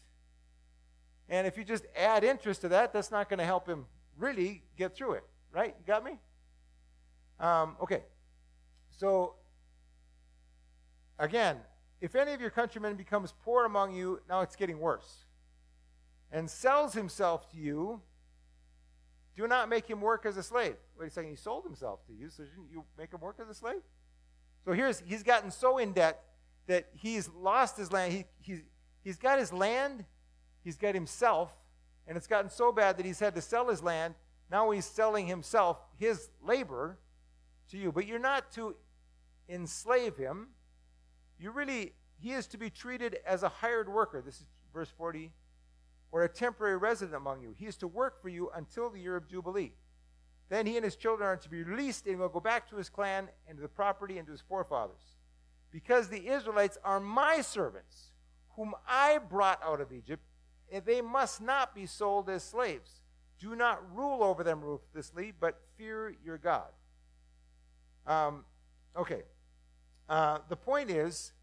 And 1.29 1.47
if 1.47 1.57
you 1.57 1.63
just 1.63 1.85
add 1.95 2.23
interest 2.23 2.61
to 2.61 2.69
that, 2.69 2.93
that's 2.93 3.11
not 3.11 3.29
going 3.29 3.39
to 3.39 3.45
help 3.45 3.67
him 3.67 3.85
really 4.17 4.63
get 4.77 4.95
through 4.95 5.13
it. 5.13 5.23
Right? 5.51 5.75
You 5.79 5.85
got 5.85 6.03
me? 6.03 6.19
Um, 7.39 7.75
okay. 7.81 8.03
So, 8.91 9.35
again, 11.19 11.57
if 12.01 12.15
any 12.15 12.33
of 12.33 12.41
your 12.41 12.49
countrymen 12.49 12.95
becomes 12.95 13.33
poor 13.43 13.65
among 13.65 13.95
you, 13.95 14.21
now 14.29 14.41
it's 14.41 14.55
getting 14.55 14.79
worse, 14.79 15.25
and 16.31 16.49
sells 16.49 16.93
himself 16.93 17.49
to 17.51 17.57
you, 17.57 18.01
do 19.35 19.47
not 19.47 19.69
make 19.69 19.87
him 19.87 20.01
work 20.01 20.25
as 20.25 20.37
a 20.37 20.43
slave. 20.43 20.75
Wait 20.99 21.07
a 21.07 21.09
second, 21.09 21.29
he 21.29 21.35
sold 21.35 21.65
himself 21.65 22.05
to 22.07 22.13
you, 22.13 22.29
so 22.29 22.43
didn't 22.43 22.69
you 22.71 22.83
make 22.97 23.11
him 23.11 23.19
work 23.19 23.37
as 23.41 23.49
a 23.49 23.53
slave? 23.53 23.81
So 24.63 24.71
here's 24.71 25.01
he's 25.05 25.23
gotten 25.23 25.51
so 25.51 25.77
in 25.77 25.91
debt 25.91 26.23
that 26.67 26.87
he's 26.93 27.29
lost 27.29 27.77
his 27.77 27.91
land. 27.91 28.13
He, 28.13 28.25
he's, 28.39 28.61
he's 29.03 29.17
got 29.17 29.39
his 29.39 29.53
land 29.53 30.05
he's 30.65 30.75
got 30.75 30.95
himself, 30.95 31.53
and 32.05 32.17
it's 32.17 32.27
gotten 32.27 32.49
so 32.49 32.73
bad 32.73 32.97
that 32.97 33.05
he's 33.05 33.19
had 33.19 33.35
to 33.35 33.41
sell 33.41 33.69
his 33.69 33.81
land. 33.81 34.15
Now 34.51 34.71
he's 34.71 34.85
selling 34.85 35.27
himself, 35.27 35.77
his 35.97 36.29
labor, 36.43 36.97
to 37.69 37.77
you. 37.77 37.91
But 37.91 38.05
you're 38.05 38.19
not 38.19 38.51
to 38.53 38.75
enslave 39.47 40.17
him. 40.17 40.49
You 41.39 41.51
really, 41.51 41.93
he 42.19 42.31
is 42.31 42.47
to 42.47 42.57
be 42.57 42.69
treated 42.69 43.19
as 43.25 43.43
a 43.43 43.49
hired 43.49 43.87
worker. 43.87 44.21
This 44.21 44.35
is 44.35 44.45
verse 44.73 44.89
40, 44.97 45.31
or 46.11 46.23
a 46.23 46.29
temporary 46.29 46.77
resident 46.77 47.15
among 47.15 47.41
you. 47.41 47.53
He 47.57 47.65
is 47.65 47.77
to 47.77 47.87
work 47.87 48.21
for 48.21 48.29
you 48.29 48.49
until 48.53 48.89
the 48.89 48.99
year 48.99 49.15
of 49.15 49.27
Jubilee. 49.27 49.73
Then 50.49 50.65
he 50.65 50.75
and 50.75 50.83
his 50.83 50.95
children 50.95 51.27
are 51.27 51.37
to 51.37 51.49
be 51.49 51.63
released 51.63 52.05
and 52.05 52.19
will 52.19 52.29
go 52.29 52.39
back 52.39 52.69
to 52.69 52.75
his 52.75 52.89
clan 52.89 53.29
and 53.47 53.57
to 53.57 53.61
the 53.61 53.67
property 53.67 54.17
and 54.17 54.27
to 54.27 54.31
his 54.31 54.41
forefathers. 54.41 55.17
Because 55.71 56.07
the 56.07 56.27
Israelites 56.27 56.77
are 56.83 56.99
my 56.99 57.41
servants, 57.41 58.11
whom 58.55 58.73
I 58.87 59.17
brought 59.17 59.59
out 59.63 59.81
of 59.81 59.91
Egypt, 59.91 60.23
they 60.85 61.01
must 61.01 61.41
not 61.41 61.75
be 61.75 61.85
sold 61.85 62.29
as 62.29 62.43
slaves. 62.43 63.01
Do 63.39 63.55
not 63.55 63.81
rule 63.95 64.23
over 64.23 64.43
them 64.43 64.61
ruthlessly, 64.61 65.33
but 65.37 65.59
fear 65.77 66.15
your 66.23 66.37
God. 66.37 66.69
Um, 68.07 68.45
okay. 68.95 69.23
Uh, 70.07 70.39
the 70.49 70.55
point 70.55 70.89
is 70.89 71.33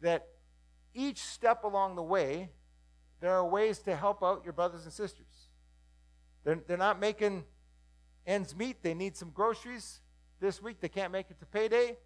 that 0.00 0.26
each 0.94 1.18
step 1.18 1.64
along 1.64 1.96
the 1.96 2.02
way, 2.02 2.50
there 3.20 3.32
are 3.32 3.46
ways 3.46 3.78
to 3.80 3.94
help 3.94 4.22
out 4.22 4.42
your 4.44 4.52
brothers 4.52 4.84
and 4.84 4.92
sisters. 4.92 5.48
They're, 6.44 6.60
they're 6.66 6.76
not 6.76 7.00
making 7.00 7.44
ends 8.26 8.54
meet. 8.54 8.82
They 8.82 8.94
need 8.94 9.16
some 9.16 9.30
groceries 9.30 10.00
this 10.40 10.62
week. 10.62 10.80
They 10.80 10.88
can't 10.88 11.12
make 11.12 11.30
it 11.30 11.38
to 11.40 11.46
payday. 11.46 11.96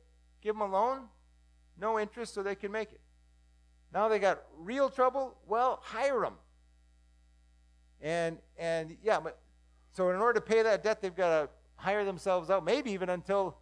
Give 0.43 0.55
them 0.55 0.63
a 0.63 0.73
loan, 0.73 1.03
no 1.79 1.99
interest, 1.99 2.35
so 2.35 2.43
they 2.43 2.55
can 2.55 2.73
make 2.73 2.93
it. 2.93 3.01
Now 3.93 4.09
they 4.09 4.19
got 4.19 4.43
real 4.57 4.89
trouble. 4.89 5.37
Well, 5.47 5.81
hire 5.83 6.21
them. 6.21 6.35
And 8.01 8.39
and 8.59 8.97
yeah, 9.03 9.21
but 9.21 9.39
so 9.93 10.11
in 10.11 10.17
order 10.17 10.41
to 10.41 10.47
pay 10.47 10.63
that 10.63 10.83
debt, 10.83 11.03
they've 11.03 11.15
got 11.15 11.29
to 11.29 11.49
hire 11.77 12.05
themselves 12.05 12.51
out, 12.51 12.65
maybe 12.65 12.93
even 12.93 13.11
until 13.11 13.59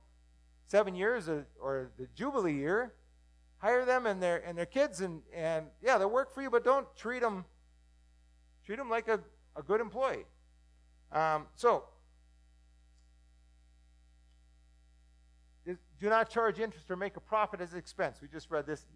seven 0.67 0.95
years 0.95 1.29
or, 1.29 1.47
or 1.61 1.91
the 1.99 2.07
Jubilee 2.15 2.55
year. 2.55 2.95
Hire 3.59 3.85
them 3.85 4.07
and 4.07 4.23
their 4.23 4.47
and 4.47 4.57
their 4.57 4.67
kids, 4.67 5.01
and 5.01 5.23
and 5.35 5.67
yeah, 5.83 5.99
they'll 5.99 6.11
work 6.11 6.33
for 6.33 6.43
you, 6.43 6.51
but 6.51 6.63
don't 6.63 6.87
treat 6.97 7.21
them 7.21 7.45
treat 8.65 8.77
them 8.77 8.89
like 8.89 9.09
a, 9.09 9.19
a 9.57 9.63
good 9.63 9.81
employee. 9.81 10.27
Um, 11.11 11.47
so 11.57 11.85
do 16.01 16.09
not 16.09 16.31
charge 16.31 16.61
interest 16.61 16.91
or 16.91 16.97
make 16.97 17.17
a 17.17 17.21
profit 17.21 17.61
as 17.61 17.75
expense. 17.75 18.19
We 18.23 18.29
just 18.29 18.51
read 18.51 18.67
this. 18.67 18.87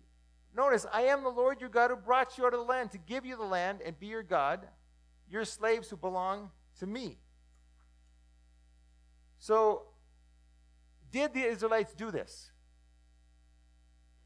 Notice, 0.55 0.87
I 0.93 1.03
am 1.03 1.23
the 1.23 1.31
Lord 1.31 1.61
your 1.61 1.71
God 1.71 1.91
who 1.91 1.97
brought 1.97 2.37
you 2.37 2.47
out 2.47 2.53
of 2.53 2.61
the 2.61 2.67
land 2.67 2.91
to 2.93 2.99
give 2.99 3.25
you 3.25 3.37
the 3.37 3.45
land 3.45 3.81
and 3.85 3.99
be 3.99 4.07
your 4.07 4.23
God, 4.23 4.61
your 5.31 5.45
slaves 5.45 5.89
who 5.89 5.97
belong 5.97 6.51
to 6.79 6.87
me. 6.87 7.19
So, 9.39 9.83
did 11.11 11.35
the 11.35 11.43
Israelites 11.43 11.95
do 11.95 12.11
this? 12.11 12.51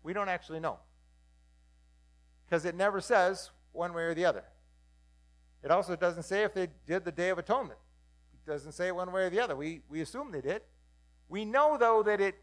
We 0.03 0.12
don't 0.12 0.29
actually 0.29 0.61
know. 0.61 0.79
Because 2.45 2.64
it 2.64 2.74
never 2.74 3.01
says 3.01 3.51
one 3.72 3.93
way 3.93 4.03
or 4.03 4.14
the 4.14 4.24
other. 4.24 4.45
It 5.62 5.70
also 5.70 5.97
doesn't 5.97 6.24
say 6.24 6.43
if 6.43 6.55
they 6.55 6.68
did 6.87 7.05
the 7.05 7.12
Day 7.12 7.31
of 7.31 7.39
Atonement. 7.39 7.79
It 8.35 8.51
doesn't 8.51 8.72
say 8.72 8.93
one 8.93 9.11
way 9.11 9.24
or 9.24 9.31
the 9.31 9.41
other. 9.41 9.57
We, 9.57 9.81
we 9.89 10.01
assume 10.01 10.31
they 10.31 10.41
did. 10.41 10.62
We 11.29 11.45
know, 11.45 11.77
though, 11.79 12.03
that 12.05 12.20
it 12.20 12.37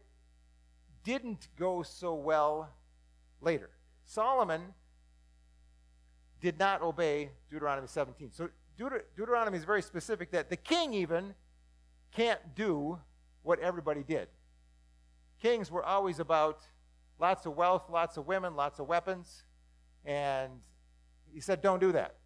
didn't 1.04 1.48
go 1.58 1.82
so 1.82 2.14
well 2.14 2.70
later. 3.40 3.70
Solomon 4.04 4.74
did 6.40 6.58
not 6.58 6.82
obey 6.82 7.30
Deuteronomy 7.50 7.86
17. 7.86 8.30
So 8.32 8.48
Deut- 8.78 9.04
Deuteronomy 9.16 9.56
is 9.56 9.64
very 9.64 9.82
specific 9.82 10.30
that 10.32 10.50
the 10.50 10.56
king 10.56 10.92
even 10.92 11.34
can't 12.12 12.54
do 12.54 12.98
what 13.42 13.58
everybody 13.60 14.02
did. 14.02 14.28
Kings 15.40 15.70
were 15.70 15.84
always 15.84 16.20
about 16.20 16.66
lots 17.18 17.46
of 17.46 17.56
wealth, 17.56 17.84
lots 17.90 18.16
of 18.16 18.26
women, 18.26 18.56
lots 18.56 18.78
of 18.78 18.86
weapons, 18.86 19.44
and 20.04 20.52
he 21.32 21.40
said, 21.40 21.60
don't 21.60 21.80
do 21.80 21.92
that. 21.92 22.16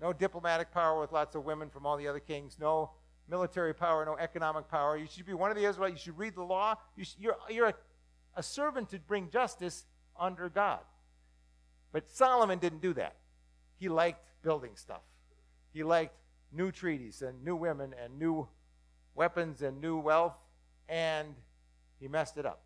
No 0.00 0.12
diplomatic 0.12 0.72
power 0.72 1.00
with 1.00 1.12
lots 1.12 1.34
of 1.34 1.44
women 1.44 1.68
from 1.68 1.84
all 1.84 1.96
the 1.96 2.08
other 2.08 2.20
kings. 2.20 2.56
No 2.58 2.90
military 3.28 3.74
power, 3.74 4.04
no 4.04 4.16
economic 4.16 4.68
power. 4.68 4.96
You 4.96 5.06
should 5.06 5.26
be 5.26 5.34
one 5.34 5.50
of 5.50 5.56
the 5.56 5.64
Israelites. 5.64 5.94
You 5.94 6.12
should 6.12 6.18
read 6.18 6.34
the 6.34 6.42
law. 6.42 6.74
You 6.96 7.04
you're 7.50 7.66
a, 7.68 7.74
a 8.36 8.42
servant 8.42 8.88
to 8.90 8.98
bring 8.98 9.30
justice 9.30 9.84
under 10.18 10.48
God. 10.48 10.80
But 11.92 12.10
Solomon 12.10 12.58
didn't 12.58 12.82
do 12.82 12.94
that. 12.94 13.16
He 13.76 13.88
liked 13.88 14.24
building 14.42 14.72
stuff. 14.74 15.02
He 15.72 15.82
liked 15.82 16.14
new 16.52 16.70
treaties 16.70 17.22
and 17.22 17.44
new 17.44 17.56
women 17.56 17.94
and 18.02 18.18
new 18.18 18.48
weapons 19.14 19.62
and 19.62 19.80
new 19.80 19.98
wealth, 19.98 20.36
and 20.88 21.34
he 21.98 22.08
messed 22.08 22.36
it 22.36 22.46
up. 22.46 22.62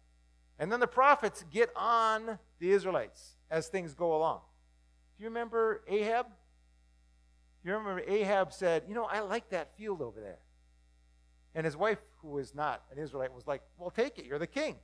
And 0.58 0.70
then 0.70 0.80
the 0.80 0.86
prophets 0.86 1.44
get 1.50 1.70
on 1.74 2.38
the 2.58 2.70
Israelites 2.70 3.36
as 3.50 3.68
things 3.68 3.94
go 3.94 4.16
along. 4.16 4.40
Do 5.16 5.24
you 5.24 5.28
remember 5.28 5.82
Ahab? 5.88 6.26
You 7.64 7.72
remember 7.72 8.02
Ahab 8.06 8.52
said, 8.52 8.84
You 8.88 8.94
know, 8.94 9.04
I 9.04 9.20
like 9.20 9.50
that 9.50 9.76
field 9.76 10.00
over 10.00 10.20
there. 10.20 10.38
And 11.54 11.64
his 11.64 11.76
wife, 11.76 11.98
who 12.18 12.28
was 12.28 12.54
not 12.54 12.82
an 12.92 12.98
Israelite, 12.98 13.32
was 13.32 13.46
like, 13.46 13.62
Well, 13.78 13.90
take 13.90 14.18
it. 14.18 14.26
You're 14.26 14.38
the 14.38 14.46
king. 14.46 14.76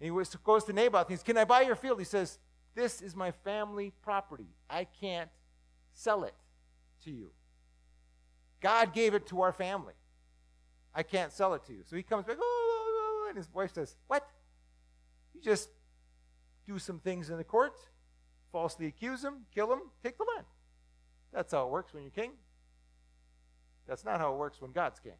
And 0.00 0.12
he 0.12 0.36
goes 0.42 0.64
to 0.64 0.72
Naboth. 0.72 1.08
He 1.08 1.14
says, 1.14 1.22
Can 1.22 1.38
I 1.38 1.44
buy 1.44 1.62
your 1.62 1.76
field? 1.76 1.98
He 1.98 2.04
says, 2.04 2.38
This 2.74 3.00
is 3.00 3.14
my 3.14 3.30
family 3.30 3.92
property. 4.02 4.48
I 4.68 4.84
can't 4.84 5.30
sell 5.92 6.24
it 6.24 6.34
to 7.04 7.10
you. 7.10 7.30
God 8.60 8.92
gave 8.92 9.14
it 9.14 9.26
to 9.28 9.42
our 9.42 9.52
family. 9.52 9.94
I 10.94 11.02
can't 11.02 11.32
sell 11.32 11.54
it 11.54 11.64
to 11.66 11.72
you. 11.72 11.82
So 11.84 11.96
he 11.96 12.02
comes 12.02 12.24
back, 12.24 12.36
oh, 12.40 12.42
oh, 12.42 13.24
oh, 13.24 13.28
and 13.28 13.36
his 13.36 13.52
wife 13.52 13.74
says, 13.74 13.96
What? 14.06 14.26
You 15.34 15.40
just 15.42 15.68
do 16.66 16.78
some 16.78 16.98
things 16.98 17.30
in 17.30 17.36
the 17.36 17.44
court, 17.44 17.74
falsely 18.52 18.86
accuse 18.86 19.22
him, 19.22 19.46
kill 19.52 19.72
him, 19.72 19.80
take 20.02 20.16
the 20.16 20.24
land. 20.34 20.46
That's 21.32 21.52
how 21.52 21.66
it 21.66 21.70
works 21.70 21.92
when 21.92 22.04
you're 22.04 22.12
king. 22.12 22.32
That's 23.86 24.04
not 24.04 24.20
how 24.20 24.32
it 24.32 24.38
works 24.38 24.60
when 24.60 24.72
God's 24.72 25.00
king. 25.00 25.18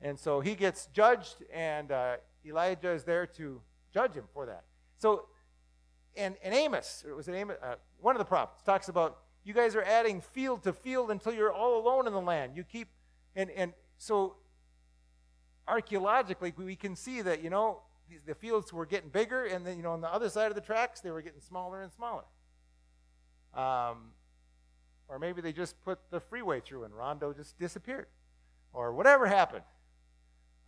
And 0.00 0.18
so 0.18 0.40
he 0.40 0.54
gets 0.54 0.86
judged, 0.92 1.36
and 1.52 1.90
uh, 1.90 2.16
Elijah 2.44 2.92
is 2.92 3.04
there 3.04 3.26
to 3.26 3.60
judge 3.92 4.14
him 4.14 4.24
for 4.32 4.46
that. 4.46 4.64
So, 4.98 5.26
and, 6.16 6.36
and 6.42 6.54
Amos, 6.54 7.04
it 7.08 7.12
was 7.12 7.28
an 7.28 7.34
Amos, 7.34 7.56
uh, 7.62 7.74
one 8.00 8.14
of 8.14 8.18
the 8.18 8.24
prophets, 8.24 8.62
talks 8.62 8.88
about 8.88 9.18
you 9.44 9.52
guys 9.52 9.74
are 9.74 9.82
adding 9.82 10.20
field 10.20 10.62
to 10.62 10.72
field 10.72 11.10
until 11.10 11.32
you're 11.32 11.52
all 11.52 11.78
alone 11.78 12.06
in 12.06 12.12
the 12.12 12.20
land. 12.20 12.56
You 12.56 12.64
keep, 12.64 12.88
and, 13.36 13.50
and 13.50 13.72
so 13.98 14.36
archaeologically, 15.68 16.52
we 16.56 16.76
can 16.76 16.96
see 16.96 17.22
that, 17.22 17.42
you 17.42 17.50
know, 17.50 17.80
the 18.26 18.34
fields 18.34 18.72
were 18.72 18.86
getting 18.86 19.10
bigger, 19.10 19.44
and 19.44 19.66
then, 19.66 19.76
you 19.76 19.82
know, 19.82 19.92
on 19.92 20.00
the 20.00 20.12
other 20.12 20.28
side 20.28 20.50
of 20.50 20.54
the 20.54 20.60
tracks, 20.60 21.00
they 21.00 21.10
were 21.10 21.22
getting 21.22 21.40
smaller 21.40 21.82
and 21.82 21.92
smaller. 21.92 22.24
Um, 23.54 24.10
or 25.08 25.18
maybe 25.18 25.40
they 25.40 25.52
just 25.52 25.82
put 25.84 25.98
the 26.10 26.20
freeway 26.20 26.60
through 26.60 26.84
and 26.84 26.94
Rondo 26.94 27.32
just 27.32 27.58
disappeared. 27.58 28.06
Or 28.72 28.92
whatever 28.92 29.26
happened. 29.26 29.64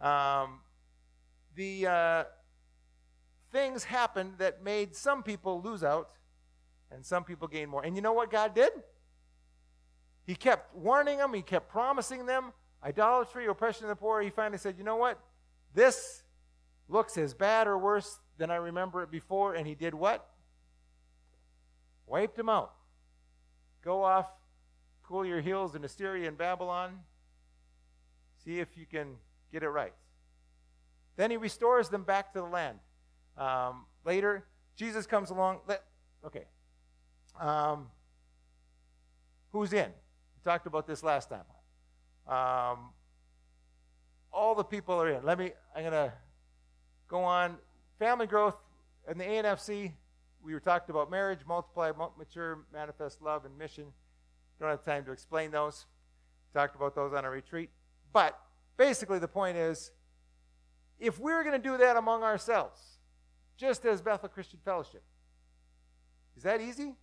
Um, 0.01 0.61
the 1.55 1.86
uh, 1.86 2.24
things 3.53 3.84
happened 3.84 4.34
that 4.38 4.62
made 4.62 4.94
some 4.94 5.22
people 5.22 5.61
lose 5.62 5.84
out 5.84 6.11
and 6.90 7.05
some 7.05 7.24
people 7.24 7.49
gain 7.49 7.68
more. 7.68 7.84
And 7.84 7.97
you 7.97 8.03
know 8.03 8.12
what 8.12 8.30
God 8.30 8.55
did? 8.55 8.70
He 10.24 10.34
kept 10.34 10.74
warning 10.74 11.18
them, 11.18 11.32
He 11.32 11.42
kept 11.42 11.68
promising 11.68 12.26
them 12.26 12.53
idolatry, 12.84 13.47
oppression 13.47 13.84
of 13.84 13.88
the 13.88 13.97
poor. 13.97 14.20
He 14.22 14.30
finally 14.30 14.59
said, 14.59 14.76
You 14.78 14.84
know 14.84 14.97
what? 14.97 15.20
This 15.74 16.22
looks 16.88 17.16
as 17.18 17.34
bad 17.34 17.66
or 17.66 17.78
worse 17.78 18.18
than 18.38 18.51
I 18.51 18.57
remember 18.57 19.03
it 19.03 19.11
before. 19.11 19.55
And 19.55 19.66
He 19.66 19.74
did 19.74 19.94
what? 19.94 20.28
Wiped 22.07 22.36
them 22.36 22.49
out. 22.49 22.72
Go 23.82 24.03
off, 24.03 24.26
cool 25.05 25.24
your 25.24 25.40
heels 25.40 25.74
in 25.74 25.84
Assyria 25.84 26.28
and 26.28 26.36
Babylon. 26.36 27.01
See 28.44 28.59
if 28.59 28.76
you 28.76 28.86
can 28.86 29.16
get 29.53 29.62
it 29.62 29.68
right. 29.68 29.92
Then 31.16 31.30
he 31.30 31.36
restores 31.36 31.88
them 31.88 32.05
back 32.05 32.32
to 32.32 32.40
the 32.40 32.47
land. 32.47 32.78
Um, 33.37 33.87
later, 34.05 34.47
Jesus 34.76 35.07
comes 35.07 35.30
along. 35.30 35.61
Let, 35.66 35.82
okay. 36.24 36.45
Um, 37.41 37.89
who's 39.53 39.72
in? 39.72 39.89
We 39.89 40.43
talked 40.45 40.66
about 40.66 40.87
this 40.87 41.03
last 41.03 41.30
time. 41.30 41.45
Um, 42.26 42.91
all 44.32 44.55
the 44.55 44.64
people 44.64 44.95
are 44.95 45.11
in. 45.11 45.24
Let 45.24 45.39
me, 45.39 45.53
I'm 45.74 45.82
going 45.82 45.93
to 45.93 46.12
go 47.09 47.22
on. 47.22 47.57
Family 47.99 48.26
growth 48.26 48.57
in 49.11 49.18
the 49.18 49.24
ANFC, 49.24 49.93
we 50.43 50.53
were 50.53 50.61
talking 50.61 50.95
about 50.95 51.11
marriage, 51.11 51.41
multiply, 51.47 51.93
mature, 52.18 52.64
manifest 52.72 53.22
love, 53.22 53.45
and 53.45 53.57
mission. 53.57 53.87
Don't 54.61 54.68
have 54.68 54.84
time 54.84 55.05
to 55.05 55.12
explain 55.12 55.51
those. 55.51 55.87
Talked 56.53 56.76
about 56.76 56.95
those 56.95 57.12
on 57.12 57.24
a 57.24 57.30
retreat. 57.30 57.70
But 58.12 58.39
basically, 58.76 59.18
the 59.18 59.28
point 59.28 59.57
is 59.57 59.91
if 60.99 61.18
we're 61.18 61.43
going 61.43 61.61
to 61.61 61.68
do 61.68 61.76
that 61.78 61.97
among 61.97 62.22
ourselves, 62.22 62.80
just 63.57 63.85
as 63.85 64.03
Bethel 64.03 64.29
Christian 64.29 64.61
Fellowship, 64.65 65.03
is 66.37 66.43
that 66.43 66.61
easy? 66.61 66.95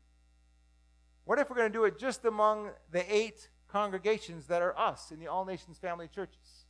What 1.26 1.39
if 1.39 1.49
we're 1.49 1.56
going 1.56 1.72
to 1.72 1.78
do 1.78 1.86
it 1.86 1.97
just 1.97 2.26
among 2.26 2.72
the 2.91 3.14
eight 3.14 3.49
congregations 3.68 4.47
that 4.47 4.62
are 4.62 4.78
us 4.78 5.12
in 5.12 5.20
the 5.20 5.28
All 5.28 5.45
Nations 5.45 5.78
Family 5.78 6.08
Churches? 6.08 6.66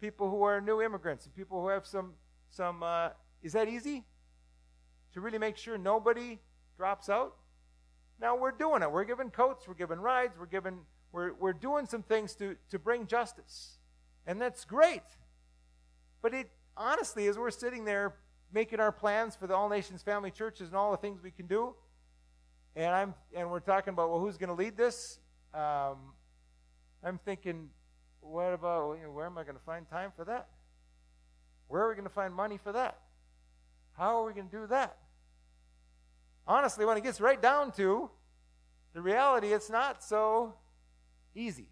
People 0.00 0.30
who 0.30 0.42
are 0.42 0.60
new 0.60 0.82
immigrants 0.82 1.24
and 1.26 1.34
people 1.34 1.60
who 1.60 1.68
have 1.68 1.86
some, 1.86 2.12
some 2.50 2.82
uh, 2.82 3.10
is 3.42 3.52
that 3.54 3.68
easy? 3.68 4.04
To 5.14 5.20
really 5.20 5.38
make 5.38 5.56
sure 5.56 5.76
nobody 5.78 6.38
drops 6.76 7.08
out. 7.08 7.36
Now 8.20 8.36
we're 8.36 8.52
doing 8.52 8.82
it. 8.82 8.90
We're 8.90 9.04
giving 9.04 9.30
coats, 9.30 9.66
we're 9.66 9.74
giving 9.74 9.98
rides, 9.98 10.34
we're 10.38 10.46
giving 10.46 10.80
we're, 11.12 11.34
we're 11.34 11.52
doing 11.52 11.86
some 11.86 12.02
things 12.02 12.34
to, 12.36 12.56
to 12.70 12.78
bring 12.78 13.06
justice. 13.06 13.78
And 14.26 14.40
that's 14.40 14.64
great. 14.64 15.02
But 16.22 16.32
it 16.32 16.50
honestly, 16.76 17.26
as 17.26 17.38
we're 17.38 17.50
sitting 17.50 17.84
there 17.84 18.14
making 18.52 18.80
our 18.80 18.92
plans 18.92 19.34
for 19.34 19.46
the 19.46 19.54
All 19.54 19.68
Nations 19.68 20.02
Family 20.02 20.30
Churches 20.30 20.68
and 20.68 20.76
all 20.76 20.90
the 20.90 20.96
things 20.96 21.22
we 21.22 21.30
can 21.30 21.46
do, 21.46 21.74
and 22.76 22.94
I'm 22.94 23.14
and 23.34 23.50
we're 23.50 23.60
talking 23.60 23.92
about 23.92 24.10
well, 24.10 24.20
who's 24.20 24.36
going 24.36 24.48
to 24.48 24.54
lead 24.54 24.76
this? 24.76 25.18
Um, 25.54 26.14
I'm 27.04 27.18
thinking, 27.24 27.68
what 28.20 28.52
about 28.52 28.98
you 28.98 29.04
know, 29.04 29.12
where 29.12 29.26
am 29.26 29.38
I 29.38 29.42
going 29.42 29.56
to 29.56 29.62
find 29.62 29.88
time 29.88 30.12
for 30.16 30.24
that? 30.24 30.48
Where 31.68 31.82
are 31.82 31.88
we 31.88 31.94
going 31.94 32.04
to 32.06 32.14
find 32.14 32.34
money 32.34 32.58
for 32.58 32.72
that? 32.72 32.98
How 33.96 34.20
are 34.20 34.26
we 34.26 34.32
going 34.32 34.48
to 34.48 34.56
do 34.56 34.66
that? 34.68 34.96
Honestly, 36.46 36.84
when 36.84 36.96
it 36.96 37.02
gets 37.02 37.20
right 37.20 37.40
down 37.40 37.72
to 37.72 38.10
the 38.94 39.00
reality, 39.00 39.52
it's 39.52 39.70
not 39.70 40.02
so 40.02 40.54
easy, 41.34 41.68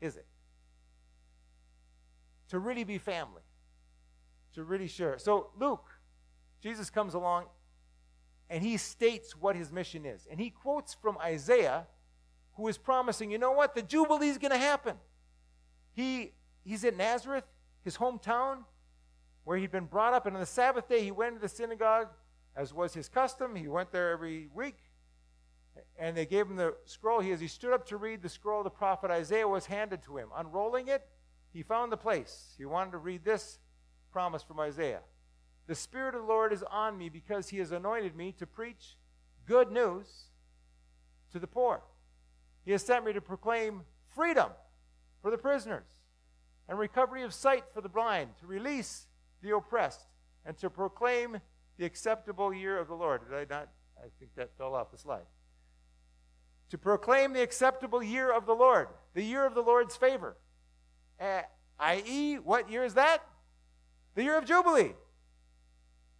is 0.00 0.16
it? 0.16 0.26
To 2.48 2.58
really 2.58 2.84
be 2.84 2.98
family, 2.98 3.41
to 4.54 4.64
really 4.64 4.88
share. 4.88 5.18
So, 5.18 5.50
Luke, 5.58 5.88
Jesus 6.62 6.90
comes 6.90 7.14
along 7.14 7.46
and 8.48 8.62
he 8.62 8.76
states 8.76 9.34
what 9.34 9.56
his 9.56 9.72
mission 9.72 10.04
is. 10.04 10.28
And 10.30 10.38
he 10.38 10.50
quotes 10.50 10.94
from 10.94 11.16
Isaiah, 11.18 11.86
who 12.56 12.68
is 12.68 12.76
promising, 12.76 13.30
you 13.30 13.38
know 13.38 13.52
what? 13.52 13.74
The 13.74 13.82
Jubilee 13.82 14.28
is 14.28 14.38
going 14.38 14.52
to 14.52 14.58
happen. 14.58 14.96
He, 15.94 16.32
he's 16.64 16.84
at 16.84 16.96
Nazareth, 16.96 17.44
his 17.82 17.96
hometown, 17.96 18.58
where 19.44 19.56
he'd 19.56 19.72
been 19.72 19.86
brought 19.86 20.12
up. 20.12 20.26
And 20.26 20.36
on 20.36 20.40
the 20.40 20.46
Sabbath 20.46 20.88
day, 20.88 21.02
he 21.02 21.10
went 21.10 21.36
to 21.36 21.40
the 21.40 21.48
synagogue, 21.48 22.08
as 22.54 22.74
was 22.74 22.92
his 22.92 23.08
custom. 23.08 23.56
He 23.56 23.68
went 23.68 23.90
there 23.90 24.10
every 24.10 24.48
week. 24.54 24.76
And 25.98 26.14
they 26.14 26.26
gave 26.26 26.46
him 26.46 26.56
the 26.56 26.74
scroll. 26.84 27.20
He, 27.20 27.32
as 27.32 27.40
he 27.40 27.48
stood 27.48 27.72
up 27.72 27.86
to 27.86 27.96
read 27.96 28.22
the 28.22 28.28
scroll, 28.28 28.62
the 28.62 28.70
prophet 28.70 29.10
Isaiah 29.10 29.48
was 29.48 29.64
handed 29.64 30.02
to 30.02 30.18
him. 30.18 30.28
Unrolling 30.36 30.88
it, 30.88 31.06
he 31.54 31.62
found 31.62 31.90
the 31.90 31.96
place. 31.96 32.54
He 32.58 32.66
wanted 32.66 32.90
to 32.90 32.98
read 32.98 33.24
this 33.24 33.58
promise 34.12 34.42
from 34.42 34.60
Isaiah. 34.60 35.00
The 35.66 35.74
Spirit 35.74 36.14
of 36.14 36.22
the 36.22 36.26
Lord 36.26 36.52
is 36.52 36.62
on 36.70 36.98
me 36.98 37.08
because 37.08 37.48
he 37.48 37.58
has 37.58 37.72
anointed 37.72 38.14
me 38.16 38.32
to 38.38 38.46
preach 38.46 38.96
good 39.46 39.70
news 39.70 40.24
to 41.32 41.38
the 41.38 41.46
poor. 41.46 41.82
He 42.64 42.72
has 42.72 42.82
sent 42.82 43.04
me 43.04 43.12
to 43.12 43.20
proclaim 43.20 43.82
freedom 44.14 44.50
for 45.20 45.30
the 45.30 45.38
prisoners 45.38 45.86
and 46.68 46.78
recovery 46.78 47.22
of 47.22 47.34
sight 47.34 47.64
for 47.74 47.80
the 47.80 47.88
blind, 47.88 48.30
to 48.40 48.46
release 48.46 49.06
the 49.42 49.54
oppressed, 49.54 50.06
and 50.44 50.56
to 50.58 50.70
proclaim 50.70 51.38
the 51.78 51.84
acceptable 51.84 52.52
year 52.52 52.78
of 52.78 52.88
the 52.88 52.94
Lord. 52.94 53.22
Did 53.28 53.36
I 53.36 53.54
not? 53.54 53.68
I 53.98 54.06
think 54.18 54.34
that 54.36 54.56
fell 54.56 54.74
off 54.74 54.90
the 54.90 54.98
slide. 54.98 55.26
To 56.70 56.78
proclaim 56.78 57.32
the 57.32 57.42
acceptable 57.42 58.02
year 58.02 58.32
of 58.32 58.46
the 58.46 58.54
Lord, 58.54 58.88
the 59.14 59.22
year 59.22 59.44
of 59.44 59.54
the 59.54 59.60
Lord's 59.60 59.96
favor. 59.96 60.36
Uh, 61.20 61.42
i.e., 61.78 62.36
what 62.36 62.70
year 62.70 62.84
is 62.84 62.94
that? 62.94 63.22
The 64.14 64.22
year 64.22 64.38
of 64.38 64.44
Jubilee. 64.44 64.92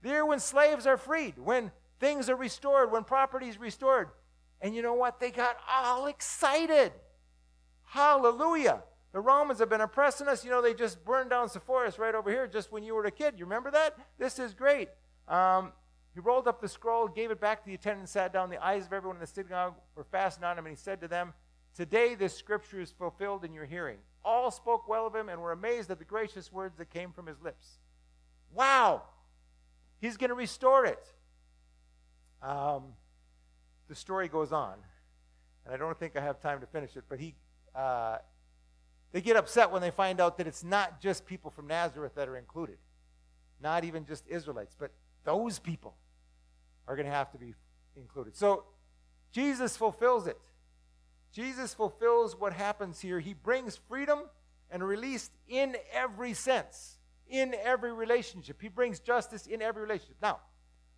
The 0.02 0.08
year 0.08 0.26
when 0.26 0.40
slaves 0.40 0.86
are 0.86 0.96
freed, 0.96 1.38
when 1.38 1.70
things 2.00 2.28
are 2.28 2.36
restored, 2.36 2.90
when 2.90 3.04
property 3.04 3.48
is 3.48 3.58
restored. 3.58 4.08
And 4.60 4.74
you 4.74 4.82
know 4.82 4.94
what? 4.94 5.20
They 5.20 5.30
got 5.30 5.56
all 5.70 6.06
excited. 6.06 6.92
Hallelujah. 7.84 8.82
The 9.12 9.20
Romans 9.20 9.58
have 9.60 9.68
been 9.68 9.80
oppressing 9.80 10.26
us. 10.28 10.44
You 10.44 10.50
know, 10.50 10.62
they 10.62 10.74
just 10.74 11.04
burned 11.04 11.30
down 11.30 11.48
Sepphoris 11.48 11.98
right 11.98 12.14
over 12.14 12.30
here 12.30 12.46
just 12.46 12.72
when 12.72 12.82
you 12.82 12.94
were 12.94 13.04
a 13.04 13.10
kid. 13.10 13.34
You 13.36 13.44
remember 13.44 13.70
that? 13.70 13.96
This 14.18 14.38
is 14.38 14.54
great. 14.54 14.88
Um, 15.28 15.72
he 16.14 16.20
rolled 16.20 16.48
up 16.48 16.60
the 16.60 16.68
scroll, 16.68 17.08
gave 17.08 17.30
it 17.30 17.40
back 17.40 17.62
to 17.62 17.66
the 17.66 17.74
attendant, 17.74 18.08
sat 18.08 18.32
down. 18.32 18.50
The 18.50 18.64
eyes 18.64 18.86
of 18.86 18.92
everyone 18.92 19.16
in 19.16 19.20
the 19.20 19.26
synagogue 19.26 19.74
were 19.94 20.04
fastened 20.04 20.44
on 20.44 20.58
him, 20.58 20.66
and 20.66 20.76
he 20.76 20.80
said 20.80 21.00
to 21.00 21.08
them, 21.08 21.32
Today 21.74 22.14
this 22.14 22.36
scripture 22.36 22.80
is 22.80 22.90
fulfilled 22.90 23.44
in 23.44 23.54
your 23.54 23.64
hearing. 23.64 23.98
All 24.24 24.50
spoke 24.50 24.88
well 24.88 25.06
of 25.06 25.14
him 25.14 25.28
and 25.28 25.40
were 25.40 25.52
amazed 25.52 25.90
at 25.90 25.98
the 25.98 26.04
gracious 26.04 26.52
words 26.52 26.76
that 26.78 26.90
came 26.90 27.12
from 27.12 27.26
his 27.26 27.40
lips. 27.40 27.78
Wow! 28.54 29.02
He's 30.00 30.16
going 30.16 30.30
to 30.30 30.34
restore 30.34 30.84
it. 30.84 31.04
Um, 32.42 32.94
the 33.88 33.94
story 33.94 34.28
goes 34.28 34.52
on, 34.52 34.74
and 35.64 35.74
I 35.74 35.76
don't 35.76 35.98
think 35.98 36.16
I 36.16 36.20
have 36.20 36.40
time 36.40 36.60
to 36.60 36.66
finish 36.66 36.96
it, 36.96 37.04
but 37.08 37.20
he, 37.20 37.34
uh, 37.74 38.18
they 39.12 39.20
get 39.20 39.36
upset 39.36 39.70
when 39.70 39.80
they 39.80 39.90
find 39.90 40.20
out 40.20 40.38
that 40.38 40.46
it's 40.46 40.64
not 40.64 41.00
just 41.00 41.24
people 41.24 41.50
from 41.50 41.66
Nazareth 41.66 42.14
that 42.16 42.28
are 42.28 42.36
included, 42.36 42.78
not 43.60 43.84
even 43.84 44.04
just 44.04 44.26
Israelites, 44.28 44.74
but 44.78 44.90
those 45.24 45.58
people 45.58 45.94
are 46.88 46.96
going 46.96 47.06
to 47.06 47.12
have 47.12 47.30
to 47.32 47.38
be 47.38 47.54
included. 47.96 48.36
So 48.36 48.64
Jesus 49.30 49.76
fulfills 49.76 50.26
it. 50.26 50.40
Jesus 51.32 51.74
fulfills 51.74 52.38
what 52.38 52.52
happens 52.52 53.00
here. 53.00 53.20
He 53.20 53.34
brings 53.34 53.76
freedom 53.76 54.20
and 54.70 54.82
release 54.82 55.30
in 55.48 55.76
every 55.92 56.34
sense 56.34 56.98
in 57.32 57.54
every 57.64 57.92
relationship. 57.92 58.60
He 58.60 58.68
brings 58.68 59.00
justice 59.00 59.46
in 59.46 59.62
every 59.62 59.82
relationship. 59.82 60.16
Now, 60.20 60.40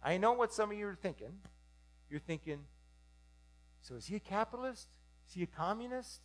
I 0.03 0.19
know 0.19 0.33
what 0.33 0.53
some 0.53 0.73
of 0.73 0.77
you 0.77 0.89
are 0.89 0.99
thinking. 1.01 1.33
You're 2.11 2.21
thinking, 2.21 2.59
so 3.81 3.95
is 3.95 4.07
he 4.07 4.17
a 4.17 4.21
capitalist? 4.21 4.89
Is 5.29 5.35
he 5.35 5.45
a 5.45 5.47
communist? 5.47 6.21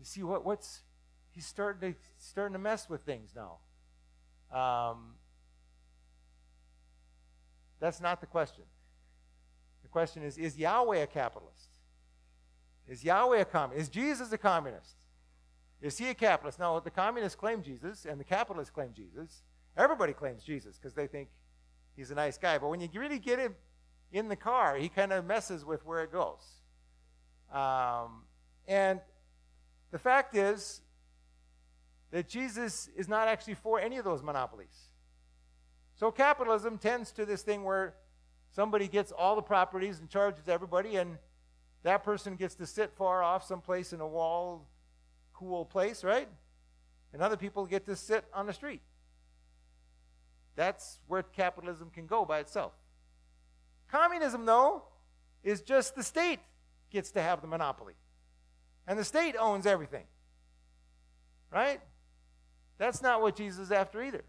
You 0.00 0.04
see 0.04 0.22
what 0.24 0.44
what's 0.44 0.82
he's 1.30 1.46
starting 1.46 1.92
to 1.92 1.98
starting 2.18 2.54
to 2.54 2.58
mess 2.58 2.88
with 2.88 3.02
things 3.02 3.34
now. 3.36 3.58
Um, 4.52 5.14
that's 7.78 8.00
not 8.00 8.20
the 8.20 8.26
question. 8.26 8.64
The 9.82 9.88
question 9.88 10.24
is, 10.24 10.38
is 10.38 10.58
Yahweh 10.58 10.98
a 10.98 11.06
capitalist? 11.06 11.68
Is 12.88 13.04
Yahweh 13.04 13.38
a 13.38 13.44
communist? 13.44 13.82
Is 13.82 13.88
Jesus 13.88 14.32
a 14.32 14.38
communist? 14.38 14.96
Is 15.80 15.98
he 15.98 16.08
a 16.08 16.14
capitalist? 16.14 16.58
No, 16.58 16.78
the 16.80 16.90
communists 16.90 17.36
claim 17.36 17.62
Jesus 17.62 18.04
and 18.04 18.18
the 18.18 18.24
capitalists 18.24 18.70
claim 18.70 18.92
Jesus. 18.94 19.42
Everybody 19.76 20.12
claims 20.12 20.44
Jesus 20.44 20.76
because 20.78 20.94
they 20.94 21.06
think 21.06 21.28
he's 21.96 22.10
a 22.10 22.14
nice 22.14 22.38
guy. 22.38 22.58
But 22.58 22.68
when 22.68 22.80
you 22.80 22.88
really 22.94 23.18
get 23.18 23.38
him 23.38 23.54
in 24.12 24.28
the 24.28 24.36
car, 24.36 24.76
he 24.76 24.88
kind 24.88 25.12
of 25.12 25.24
messes 25.24 25.64
with 25.64 25.84
where 25.84 26.02
it 26.02 26.12
goes. 26.12 26.44
Um, 27.52 28.22
and 28.68 29.00
the 29.90 29.98
fact 29.98 30.36
is 30.36 30.80
that 32.10 32.28
Jesus 32.28 32.88
is 32.96 33.08
not 33.08 33.28
actually 33.28 33.54
for 33.54 33.80
any 33.80 33.96
of 33.96 34.04
those 34.04 34.22
monopolies. 34.22 34.90
So 35.94 36.10
capitalism 36.10 36.78
tends 36.78 37.10
to 37.12 37.24
this 37.26 37.42
thing 37.42 37.64
where 37.64 37.94
somebody 38.50 38.88
gets 38.88 39.12
all 39.12 39.34
the 39.34 39.42
properties 39.42 39.98
and 40.00 40.08
charges 40.08 40.48
everybody, 40.48 40.96
and 40.96 41.18
that 41.82 42.04
person 42.04 42.36
gets 42.36 42.54
to 42.56 42.66
sit 42.66 42.92
far 42.92 43.22
off 43.22 43.46
someplace 43.46 43.92
in 43.92 44.00
a 44.00 44.06
wall, 44.06 44.66
cool 45.34 45.64
place, 45.64 46.04
right? 46.04 46.28
And 47.12 47.20
other 47.20 47.36
people 47.36 47.66
get 47.66 47.86
to 47.86 47.96
sit 47.96 48.24
on 48.32 48.46
the 48.46 48.52
street. 48.52 48.80
That's 50.54 50.98
where 51.08 51.22
capitalism 51.22 51.90
can 51.90 52.06
go 52.06 52.24
by 52.24 52.38
itself. 52.38 52.72
Communism, 53.90 54.46
though, 54.46 54.84
is 55.42 55.60
just 55.60 55.94
the 55.94 56.02
state 56.02 56.40
gets 56.90 57.10
to 57.12 57.22
have 57.22 57.40
the 57.40 57.46
monopoly. 57.46 57.94
And 58.86 58.98
the 58.98 59.04
state 59.04 59.34
owns 59.38 59.66
everything. 59.66 60.04
Right? 61.50 61.80
That's 62.78 63.02
not 63.02 63.20
what 63.20 63.36
Jesus 63.36 63.66
is 63.66 63.72
after 63.72 64.02
either. 64.02 64.24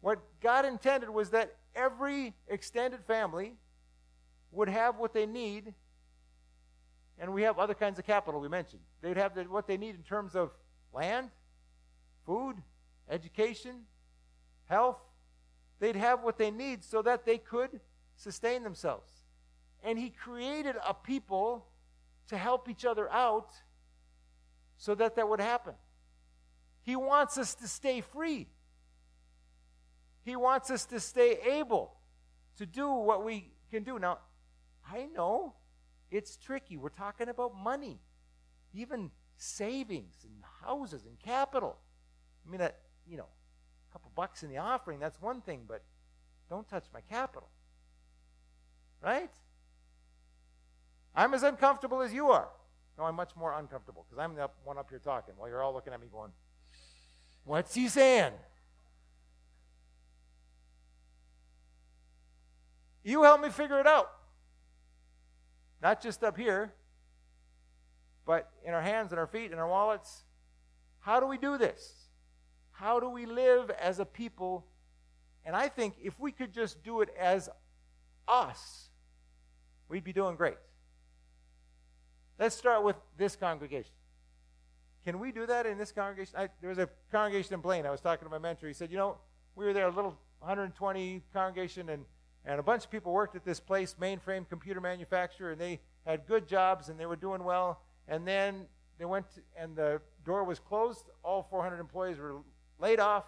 What 0.00 0.20
God 0.40 0.64
intended 0.64 1.10
was 1.10 1.30
that 1.30 1.56
every 1.74 2.34
extended 2.48 3.04
family 3.04 3.54
would 4.50 4.68
have 4.68 4.98
what 4.98 5.14
they 5.14 5.26
need, 5.26 5.74
and 7.22 7.32
we 7.32 7.42
have 7.42 7.60
other 7.60 7.72
kinds 7.72 8.00
of 8.00 8.04
capital 8.04 8.40
we 8.40 8.48
mentioned. 8.48 8.82
They'd 9.00 9.16
have 9.16 9.36
the, 9.36 9.44
what 9.44 9.68
they 9.68 9.76
need 9.76 9.94
in 9.94 10.02
terms 10.02 10.34
of 10.34 10.50
land, 10.92 11.30
food, 12.26 12.56
education, 13.08 13.82
health. 14.64 14.98
They'd 15.78 15.94
have 15.94 16.24
what 16.24 16.36
they 16.36 16.50
need 16.50 16.82
so 16.82 17.00
that 17.02 17.24
they 17.24 17.38
could 17.38 17.80
sustain 18.16 18.64
themselves. 18.64 19.08
And 19.84 20.00
He 20.00 20.10
created 20.10 20.74
a 20.84 20.92
people 20.94 21.68
to 22.26 22.36
help 22.36 22.68
each 22.68 22.84
other 22.84 23.08
out 23.08 23.54
so 24.76 24.96
that 24.96 25.14
that 25.14 25.28
would 25.28 25.40
happen. 25.40 25.74
He 26.82 26.96
wants 26.96 27.38
us 27.38 27.54
to 27.54 27.68
stay 27.68 28.00
free. 28.00 28.48
He 30.24 30.34
wants 30.34 30.72
us 30.72 30.86
to 30.86 30.98
stay 30.98 31.38
able 31.52 31.94
to 32.56 32.66
do 32.66 32.90
what 32.92 33.24
we 33.24 33.52
can 33.70 33.84
do. 33.84 34.00
Now, 34.00 34.18
I 34.84 35.06
know 35.14 35.54
it's 36.12 36.36
tricky. 36.36 36.76
We're 36.76 36.90
talking 36.90 37.28
about 37.28 37.56
money, 37.56 37.98
even 38.74 39.10
savings 39.36 40.14
and 40.24 40.44
houses 40.62 41.06
and 41.06 41.18
capital. 41.18 41.78
I 42.46 42.50
mean, 42.50 42.60
that, 42.60 42.78
you 43.08 43.16
know, 43.16 43.26
a 43.90 43.92
couple 43.92 44.12
bucks 44.14 44.42
in 44.42 44.50
the 44.50 44.58
offering, 44.58 45.00
that's 45.00 45.20
one 45.20 45.40
thing, 45.40 45.62
but 45.66 45.82
don't 46.50 46.68
touch 46.68 46.84
my 46.92 47.00
capital. 47.00 47.48
Right? 49.02 49.30
I'm 51.14 51.34
as 51.34 51.42
uncomfortable 51.42 52.02
as 52.02 52.12
you 52.12 52.30
are. 52.30 52.48
No, 52.98 53.04
I'm 53.04 53.16
much 53.16 53.34
more 53.34 53.58
uncomfortable 53.58 54.06
because 54.08 54.22
I'm 54.22 54.34
the 54.34 54.50
one 54.64 54.78
up 54.78 54.90
here 54.90 54.98
talking 54.98 55.34
while 55.36 55.48
you're 55.48 55.62
all 55.62 55.72
looking 55.72 55.92
at 55.92 56.00
me 56.00 56.08
going, 56.12 56.30
What's 57.44 57.74
he 57.74 57.88
saying? 57.88 58.32
You 63.02 63.24
help 63.24 63.40
me 63.40 63.48
figure 63.48 63.80
it 63.80 63.86
out. 63.86 64.10
Not 65.82 66.00
just 66.00 66.22
up 66.22 66.36
here, 66.36 66.72
but 68.24 68.50
in 68.64 68.72
our 68.72 68.80
hands 68.80 69.10
and 69.12 69.18
our 69.18 69.26
feet 69.26 69.50
and 69.50 69.60
our 69.60 69.68
wallets. 69.68 70.22
How 71.00 71.18
do 71.18 71.26
we 71.26 71.36
do 71.36 71.58
this? 71.58 72.06
How 72.70 73.00
do 73.00 73.08
we 73.08 73.26
live 73.26 73.70
as 73.70 73.98
a 73.98 74.04
people? 74.04 74.64
And 75.44 75.56
I 75.56 75.68
think 75.68 75.94
if 76.02 76.18
we 76.20 76.30
could 76.30 76.52
just 76.52 76.82
do 76.84 77.00
it 77.00 77.08
as 77.18 77.48
us, 78.28 78.88
we'd 79.88 80.04
be 80.04 80.12
doing 80.12 80.36
great. 80.36 80.56
Let's 82.38 82.56
start 82.56 82.84
with 82.84 82.96
this 83.18 83.34
congregation. 83.34 83.92
Can 85.04 85.18
we 85.18 85.32
do 85.32 85.46
that 85.46 85.66
in 85.66 85.78
this 85.78 85.90
congregation? 85.90 86.34
I, 86.38 86.48
there 86.60 86.70
was 86.70 86.78
a 86.78 86.88
congregation 87.10 87.54
in 87.54 87.60
Blaine. 87.60 87.86
I 87.86 87.90
was 87.90 88.00
talking 88.00 88.24
to 88.24 88.30
my 88.30 88.38
mentor. 88.38 88.68
He 88.68 88.72
said, 88.72 88.90
You 88.90 88.98
know, 88.98 89.16
we 89.56 89.64
were 89.64 89.72
there, 89.72 89.86
a 89.86 89.90
little 89.90 90.16
120 90.38 91.22
congregation, 91.32 91.88
and, 91.88 92.04
and 92.44 92.58
a 92.58 92.62
bunch 92.62 92.84
of 92.84 92.90
people 92.90 93.12
worked 93.12 93.36
at 93.36 93.44
this 93.44 93.60
place, 93.60 93.94
mainframe 94.00 94.48
computer 94.48 94.80
manufacturer, 94.80 95.52
and 95.52 95.60
they 95.60 95.80
had 96.04 96.26
good 96.26 96.48
jobs 96.48 96.88
and 96.88 96.98
they 96.98 97.06
were 97.06 97.16
doing 97.16 97.44
well. 97.44 97.80
And 98.08 98.26
then 98.26 98.66
they 98.98 99.04
went, 99.04 99.30
to, 99.34 99.40
and 99.56 99.76
the 99.76 100.00
door 100.24 100.44
was 100.44 100.58
closed. 100.58 101.04
All 101.22 101.46
400 101.48 101.78
employees 101.78 102.18
were 102.18 102.38
laid 102.80 102.98
off. 102.98 103.24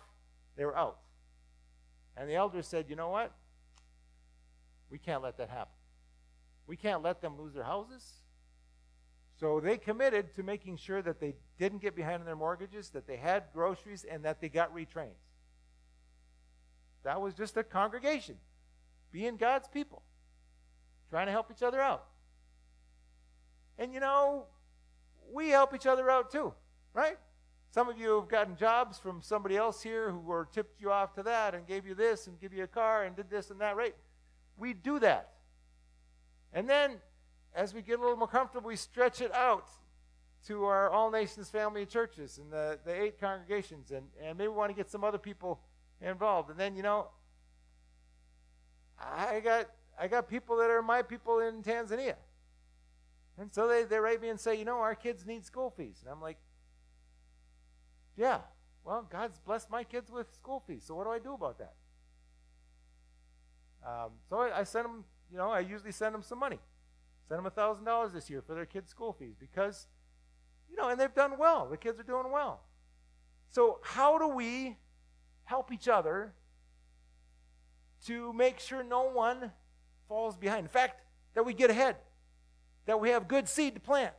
They 0.57 0.65
were 0.65 0.77
out. 0.77 0.99
And 2.17 2.29
the 2.29 2.35
elders 2.35 2.67
said, 2.67 2.87
You 2.89 2.97
know 2.97 3.11
what? 3.11 3.33
We 4.91 4.99
can't 4.99 5.23
let 5.23 5.39
that 5.39 5.49
happen. 5.49 5.73
We 6.67 6.77
can't 6.77 7.03
let 7.03 7.21
them 7.21 7.39
lose 7.39 7.55
their 7.55 7.65
houses. 7.65 8.05
So 9.41 9.61
they 9.61 9.77
committed 9.79 10.35
to 10.37 10.43
making 10.43 10.77
sure 10.77 11.03
that 11.03 11.21
they 11.21 11.35
didn't 11.59 11.83
get 11.83 11.97
behind 11.97 12.21
on 12.21 12.27
their 12.27 12.37
mortgages, 12.37 12.91
that 12.91 13.07
they 13.07 13.17
had 13.17 13.45
groceries, 13.53 14.05
and 14.09 14.25
that 14.25 14.41
they 14.41 14.49
got 14.49 14.75
retrained. 14.75 15.19
That 17.03 17.21
was 17.21 17.35
just 17.35 17.57
a 17.57 17.65
congregation, 17.65 18.37
being 19.15 19.37
God's 19.37 19.69
people, 19.69 20.03
trying 21.09 21.27
to 21.27 21.33
help 21.33 21.49
each 21.53 21.63
other 21.63 21.81
out. 21.81 22.05
And 23.79 23.95
you 23.95 24.01
know, 24.01 24.47
we 25.33 25.51
help 25.51 25.73
each 25.73 25.87
other 25.87 26.11
out 26.11 26.33
too, 26.33 26.53
right? 26.93 27.17
Some 27.71 27.89
of 27.89 27.97
you 27.97 28.17
have 28.17 28.29
gotten 28.29 28.57
jobs 28.57 28.99
from 28.99 29.23
somebody 29.23 29.57
else 29.57 29.81
here 29.81 30.11
who 30.11 30.19
were 30.19 30.49
tipped 30.53 30.81
you 30.81 30.91
off 30.91 31.15
to 31.15 31.23
that 31.23 31.55
and 31.55 31.65
gave 31.65 31.87
you 31.87 31.95
this 31.95 32.27
and 32.27 32.41
give 32.41 32.53
you 32.53 32.65
a 32.65 32.67
car 32.67 33.05
and 33.05 33.15
did 33.15 33.31
this 33.31 33.51
and 33.51 33.61
that, 33.61 33.77
right? 33.77 33.95
We 34.57 34.75
do 34.75 34.99
that. 34.99 35.31
And 36.53 36.69
then 36.69 36.97
as 37.55 37.73
we 37.73 37.83
get 37.83 38.01
a 38.01 38.03
little 38.03 38.17
more 38.17 38.27
comfortable, 38.27 38.67
we 38.67 38.75
stretch 38.75 39.21
it 39.21 39.33
out 39.33 39.69
to 40.49 40.65
our 40.65 40.91
All 40.91 41.13
Nations 41.13 41.51
family 41.51 41.83
of 41.83 41.89
churches 41.89 42.39
and 42.39 42.53
the, 42.53 42.81
the 42.85 43.01
eight 43.01 43.21
congregations, 43.21 43.93
and, 43.93 44.07
and 44.21 44.37
maybe 44.37 44.49
we 44.49 44.55
want 44.55 44.71
to 44.71 44.77
get 44.77 44.91
some 44.91 45.05
other 45.05 45.19
people 45.19 45.61
involved. 46.01 46.51
And 46.51 46.59
then, 46.59 46.75
you 46.75 46.83
know, 46.83 47.11
I 48.99 49.41
got 49.41 49.69
I 49.99 50.09
got 50.09 50.29
people 50.29 50.57
that 50.57 50.71
are 50.71 50.83
my 50.83 51.03
people 51.03 51.41
in 51.41 51.63
Tanzania. 51.63 52.17
And 53.39 53.53
so 53.53 53.67
they, 53.67 53.85
they 53.85 53.99
write 53.99 54.21
me 54.23 54.29
and 54.29 54.39
say, 54.39 54.57
you 54.57 54.65
know, 54.65 54.79
our 54.79 54.95
kids 54.95 55.27
need 55.27 55.45
school 55.45 55.71
fees. 55.77 55.99
And 56.03 56.11
I'm 56.11 56.21
like, 56.21 56.39
yeah, 58.17 58.41
well, 58.85 59.07
God's 59.11 59.39
blessed 59.39 59.71
my 59.71 59.83
kids 59.83 60.11
with 60.11 60.33
school 60.35 60.63
fees. 60.67 60.85
So 60.87 60.95
what 60.95 61.05
do 61.05 61.11
I 61.11 61.19
do 61.19 61.35
about 61.35 61.59
that? 61.59 61.75
Um, 63.87 64.13
so 64.29 64.41
I, 64.41 64.61
I 64.61 64.65
send 64.65 64.85
them, 64.85 65.05
you 65.31 65.37
know, 65.37 65.51
I 65.51 65.61
usually 65.61 65.93
send 65.93 66.15
them 66.15 66.23
some 66.23 66.39
money. 66.39 66.59
Send 67.29 67.45
them 67.45 67.51
$1,000 67.51 68.13
this 68.13 68.31
year 68.31 68.43
for 68.43 68.55
their 68.55 68.67
kids' 68.67 68.91
school 68.91 69.13
fees 69.13 69.35
because, 69.39 69.89
you 70.71 70.77
know, 70.77 70.89
and 70.91 71.01
they've 71.01 71.15
done 71.15 71.33
well. 71.39 71.69
The 71.69 71.77
kids 71.77 71.99
are 71.99 72.05
doing 72.05 72.31
well. 72.31 72.61
So, 73.51 73.81
how 73.83 74.19
do 74.19 74.29
we 74.29 74.77
help 75.45 75.73
each 75.73 75.89
other 75.89 76.35
to 78.07 78.33
make 78.33 78.59
sure 78.59 78.83
no 78.83 79.11
one 79.11 79.53
falls 80.09 80.37
behind? 80.37 80.65
In 80.65 80.69
fact, 80.69 81.01
that 81.35 81.45
we 81.45 81.55
get 81.55 81.71
ahead, 81.71 81.97
that 82.87 83.01
we 83.01 83.11
have 83.11 83.29
good 83.29 83.49
seed 83.49 83.75
to 83.75 83.81
plant. 83.81 84.15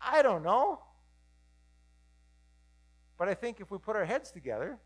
I 0.00 0.22
don't 0.22 0.42
know. 0.42 0.80
But 3.18 3.28
I 3.28 3.34
think 3.34 3.60
if 3.60 3.70
we 3.70 3.78
put 3.78 3.96
our 3.96 4.04
heads 4.04 4.30
together 4.30 4.78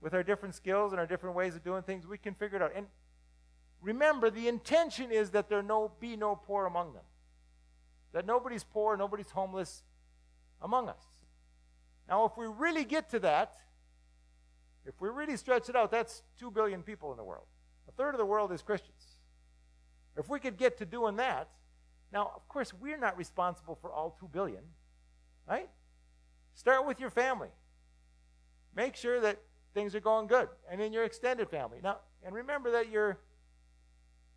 with 0.00 0.14
our 0.14 0.22
different 0.22 0.54
skills 0.54 0.92
and 0.92 1.00
our 1.00 1.06
different 1.06 1.36
ways 1.36 1.54
of 1.54 1.62
doing 1.62 1.82
things, 1.82 2.06
we 2.06 2.16
can 2.16 2.34
figure 2.34 2.56
it 2.56 2.62
out. 2.62 2.72
And 2.74 2.86
remember, 3.82 4.30
the 4.30 4.48
intention 4.48 5.10
is 5.10 5.30
that 5.30 5.48
there 5.48 5.62
no, 5.62 5.92
be 6.00 6.16
no 6.16 6.36
poor 6.36 6.64
among 6.66 6.94
them. 6.94 7.02
That 8.12 8.24
nobody's 8.24 8.64
poor, 8.64 8.96
nobody's 8.96 9.30
homeless 9.30 9.82
among 10.62 10.88
us. 10.88 11.02
Now, 12.08 12.24
if 12.24 12.32
we 12.38 12.46
really 12.46 12.84
get 12.84 13.10
to 13.10 13.18
that, 13.20 13.56
if 14.86 15.00
we 15.00 15.08
really 15.08 15.36
stretch 15.36 15.68
it 15.68 15.76
out, 15.76 15.90
that's 15.90 16.22
2 16.38 16.50
billion 16.50 16.82
people 16.82 17.10
in 17.10 17.16
the 17.16 17.24
world. 17.24 17.46
A 17.88 17.92
third 17.92 18.14
of 18.14 18.18
the 18.18 18.26
world 18.26 18.52
is 18.52 18.62
Christians. 18.62 19.04
If 20.16 20.28
we 20.28 20.40
could 20.40 20.56
get 20.56 20.78
to 20.78 20.86
doing 20.86 21.16
that, 21.16 21.48
now, 22.12 22.30
of 22.34 22.48
course, 22.48 22.72
we're 22.72 22.98
not 22.98 23.18
responsible 23.18 23.76
for 23.80 23.92
all 23.92 24.16
2 24.20 24.28
billion, 24.28 24.62
right? 25.48 25.68
Start 26.54 26.86
with 26.86 27.00
your 27.00 27.10
family. 27.10 27.50
Make 28.74 28.96
sure 28.96 29.20
that 29.20 29.40
things 29.74 29.94
are 29.94 30.00
going 30.00 30.26
good. 30.26 30.48
And 30.70 30.80
in 30.80 30.92
your 30.92 31.04
extended 31.04 31.50
family. 31.50 31.78
Now, 31.82 31.98
and 32.24 32.34
remember 32.34 32.70
that 32.72 32.90
your 32.90 33.18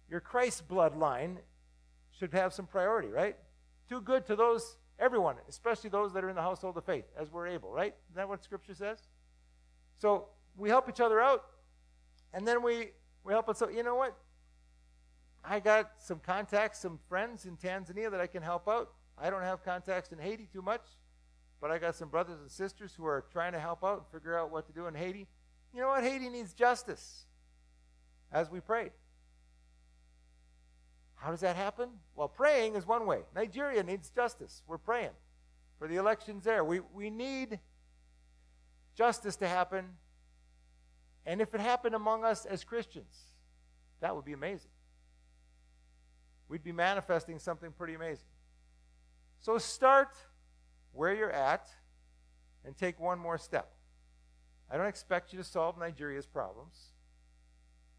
your 0.09 0.19
Christ 0.19 0.67
bloodline 0.67 1.37
should 2.17 2.33
have 2.33 2.53
some 2.53 2.65
priority, 2.65 3.09
right? 3.09 3.37
Do 3.87 4.01
good 4.01 4.25
to 4.25 4.35
those, 4.35 4.77
everyone, 4.97 5.35
especially 5.47 5.89
those 5.89 6.13
that 6.13 6.23
are 6.23 6.29
in 6.29 6.35
the 6.35 6.41
household 6.41 6.77
of 6.77 6.83
faith, 6.83 7.05
as 7.17 7.31
we're 7.31 7.47
able, 7.47 7.71
right? 7.71 7.93
Isn't 8.09 8.15
that 8.15 8.27
what 8.27 8.43
Scripture 8.43 8.73
says? 8.73 8.99
So 9.97 10.29
we 10.57 10.69
help 10.69 10.89
each 10.89 10.99
other 10.99 11.19
out, 11.19 11.43
and 12.33 12.47
then 12.47 12.61
we, 12.61 12.91
we 13.23 13.33
help 13.33 13.49
us. 13.49 13.61
You 13.73 13.83
know 13.83 13.95
what? 13.95 14.17
I 15.43 15.59
got 15.59 15.91
some 15.99 16.19
contacts, 16.19 16.79
some 16.79 16.99
friends 17.07 17.45
in 17.45 17.55
Tanzania 17.55 18.11
that 18.11 18.19
I 18.19 18.27
can 18.27 18.43
help 18.43 18.67
out. 18.67 18.91
I 19.17 19.29
don't 19.29 19.41
have 19.41 19.63
contacts 19.63 20.11
in 20.11 20.19
Haiti 20.19 20.47
too 20.51 20.61
much, 20.61 20.83
but 21.61 21.71
I 21.71 21.77
got 21.77 21.95
some 21.95 22.09
brothers 22.09 22.39
and 22.39 22.51
sisters 22.51 22.93
who 22.93 23.05
are 23.05 23.25
trying 23.31 23.53
to 23.53 23.59
help 23.59 23.83
out 23.83 23.97
and 23.97 24.07
figure 24.11 24.37
out 24.37 24.51
what 24.51 24.67
to 24.67 24.73
do 24.73 24.87
in 24.87 24.95
Haiti. 24.95 25.27
You 25.73 25.81
know 25.81 25.89
what? 25.89 26.03
Haiti 26.03 26.29
needs 26.29 26.53
justice, 26.53 27.25
as 28.31 28.49
we 28.49 28.59
prayed. 28.59 28.91
How 31.15 31.31
does 31.31 31.41
that 31.41 31.57
happen? 31.57 31.89
Well, 32.15 32.29
praying 32.29 32.75
is 32.75 32.87
one 32.87 33.05
way. 33.05 33.19
Nigeria 33.35 33.83
needs 33.83 34.09
justice. 34.09 34.63
We're 34.67 34.77
praying 34.77 35.11
for 35.77 35.87
the 35.87 35.97
elections 35.97 36.45
there. 36.45 36.63
We, 36.63 36.79
we 36.93 37.09
need 37.09 37.59
justice 38.95 39.35
to 39.37 39.47
happen. 39.47 39.85
And 41.29 41.41
if 41.41 41.53
it 41.53 41.61
happened 41.61 41.93
among 41.93 42.25
us 42.25 42.45
as 42.47 42.63
Christians, 42.63 43.15
that 44.01 44.15
would 44.15 44.25
be 44.25 44.33
amazing. 44.33 44.71
We'd 46.47 46.63
be 46.63 46.71
manifesting 46.71 47.37
something 47.37 47.71
pretty 47.71 47.93
amazing. 47.93 48.25
So 49.37 49.59
start 49.59 50.17
where 50.91 51.13
you're 51.13 51.29
at 51.29 51.69
and 52.65 52.75
take 52.75 52.99
one 52.99 53.19
more 53.19 53.37
step. 53.37 53.69
I 54.71 54.77
don't 54.77 54.87
expect 54.87 55.31
you 55.31 55.37
to 55.37 55.43
solve 55.43 55.77
Nigeria's 55.77 56.25
problems. 56.25 56.93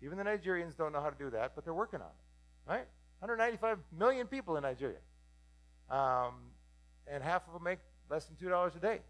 Even 0.02 0.18
the 0.18 0.24
Nigerians 0.24 0.76
don't 0.76 0.92
know 0.92 1.00
how 1.00 1.10
to 1.10 1.16
do 1.16 1.30
that, 1.30 1.52
but 1.54 1.64
they're 1.64 1.72
working 1.72 2.00
on 2.00 2.08
it, 2.08 2.68
right? 2.68 2.88
195 3.20 3.78
million 3.96 4.26
people 4.26 4.56
in 4.56 4.64
Nigeria. 4.64 4.98
Um, 5.88 6.34
and 7.06 7.22
half 7.22 7.46
of 7.46 7.54
them 7.54 7.62
make 7.62 7.78
less 8.10 8.24
than 8.24 8.34
$2 8.34 8.74
a 8.74 8.80
day. 8.80 9.02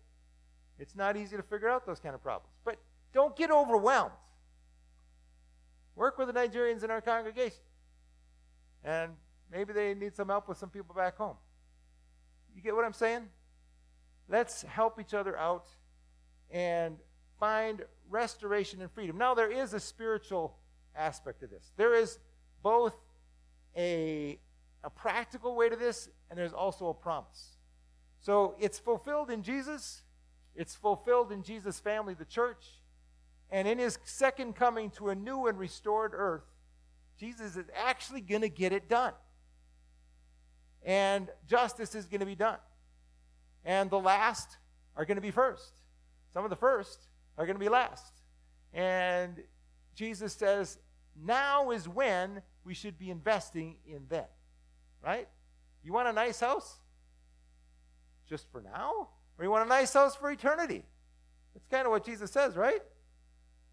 It's 0.79 0.95
not 0.95 1.17
easy 1.17 1.39
to 1.39 1.43
figure 1.43 1.71
out 1.71 1.87
those 1.87 2.01
kind 2.01 2.15
of 2.15 2.23
problems. 2.23 2.53
But 2.67 2.77
don't 3.13 3.37
get 3.37 3.51
overwhelmed. 3.51 4.13
Work 5.97 6.19
with 6.19 6.29
the 6.29 6.35
Nigerians 6.35 6.83
in 6.85 6.91
our 6.91 7.01
congregation. 7.01 7.61
And 8.85 9.13
maybe 9.53 9.73
they 9.73 9.95
need 9.95 10.15
some 10.15 10.29
help 10.29 10.49
with 10.49 10.59
some 10.59 10.71
people 10.71 10.95
back 10.95 11.17
home. 11.17 11.37
You 12.55 12.63
get 12.63 12.75
what 12.75 12.85
I'm 12.85 12.93
saying? 12.93 13.29
Let's 14.29 14.63
help 14.63 15.01
each 15.01 15.13
other 15.13 15.37
out 15.37 15.67
and 16.51 16.97
find 17.39 17.83
restoration 18.09 18.81
and 18.81 18.91
freedom. 18.91 19.19
Now, 19.19 19.35
there 19.35 19.51
is 19.51 19.75
a 19.75 19.81
spiritual 19.81 20.57
aspect 20.97 21.41
to 21.41 21.47
this. 21.47 21.73
There 21.77 21.95
is 21.95 22.19
both 22.63 22.95
a, 23.77 24.39
a 24.85 24.91
practical 24.91 25.55
way 25.55 25.69
to 25.69 25.77
this, 25.77 26.09
and 26.29 26.39
there's 26.39 26.53
also 26.53 26.89
a 26.89 26.95
promise. 26.95 27.57
So 28.21 28.55
it's 28.59 28.79
fulfilled 28.79 29.31
in 29.31 29.43
Jesus, 29.43 30.03
it's 30.55 30.75
fulfilled 30.75 31.33
in 31.33 31.43
Jesus' 31.43 31.81
family, 31.81 32.15
the 32.15 32.25
church, 32.25 32.80
and 33.51 33.67
in 33.67 33.79
his 33.79 33.99
second 34.05 34.55
coming 34.55 34.91
to 34.91 35.09
a 35.09 35.15
new 35.15 35.47
and 35.47 35.59
restored 35.59 36.13
earth, 36.15 36.45
Jesus 37.19 37.57
is 37.57 37.67
actually 37.77 38.21
going 38.21 38.43
to 38.43 38.49
get 38.49 38.73
it 38.73 38.89
done. 38.89 39.13
And 40.85 41.29
justice 41.47 41.95
is 41.95 42.07
going 42.07 42.21
to 42.21 42.27
be 42.27 42.35
done. 42.35 42.59
And 43.65 43.91
the 43.91 43.99
last 43.99 44.57
are 44.97 45.05
going 45.05 45.17
to 45.17 45.23
be 45.23 45.31
first. 45.31 45.73
Some 46.33 46.45
of 46.45 46.51
the 46.51 46.57
first 46.57 47.09
are 47.37 47.45
going 47.45 47.57
to 47.57 47.61
be 47.61 47.69
last. 47.69 48.15
And 48.73 49.43
Jesus 49.95 50.33
says, 50.33 50.79
now 51.23 51.71
is 51.71 51.89
when 51.89 52.43
we 52.65 52.73
should 52.73 52.99
be 52.99 53.11
investing 53.11 53.77
in 53.87 54.07
them. 54.09 54.25
Right? 55.05 55.29
You 55.83 55.93
want 55.93 56.09
a 56.09 56.13
nice 56.13 56.41
house? 56.41 56.79
Just 58.29 58.51
for 58.51 58.63
now? 58.63 59.09
Or 59.39 59.45
you 59.45 59.51
want 59.51 59.67
a 59.67 59.69
nice 59.69 59.93
house 59.93 60.15
for 60.15 60.31
eternity? 60.31 60.85
That's 61.53 61.67
kind 61.67 61.87
of 61.87 61.91
what 61.91 62.05
Jesus 62.05 62.31
says, 62.31 62.57
right? 62.57 62.81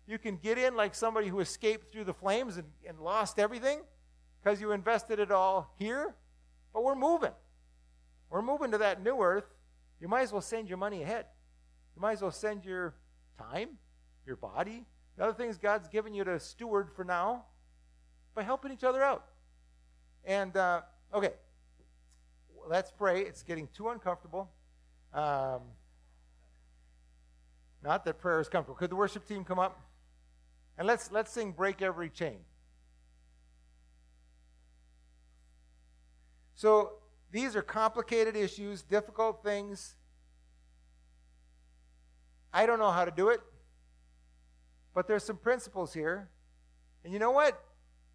You 0.08 0.18
can 0.18 0.38
get 0.38 0.58
in 0.58 0.76
like 0.76 0.95
somebody 0.95 1.28
who 1.28 1.41
escaped 1.41 1.91
through 1.91 2.05
the 2.05 2.14
flames 2.14 2.55
and, 2.58 2.68
and 2.88 2.99
lost 2.99 3.38
everything, 3.38 3.82
because 4.41 4.62
you 4.62 4.72
invested 4.72 5.20
it 5.20 5.32
all 5.32 5.74
here, 5.78 6.16
but 6.74 6.84
we're 6.84 6.95
moving. 6.95 7.34
We're 8.30 8.41
moving 8.41 8.72
to 8.72 8.78
that 8.78 9.03
new 9.03 9.22
earth. 9.22 9.53
You 9.99 10.08
might 10.08 10.22
as 10.22 10.32
well 10.32 10.41
send 10.41 10.70
your 10.70 10.78
money 10.78 11.03
ahead. 11.03 11.26
You 11.95 12.01
might 12.01 12.14
as 12.14 12.22
well 12.22 12.32
send 12.32 12.64
your 12.64 12.93
time, 13.38 13.78
your 14.26 14.36
body, 14.36 14.86
the 15.18 15.24
other 15.24 15.34
things 15.34 15.58
God's 15.58 15.88
given 15.88 16.14
you 16.14 16.24
to 16.24 16.39
steward 16.39 16.89
for 16.95 17.03
now 17.03 17.45
by 18.36 18.43
helping 18.43 18.72
each 18.72 18.84
other 18.84 19.03
out. 19.03 19.26
And, 20.24 20.55
uh, 20.55 20.82
okay, 21.14 21.32
let's 22.68 22.91
pray. 22.91 23.22
It's 23.22 23.43
getting 23.43 23.68
too 23.76 23.89
uncomfortable. 23.89 24.49
Um, 25.14 25.62
not 27.84 28.05
that 28.05 28.20
prayer 28.20 28.39
is 28.39 28.47
comfortable. 28.47 28.76
Could 28.76 28.91
the 28.91 28.95
worship 28.95 29.28
team 29.28 29.43
come 29.43 29.60
up? 29.60 29.80
And 30.78 30.86
let's, 30.88 31.11
let's 31.11 31.32
sing 31.32 31.51
Break 31.51 31.82
Every 31.82 32.09
Chain. 32.09 32.38
So 36.55 36.93
these 37.32 37.55
are 37.55 37.61
complicated 37.61 38.36
issues, 38.36 38.82
difficult 38.82 39.43
things. 39.43 39.95
I 42.53 42.65
don't 42.65 42.80
know 42.80 42.91
how 42.91 43.05
to 43.05 43.11
do 43.11 43.30
it, 43.30 43.41
but 44.93 45.07
there's 45.07 45.23
some 45.23 45.38
principles 45.38 45.93
here. 45.93 46.30
And 47.03 47.13
you 47.13 47.19
know 47.19 47.32
what? 47.32 47.63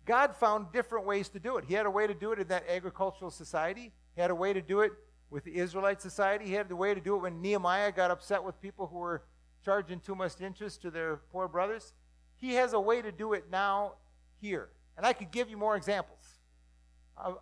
God 0.04 0.34
found 0.34 0.72
different 0.72 1.06
ways 1.06 1.28
to 1.30 1.38
do 1.38 1.56
it. 1.56 1.64
He 1.66 1.74
had 1.74 1.86
a 1.86 1.90
way 1.90 2.06
to 2.06 2.14
do 2.14 2.32
it 2.32 2.40
in 2.40 2.48
that 2.48 2.64
agricultural 2.68 3.30
society. 3.30 3.92
He 4.14 4.20
had 4.20 4.30
a 4.30 4.34
way 4.34 4.52
to 4.52 4.60
do 4.60 4.80
it 4.80 4.92
with 5.30 5.44
the 5.44 5.54
Israelite 5.54 6.02
society. 6.02 6.46
He 6.46 6.54
had 6.54 6.70
a 6.70 6.76
way 6.76 6.94
to 6.94 7.00
do 7.00 7.14
it 7.14 7.22
when 7.22 7.40
Nehemiah 7.40 7.92
got 7.92 8.10
upset 8.10 8.42
with 8.42 8.60
people 8.60 8.88
who 8.88 8.98
were 8.98 9.22
charging 9.64 10.00
too 10.00 10.14
much 10.14 10.40
interest 10.40 10.82
to 10.82 10.90
their 10.90 11.20
poor 11.30 11.46
brothers. 11.46 11.94
He 12.42 12.54
has 12.54 12.72
a 12.72 12.80
way 12.80 13.00
to 13.00 13.12
do 13.12 13.34
it 13.34 13.44
now 13.52 13.92
here. 14.40 14.70
And 14.96 15.06
I 15.06 15.12
could 15.12 15.30
give 15.30 15.48
you 15.48 15.56
more 15.56 15.76
examples. 15.76 16.18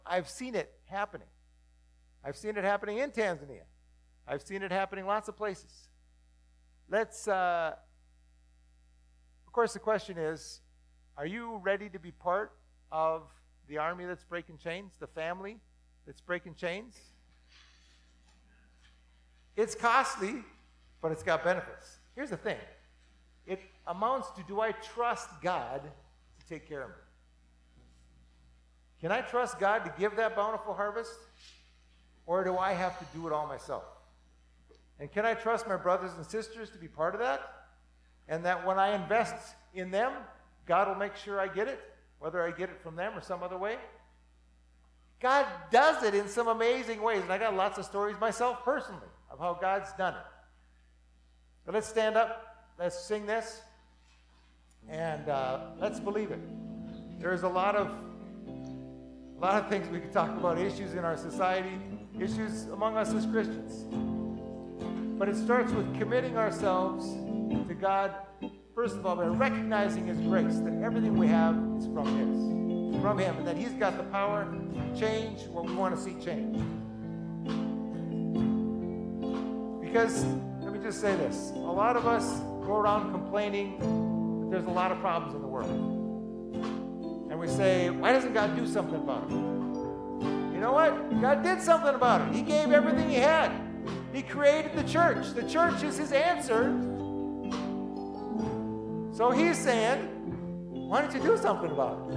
I've 0.05 0.29
seen 0.29 0.55
it 0.55 0.71
happening. 0.85 1.27
I've 2.23 2.37
seen 2.37 2.59
it 2.59 2.65
happening 2.65 2.99
in 2.99 3.11
Tanzania. 3.11 3.63
I've 4.29 4.43
seen 4.43 4.63
it 4.63 4.71
happening 4.71 5.07
lots 5.07 5.27
of 5.31 5.39
places. 5.39 5.89
Let's, 6.91 7.27
uh, 7.27 7.73
of 9.47 9.53
course, 9.55 9.73
the 9.73 9.79
question 9.79 10.19
is 10.19 10.61
are 11.17 11.25
you 11.25 11.57
ready 11.63 11.89
to 11.89 11.99
be 11.99 12.11
part 12.11 12.53
of 12.93 13.23
the 13.69 13.79
army 13.79 14.05
that's 14.05 14.25
breaking 14.25 14.59
chains, 14.59 14.93
the 15.01 15.07
family 15.07 15.61
that's 16.07 16.21
breaking 16.21 16.57
chains? 16.57 16.99
It's 19.57 19.75
costly, 19.75 20.45
but 21.01 21.11
it's 21.11 21.23
got 21.23 21.43
benefits. 21.43 22.01
Here's 22.15 22.29
the 22.29 22.37
thing 22.37 22.59
amounts 23.87 24.31
to 24.33 24.43
do 24.47 24.61
I 24.61 24.73
trust 24.73 25.29
God 25.43 25.83
to 25.83 26.47
take 26.47 26.69
care 26.69 26.83
of 26.83 26.91
me? 26.91 26.97
Can 29.01 29.13
I 29.13 29.23
trust 29.23 29.59
God 29.59 29.85
to 29.85 29.95
give 29.99 30.17
that 30.17 30.37
bountiful 30.37 30.75
harvest? 30.75 31.15
Or 32.27 32.45
do 32.45 32.59
I 32.59 32.73
have 32.73 32.99
to 32.99 33.05
do 33.17 33.27
it 33.27 33.33
all 33.33 33.47
myself? 33.47 33.85
And 34.99 35.11
can 35.11 35.25
I 35.25 35.35
trust 35.35 35.67
my 35.67 35.77
brothers 35.77 36.13
and 36.17 36.27
sisters 36.27 36.71
to 36.71 36.79
be 36.79 36.87
part 36.87 37.15
of 37.15 37.21
that? 37.21 37.41
And 38.29 38.45
that 38.45 38.67
when 38.67 38.79
I 38.79 38.95
invest 38.95 39.35
in 39.75 39.91
them, 39.91 40.13
God 40.67 40.89
will 40.89 40.95
make 40.95 41.17
sure 41.17 41.41
I 41.41 41.49
get 41.49 41.67
it, 41.67 41.81
whether 42.19 42.43
I 42.43 42.51
get 42.51 42.69
it 42.69 42.81
from 42.83 42.95
them 42.95 43.17
or 43.17 43.23
some 43.23 43.43
other 43.43 43.57
way? 43.57 43.77
God 45.21 45.47
does 45.71 46.03
it 46.03 46.15
in 46.15 46.29
some 46.29 46.49
amazing 46.49 47.03
ways. 47.03 47.23
And 47.23 47.33
I 47.33 47.39
got 47.39 47.55
lots 47.55 47.79
of 47.79 47.85
stories 47.85 48.17
myself 48.21 48.65
personally 48.65 49.09
of 49.31 49.39
how 49.39 49.55
God's 49.55 49.93
done 49.95 50.15
it. 50.15 50.21
But 51.65 51.75
let's 51.75 51.89
stand 51.89 52.17
up, 52.17 52.69
let's 52.79 52.99
sing 52.99 53.27
this, 53.27 53.63
and 54.91 55.29
uh, 55.29 55.61
let's 55.79 56.01
believe 56.01 56.31
it. 56.33 56.41
There's 57.19 57.43
a 57.43 57.49
lot 57.49 57.77
of 57.77 57.89
a 57.89 59.41
lot 59.41 59.63
of 59.63 59.71
things 59.71 59.89
we 59.89 60.01
could 60.01 60.13
talk 60.13 60.37
about, 60.37 60.59
issues 60.59 60.93
in 60.93 60.99
our 60.99 61.17
society, 61.17 61.81
issues 62.19 62.65
among 62.67 62.99
us 62.99 63.15
as 63.15 63.25
Christians. 63.25 63.87
But 65.19 65.31
it 65.31 65.37
starts 65.37 65.73
with 65.73 65.99
committing 65.99 66.37
ourselves 66.37 67.07
to 67.67 67.75
God, 67.75 68.15
first 68.75 68.97
of 68.97 69.07
all, 69.07 69.17
by 69.17 69.25
recognizing 69.25 70.07
His 70.07 70.19
grace, 70.19 70.59
that 70.59 70.83
everything 70.83 71.17
we 71.17 71.27
have 71.29 71.55
is 71.79 71.87
from 71.87 72.05
His, 72.19 73.01
from 73.03 73.19
Him, 73.19 73.39
and 73.39 73.47
that 73.47 73.57
He's 73.57 73.73
got 73.73 73.97
the 73.97 74.03
power 74.05 74.45
to 74.45 75.01
change 75.01 75.47
what 75.49 75.65
we 75.65 75.75
want 75.75 75.97
to 75.97 76.03
see 76.03 76.15
change. 76.23 76.59
Because, 79.81 80.23
let 80.61 80.75
me 80.75 80.81
just 80.81 81.01
say 81.01 81.17
this 81.17 81.51
a 81.55 81.59
lot 81.59 81.97
of 81.97 82.07
us 82.07 82.41
go 82.67 82.77
around 82.77 83.11
complaining 83.11 84.20
there's 84.51 84.67
a 84.67 84.71
lot 84.71 84.93
of 84.93 84.99
problems 84.99 85.35
in 85.35 85.41
the 85.41 85.49
world 85.49 85.71
and 87.31 87.39
we 87.39 87.47
say, 87.47 87.91
why 87.91 88.13
doesn't 88.13 88.33
God 88.35 88.57
do 88.57 88.67
something 88.67 88.97
about 88.97 89.31
it? 89.31 89.35
You 90.53 90.61
know 90.61 90.73
what? 90.73 91.21
God 91.21 91.43
did 91.45 91.63
something 91.63 91.95
about 91.95 92.23
it. 92.23 92.35
He 92.35 92.43
gave 92.43 92.73
everything 92.73 93.09
He 93.09 93.17
had. 93.17 93.53
He 94.13 94.23
created 94.23 94.75
the 94.75 94.83
church. 94.83 95.31
The 95.33 95.49
church 95.49 95.85
is 95.85 95.97
His 95.97 96.11
answer. 96.13 96.77
So 99.17 99.31
He's 99.31 99.57
saying, 99.57 100.09
why 100.71 101.03
don't 101.03 101.15
you 101.15 101.21
do 101.21 101.39
something 101.39 101.71
about 101.71 102.11
it? 102.11 102.17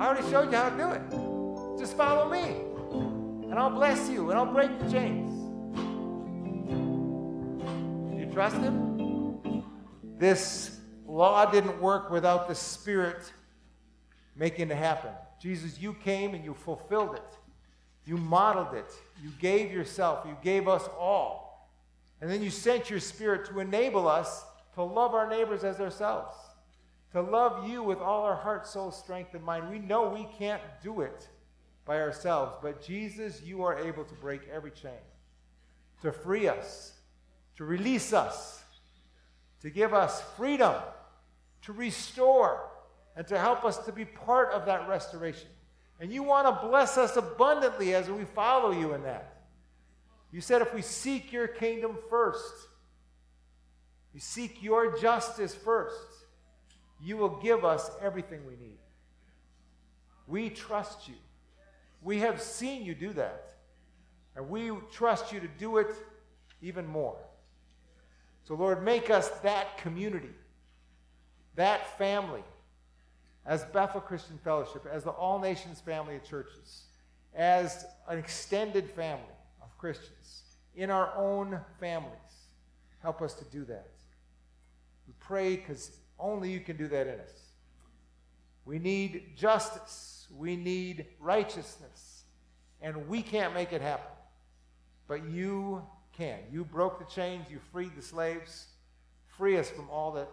I 0.00 0.06
already 0.06 0.28
showed 0.28 0.50
you 0.50 0.56
how 0.56 0.70
to 0.70 0.76
do 0.76 0.90
it. 0.90 1.02
Just 1.78 1.96
follow 1.96 2.28
me, 2.28 2.64
and 3.48 3.54
I'll 3.54 3.70
bless 3.70 4.08
you, 4.10 4.30
and 4.30 4.38
I'll 4.38 4.52
break 4.52 4.76
the 4.80 4.90
chains. 4.90 5.32
Do 8.10 8.16
you 8.18 8.26
trust 8.32 8.56
Him? 8.56 9.62
This 10.18 10.79
law 11.10 11.50
didn't 11.50 11.80
work 11.80 12.10
without 12.10 12.48
the 12.48 12.54
Spirit 12.54 13.32
making 14.36 14.70
it 14.70 14.76
happen. 14.76 15.10
Jesus, 15.40 15.80
you 15.80 15.94
came 15.94 16.34
and 16.34 16.44
you 16.44 16.54
fulfilled 16.54 17.16
it. 17.16 17.38
You 18.04 18.16
modeled 18.16 18.74
it. 18.74 18.92
You 19.22 19.30
gave 19.40 19.72
yourself. 19.72 20.24
You 20.26 20.36
gave 20.42 20.68
us 20.68 20.88
all. 20.98 21.70
And 22.20 22.30
then 22.30 22.42
you 22.42 22.50
sent 22.50 22.90
your 22.90 23.00
spirit 23.00 23.46
to 23.48 23.60
enable 23.60 24.06
us 24.06 24.44
to 24.74 24.82
love 24.82 25.14
our 25.14 25.28
neighbors 25.28 25.64
as 25.64 25.80
ourselves, 25.80 26.34
to 27.12 27.20
love 27.20 27.68
you 27.68 27.82
with 27.82 27.98
all 27.98 28.24
our 28.24 28.36
heart, 28.36 28.66
soul, 28.66 28.90
strength, 28.90 29.34
and 29.34 29.42
mind. 29.42 29.70
We 29.70 29.78
know 29.78 30.08
we 30.08 30.28
can't 30.38 30.62
do 30.82 31.00
it 31.00 31.28
by 31.84 32.00
ourselves, 32.00 32.56
but 32.62 32.82
Jesus, 32.82 33.42
you 33.42 33.62
are 33.62 33.78
able 33.78 34.04
to 34.04 34.14
break 34.14 34.42
every 34.52 34.70
chain, 34.70 34.92
to 36.02 36.12
free 36.12 36.46
us, 36.46 36.92
to 37.56 37.64
release 37.64 38.12
us, 38.12 38.62
to 39.62 39.70
give 39.70 39.92
us 39.92 40.22
freedom, 40.36 40.74
to 41.62 41.72
restore 41.72 42.68
and 43.16 43.26
to 43.26 43.38
help 43.38 43.64
us 43.64 43.78
to 43.78 43.92
be 43.92 44.04
part 44.04 44.52
of 44.52 44.66
that 44.66 44.88
restoration. 44.88 45.48
And 46.00 46.12
you 46.12 46.22
want 46.22 46.46
to 46.46 46.66
bless 46.66 46.96
us 46.96 47.16
abundantly 47.16 47.94
as 47.94 48.08
we 48.08 48.24
follow 48.24 48.70
you 48.72 48.94
in 48.94 49.02
that. 49.02 49.42
You 50.32 50.40
said 50.40 50.62
if 50.62 50.72
we 50.72 50.82
seek 50.82 51.32
your 51.32 51.48
kingdom 51.48 51.98
first, 52.08 52.54
we 54.14 54.20
seek 54.20 54.62
your 54.62 54.98
justice 54.98 55.54
first, 55.54 55.96
you 57.02 57.16
will 57.16 57.40
give 57.40 57.64
us 57.64 57.90
everything 58.00 58.40
we 58.46 58.56
need. 58.56 58.78
We 60.26 60.50
trust 60.50 61.08
you. 61.08 61.14
We 62.02 62.18
have 62.20 62.40
seen 62.40 62.84
you 62.84 62.94
do 62.94 63.12
that. 63.14 63.46
And 64.36 64.48
we 64.48 64.70
trust 64.92 65.32
you 65.32 65.40
to 65.40 65.48
do 65.58 65.78
it 65.78 65.88
even 66.62 66.86
more. 66.86 67.18
So, 68.44 68.54
Lord, 68.54 68.82
make 68.82 69.10
us 69.10 69.28
that 69.42 69.78
community, 69.78 70.30
that 71.56 71.98
family 71.98 72.42
as 73.46 73.64
Bethel 73.64 74.00
Christian 74.00 74.38
Fellowship, 74.38 74.86
as 74.90 75.04
the 75.04 75.10
All 75.10 75.38
Nations 75.38 75.80
family 75.80 76.16
of 76.16 76.24
churches, 76.24 76.84
as 77.34 77.86
an 78.08 78.18
extended 78.18 78.90
family 78.90 79.24
of 79.62 79.76
Christians, 79.78 80.42
in 80.74 80.90
our 80.90 81.12
own 81.16 81.60
families. 81.78 82.14
Help 83.02 83.22
us 83.22 83.34
to 83.34 83.44
do 83.46 83.64
that. 83.64 83.90
We 85.06 85.14
pray 85.18 85.56
because 85.56 85.90
only 86.18 86.50
you 86.50 86.60
can 86.60 86.76
do 86.76 86.86
that 86.88 87.06
in 87.06 87.14
us. 87.14 87.50
We 88.64 88.78
need 88.78 89.32
justice, 89.36 90.28
we 90.36 90.54
need 90.54 91.06
righteousness, 91.18 92.24
and 92.82 93.08
we 93.08 93.22
can't 93.22 93.54
make 93.54 93.72
it 93.72 93.80
happen. 93.80 94.12
But 95.08 95.28
you 95.28 95.82
can. 96.16 96.38
You 96.52 96.64
broke 96.64 96.98
the 96.98 97.12
chains, 97.12 97.46
you 97.50 97.58
freed 97.72 97.96
the 97.96 98.02
slaves. 98.02 98.66
Free 99.38 99.56
us 99.56 99.70
from 99.70 99.88
all 99.90 100.12
that 100.12 100.28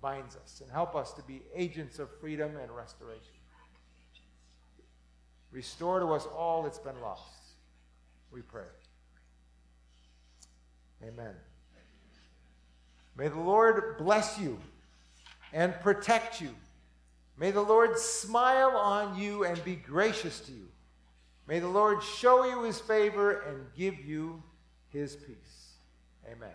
binds 0.00 0.36
us 0.36 0.60
and 0.62 0.70
help 0.70 0.94
us 0.94 1.12
to 1.14 1.22
be 1.22 1.42
agents 1.54 1.98
of 1.98 2.08
freedom 2.20 2.56
and 2.56 2.70
restoration. 2.70 3.34
Restore 5.50 6.00
to 6.00 6.06
us 6.06 6.26
all 6.26 6.62
that's 6.62 6.78
been 6.78 7.00
lost. 7.00 7.22
We 8.30 8.42
pray. 8.42 8.62
Amen. 11.02 11.34
May 13.16 13.28
the 13.28 13.40
Lord 13.40 13.96
bless 13.98 14.38
you 14.38 14.58
and 15.52 15.74
protect 15.80 16.40
you. 16.40 16.50
May 17.38 17.50
the 17.50 17.62
Lord 17.62 17.98
smile 17.98 18.76
on 18.76 19.18
you 19.18 19.44
and 19.44 19.62
be 19.64 19.76
gracious 19.76 20.40
to 20.40 20.52
you. 20.52 20.68
May 21.46 21.60
the 21.60 21.68
Lord 21.68 22.02
show 22.02 22.44
you 22.44 22.64
his 22.64 22.78
favor 22.78 23.40
and 23.40 23.66
give 23.76 23.98
you 24.04 24.42
his 24.88 25.16
peace. 25.16 25.76
Amen. 26.30 26.54